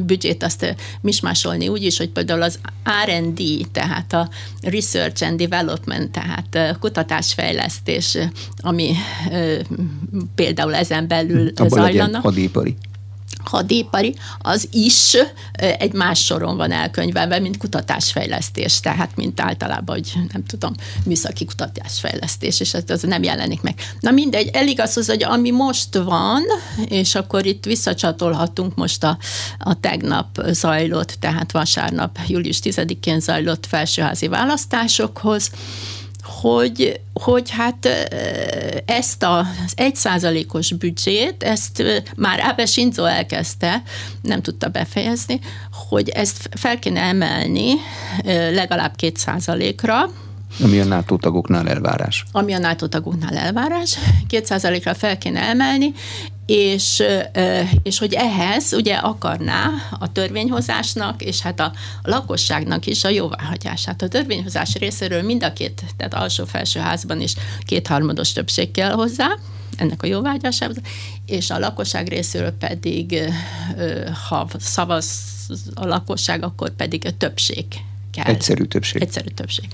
büdzsét 0.04 0.44
azt 0.44 0.76
mismásolni 1.02 1.68
úgy 1.68 1.84
is, 1.84 1.98
hogy 1.98 2.10
például 2.10 2.42
az 2.42 2.60
R&D, 3.06 3.68
tehát 3.72 4.14
a 4.14 4.30
Research 4.62 5.24
and 5.24 5.38
Development, 5.38 6.12
tehát 6.12 6.78
kutatásfejlesztés, 6.80 8.18
ami 8.58 8.92
e, 9.30 9.58
például 10.36 10.76
ezen 10.76 11.08
belül 11.08 11.52
Abba 11.56 11.70
zajlana. 11.70 12.20
hadipari 12.20 12.76
hadipari, 13.44 14.16
az 14.40 14.68
is 14.72 15.18
egy 15.54 15.94
más 15.94 16.24
soron 16.24 16.58
van 16.58 16.72
elkönyvelve, 16.72 17.40
mint 17.40 17.58
kutatásfejlesztés, 17.58 18.80
tehát 18.80 19.16
mint 19.16 19.42
általában, 19.42 19.96
hogy 19.96 20.12
nem 20.32 20.46
tudom, 20.46 20.74
műszaki 21.06 21.46
kutatásfejlesztés, 21.46 22.60
és 22.60 22.74
ez, 22.74 22.84
az 22.88 23.02
nem 23.02 23.24
jelenik 23.24 23.62
meg. 23.62 23.76
Na 24.00 24.12
mindegy, 24.12 24.50
elég 24.54 24.80
az, 24.80 25.06
hogy 25.08 25.24
ami 25.24 25.52
most 25.52 25.96
van, 25.96 26.42
és 26.86 27.16
akkor 27.16 27.46
itt 27.46 27.66
visszacsatolhatunk 27.66 28.76
most 28.76 29.04
a, 29.04 29.18
a 29.60 29.80
tegnap 29.80 30.42
zajlott, 30.48 31.16
tehát 31.20 31.52
vasárnap, 31.52 32.18
július 32.28 32.60
10-én 32.64 33.20
zajlott 33.20 33.66
felsőházi 33.66 34.28
választásokhoz, 34.28 35.52
hogy, 36.44 37.00
hogy 37.14 37.50
hát 37.50 37.88
ezt 38.86 39.24
az 39.24 39.74
egyszázalékos 39.76 40.74
büdzsét, 40.74 41.44
ezt 41.44 41.84
már 42.16 42.40
Abe 42.40 42.66
Shinzo 42.66 43.06
elkezdte, 43.06 43.82
nem 44.22 44.42
tudta 44.42 44.68
befejezni, 44.68 45.40
hogy 45.90 46.10
ezt 46.10 46.50
fel 46.56 46.80
kéne 46.80 47.02
emelni 47.02 47.74
legalább 48.52 48.96
két 48.96 49.18
százalékra, 49.18 50.10
ami 50.64 50.80
a 50.80 50.86
NATO 50.86 51.18
tagoknál 51.18 51.68
elvárás. 51.70 52.26
Ami 52.32 52.54
a 52.54 52.58
NATO 52.58 52.88
tagoknál 52.88 53.38
elvárás. 53.38 53.98
Két 54.28 54.46
százalékra 54.46 54.94
fel 54.94 55.18
kéne 55.18 55.42
emelni, 55.42 55.94
és, 56.46 57.04
és 57.84 57.98
hogy 57.98 58.14
ehhez 58.14 58.74
ugye 58.74 58.96
akarná 58.96 59.70
a 60.00 60.12
törvényhozásnak, 60.12 61.22
és 61.22 61.40
hát 61.40 61.60
a 61.60 61.72
lakosságnak 62.04 62.86
is 62.86 63.04
a 63.04 63.10
jóváhagyását. 63.10 64.02
A 64.02 64.08
törvényhozás 64.08 64.74
részéről 64.74 65.22
mind 65.22 65.44
a 65.44 65.54
két, 65.54 65.82
tehát 65.98 66.14
alsó-felső 66.14 66.80
házban 66.80 67.22
is 67.22 67.34
kétharmados 67.66 68.34
többség 68.34 68.72
kell 68.72 68.92
hozzá, 68.92 69.28
ennek 69.78 70.04
a 70.04 70.08
jóváhagyásához, 70.08 70.76
és 71.26 71.50
a 71.50 71.60
lakosság 71.60 72.08
részéről 72.08 72.52
pedig, 72.52 73.20
ha 74.30 74.48
szavaz 74.60 75.08
a 75.74 75.86
lakosság, 75.86 76.44
akkor 76.44 76.70
pedig 76.70 77.06
a 77.06 77.18
többség 77.18 77.66
kell. 78.12 78.26
Egyszerű 78.26 78.64
többség. 78.64 79.02
Egyszerű 79.02 79.30
többség. 79.30 79.66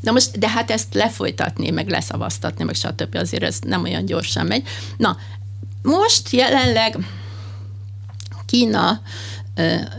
Na 0.00 0.12
most, 0.12 0.38
de 0.38 0.48
hát 0.48 0.70
ezt 0.70 0.94
lefolytatni, 0.94 1.70
meg 1.70 1.88
leszavaztatni, 1.88 2.64
meg 2.64 2.74
stb. 2.74 3.14
azért 3.14 3.42
ez 3.42 3.58
nem 3.60 3.82
olyan 3.82 4.04
gyorsan 4.04 4.46
megy. 4.46 4.62
Na, 4.96 5.16
most 5.82 6.30
jelenleg 6.30 6.96
Kína 8.46 9.00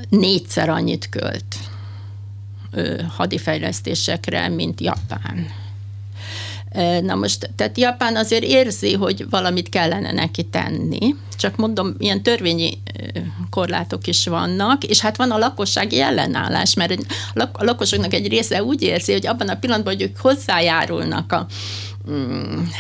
négyszer 0.10 0.70
annyit 0.70 1.10
költ 1.10 1.56
hadifejlesztésekre, 3.18 4.48
mint 4.48 4.82
Japán. 4.82 5.48
Na 7.02 7.16
most, 7.16 7.50
tehát 7.56 7.78
Japán 7.78 8.16
azért 8.16 8.44
érzi, 8.44 8.94
hogy 8.94 9.30
valamit 9.30 9.70
kellene 9.70 10.12
neki 10.12 10.44
tenni, 10.44 11.16
csak 11.38 11.56
mondom, 11.56 11.96
ilyen 11.98 12.24
törvényi 12.24 12.82
korlátok 13.50 14.08
is 14.08 14.28
vannak, 14.28 14.84
és 14.84 15.00
hát 15.00 15.18
van 15.18 15.32
a 15.32 15.38
lakossági 15.38 16.02
ellenállás, 16.02 16.74
mert 16.74 17.00
a 17.34 17.64
lakosoknak 17.64 18.14
egy 18.14 18.28
része 18.28 18.64
úgy 18.64 18.82
érzi, 18.82 19.12
hogy 19.12 19.28
abban 19.28 19.50
a 19.50 19.56
pillanatban, 19.56 19.94
hogy 19.94 20.02
ők 20.02 20.18
hozzájárulnak 20.18 21.32
a, 21.32 21.46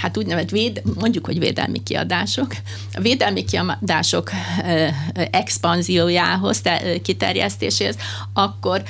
hát 0.01 0.17
úgynevezett 0.17 0.49
véd, 0.49 0.81
mondjuk, 0.99 1.25
hogy 1.25 1.39
védelmi 1.39 1.83
kiadások. 1.83 2.55
A 2.93 3.01
védelmi 3.01 3.45
kiadások 3.45 4.31
expanziójához, 5.31 6.61
kiterjesztéséhez, 7.01 7.97
akkor 8.33 8.83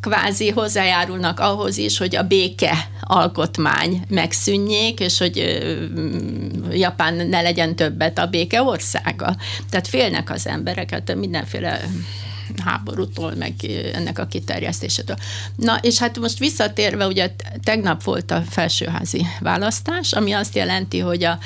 kvázi 0.00 0.50
hozzájárulnak 0.50 1.40
ahhoz 1.40 1.76
is, 1.76 1.98
hogy 1.98 2.16
a 2.16 2.22
béke 2.22 2.88
alkotmány 3.00 4.02
megszűnjék, 4.08 5.00
és 5.00 5.18
hogy 5.18 5.58
Japán 6.70 7.14
ne 7.14 7.40
legyen 7.40 7.76
többet 7.76 8.18
a 8.18 8.26
béke 8.26 8.62
országa. 8.62 9.36
Tehát 9.70 9.88
félnek 9.88 10.30
az 10.30 10.46
embereket 10.46 11.14
mindenféle 11.14 11.80
háborútól, 12.64 13.34
meg 13.34 13.54
ennek 13.92 14.18
a 14.18 14.26
kiterjesztésétől. 14.26 15.16
Na, 15.56 15.78
és 15.82 15.98
hát 15.98 16.18
most 16.18 16.38
visszatérve, 16.38 17.06
ugye 17.06 17.34
tegnap 17.64 18.02
volt 18.02 18.30
a 18.30 18.42
felsőházi 18.48 19.26
választás, 19.40 20.12
ami 20.12 20.32
azt 20.32 20.54
jelenti, 20.54 20.98
hogy 20.98 21.24
a 21.24 21.38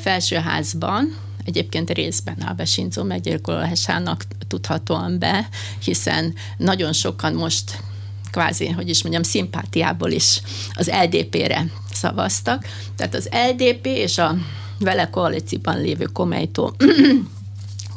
felsőházban 0.00 1.16
egyébként 1.44 1.90
részben 1.90 2.54
a 2.56 2.64
Shinzo 2.64 3.04
meggyilkolásának 3.04 4.24
tudhatóan 4.48 5.18
be, 5.18 5.48
hiszen 5.84 6.34
nagyon 6.56 6.92
sokan 6.92 7.34
most 7.34 7.82
kvázi, 8.30 8.68
hogy 8.68 8.88
is 8.88 9.02
mondjam, 9.02 9.22
szimpátiából 9.22 10.10
is 10.10 10.40
az 10.72 10.90
LDP-re 11.02 11.64
szavaztak. 11.92 12.66
Tehát 12.96 13.14
az 13.14 13.28
LDP 13.50 13.86
és 13.86 14.18
a 14.18 14.36
vele 14.78 15.10
koalícióban 15.10 15.80
lévő 15.80 16.04
Komeito 16.04 16.70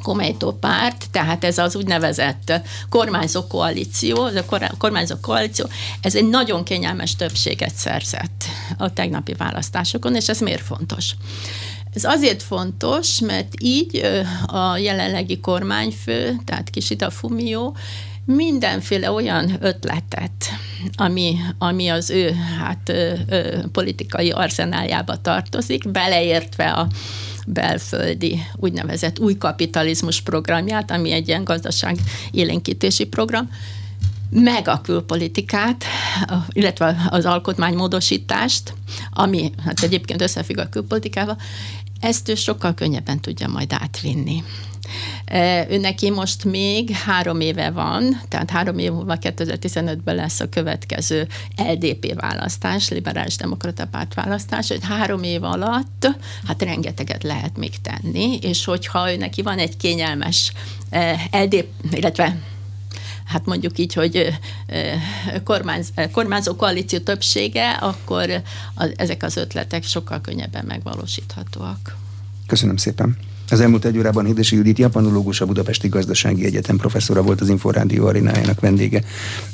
Komeito 0.07 0.53
párt, 0.53 1.07
tehát 1.11 1.43
ez 1.43 1.57
az 1.57 1.75
úgynevezett 1.75 2.61
kormányzó 2.89 3.47
koalíció, 3.47 4.25
ez 4.25 4.35
a 4.35 4.71
kormányzó 4.77 5.15
koalíció, 5.21 5.65
ez 6.01 6.15
egy 6.15 6.27
nagyon 6.29 6.63
kényelmes 6.63 7.15
többséget 7.15 7.75
szerzett 7.75 8.43
a 8.77 8.93
tegnapi 8.93 9.33
választásokon, 9.33 10.15
és 10.15 10.29
ez 10.29 10.39
miért 10.39 10.61
fontos? 10.61 11.15
Ez 11.93 12.03
azért 12.03 12.43
fontos, 12.43 13.19
mert 13.19 13.53
így 13.59 14.01
a 14.45 14.77
jelenlegi 14.77 15.39
kormányfő, 15.39 16.35
tehát 16.45 16.69
Kishida 16.69 17.09
Fumio, 17.09 17.73
mindenféle 18.25 19.11
olyan 19.11 19.57
ötletet, 19.59 20.45
ami, 20.95 21.37
ami 21.57 21.87
az 21.87 22.09
ő 22.09 22.31
hát, 22.59 22.89
ö, 22.89 23.13
ö, 23.27 23.57
politikai 23.71 24.31
arzenáljába 24.31 25.21
tartozik, 25.21 25.91
beleértve 25.91 26.71
a 26.71 26.87
belföldi 27.49 28.39
úgynevezett 28.55 29.19
új 29.19 29.37
kapitalizmus 29.37 30.21
programját, 30.21 30.91
ami 30.91 31.11
egy 31.11 31.27
ilyen 31.27 31.43
gazdaság 31.43 31.97
élénkítési 32.31 33.05
program, 33.05 33.49
meg 34.29 34.67
a 34.67 34.81
külpolitikát, 34.81 35.83
illetve 36.51 37.07
az 37.09 37.25
alkotmánymódosítást, 37.25 38.73
ami 39.11 39.51
hát 39.65 39.83
egyébként 39.83 40.21
összefügg 40.21 40.57
a 40.57 40.69
külpolitikával, 40.69 41.37
ezt 41.99 42.29
ő 42.29 42.35
sokkal 42.35 42.73
könnyebben 42.73 43.19
tudja 43.19 43.47
majd 43.47 43.73
átvinni. 43.73 44.43
Ő 45.69 45.77
neki 45.77 46.09
most 46.09 46.43
még 46.43 46.91
három 46.91 47.39
éve 47.39 47.71
van, 47.71 48.21
tehát 48.29 48.49
három 48.49 48.77
év 48.77 48.91
múlva 48.91 49.17
2015-ben 49.21 50.15
lesz 50.15 50.39
a 50.39 50.49
következő 50.49 51.27
LDP 51.57 52.13
választás, 52.19 52.89
Liberális 52.89 53.35
Demokrata 53.35 53.87
Párt 53.87 54.13
választás, 54.13 54.67
hogy 54.67 54.83
három 54.83 55.23
év 55.23 55.43
alatt 55.43 56.07
hát 56.47 56.61
rengeteget 56.61 57.23
lehet 57.23 57.57
még 57.57 57.71
tenni, 57.81 58.37
és 58.41 58.65
hogyha 58.65 59.11
ő 59.11 59.17
neki 59.17 59.41
van 59.41 59.57
egy 59.57 59.77
kényelmes 59.77 60.51
LDP, 61.31 61.67
illetve 61.91 62.37
hát 63.25 63.45
mondjuk 63.45 63.79
így, 63.79 63.93
hogy 63.93 64.37
kormányz, 65.43 65.93
kormányzó 66.11 66.55
koalíció 66.55 66.99
többsége, 66.99 67.69
akkor 67.69 68.41
az, 68.73 68.91
ezek 68.95 69.23
az 69.23 69.37
ötletek 69.37 69.83
sokkal 69.83 70.21
könnyebben 70.21 70.65
megvalósíthatóak. 70.65 71.97
Köszönöm 72.47 72.77
szépen. 72.77 73.17
Az 73.49 73.59
elmúlt 73.59 73.85
egy 73.85 73.97
órában 73.97 74.25
Hidesi 74.25 74.55
Judit 74.55 74.77
japanológus, 74.77 75.41
a 75.41 75.45
Budapesti 75.45 75.87
Gazdasági 75.87 76.45
Egyetem 76.45 76.77
professzora 76.77 77.21
volt 77.21 77.41
az 77.41 77.49
Inforádió 77.49 78.05
arénájának 78.05 78.59
vendége. 78.59 79.03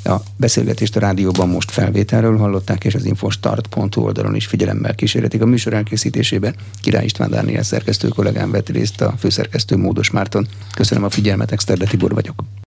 A 0.04 0.14
beszélgetést 0.36 0.96
a 0.96 1.00
rádióban 1.00 1.48
most 1.48 1.70
felvételről 1.70 2.36
hallották, 2.36 2.84
és 2.84 2.94
az 2.94 3.04
infostart.hu 3.04 4.02
oldalon 4.02 4.34
is 4.34 4.46
figyelemmel 4.46 4.94
kísérletik. 4.94 5.42
A 5.42 5.46
műsor 5.46 5.72
elkészítésében 5.72 6.54
Király 6.80 7.04
István 7.04 7.30
Dániel 7.30 7.62
szerkesztő 7.62 8.08
kollégám 8.08 8.50
vett 8.50 8.68
részt 8.68 9.00
a 9.00 9.14
főszerkesztő 9.18 9.76
Módos 9.76 10.10
Márton. 10.10 10.46
Köszönöm 10.74 11.04
a 11.04 11.10
figyelmet, 11.10 11.52
Exterde 11.52 11.86
Tibor 11.86 12.14
vagyok. 12.14 12.63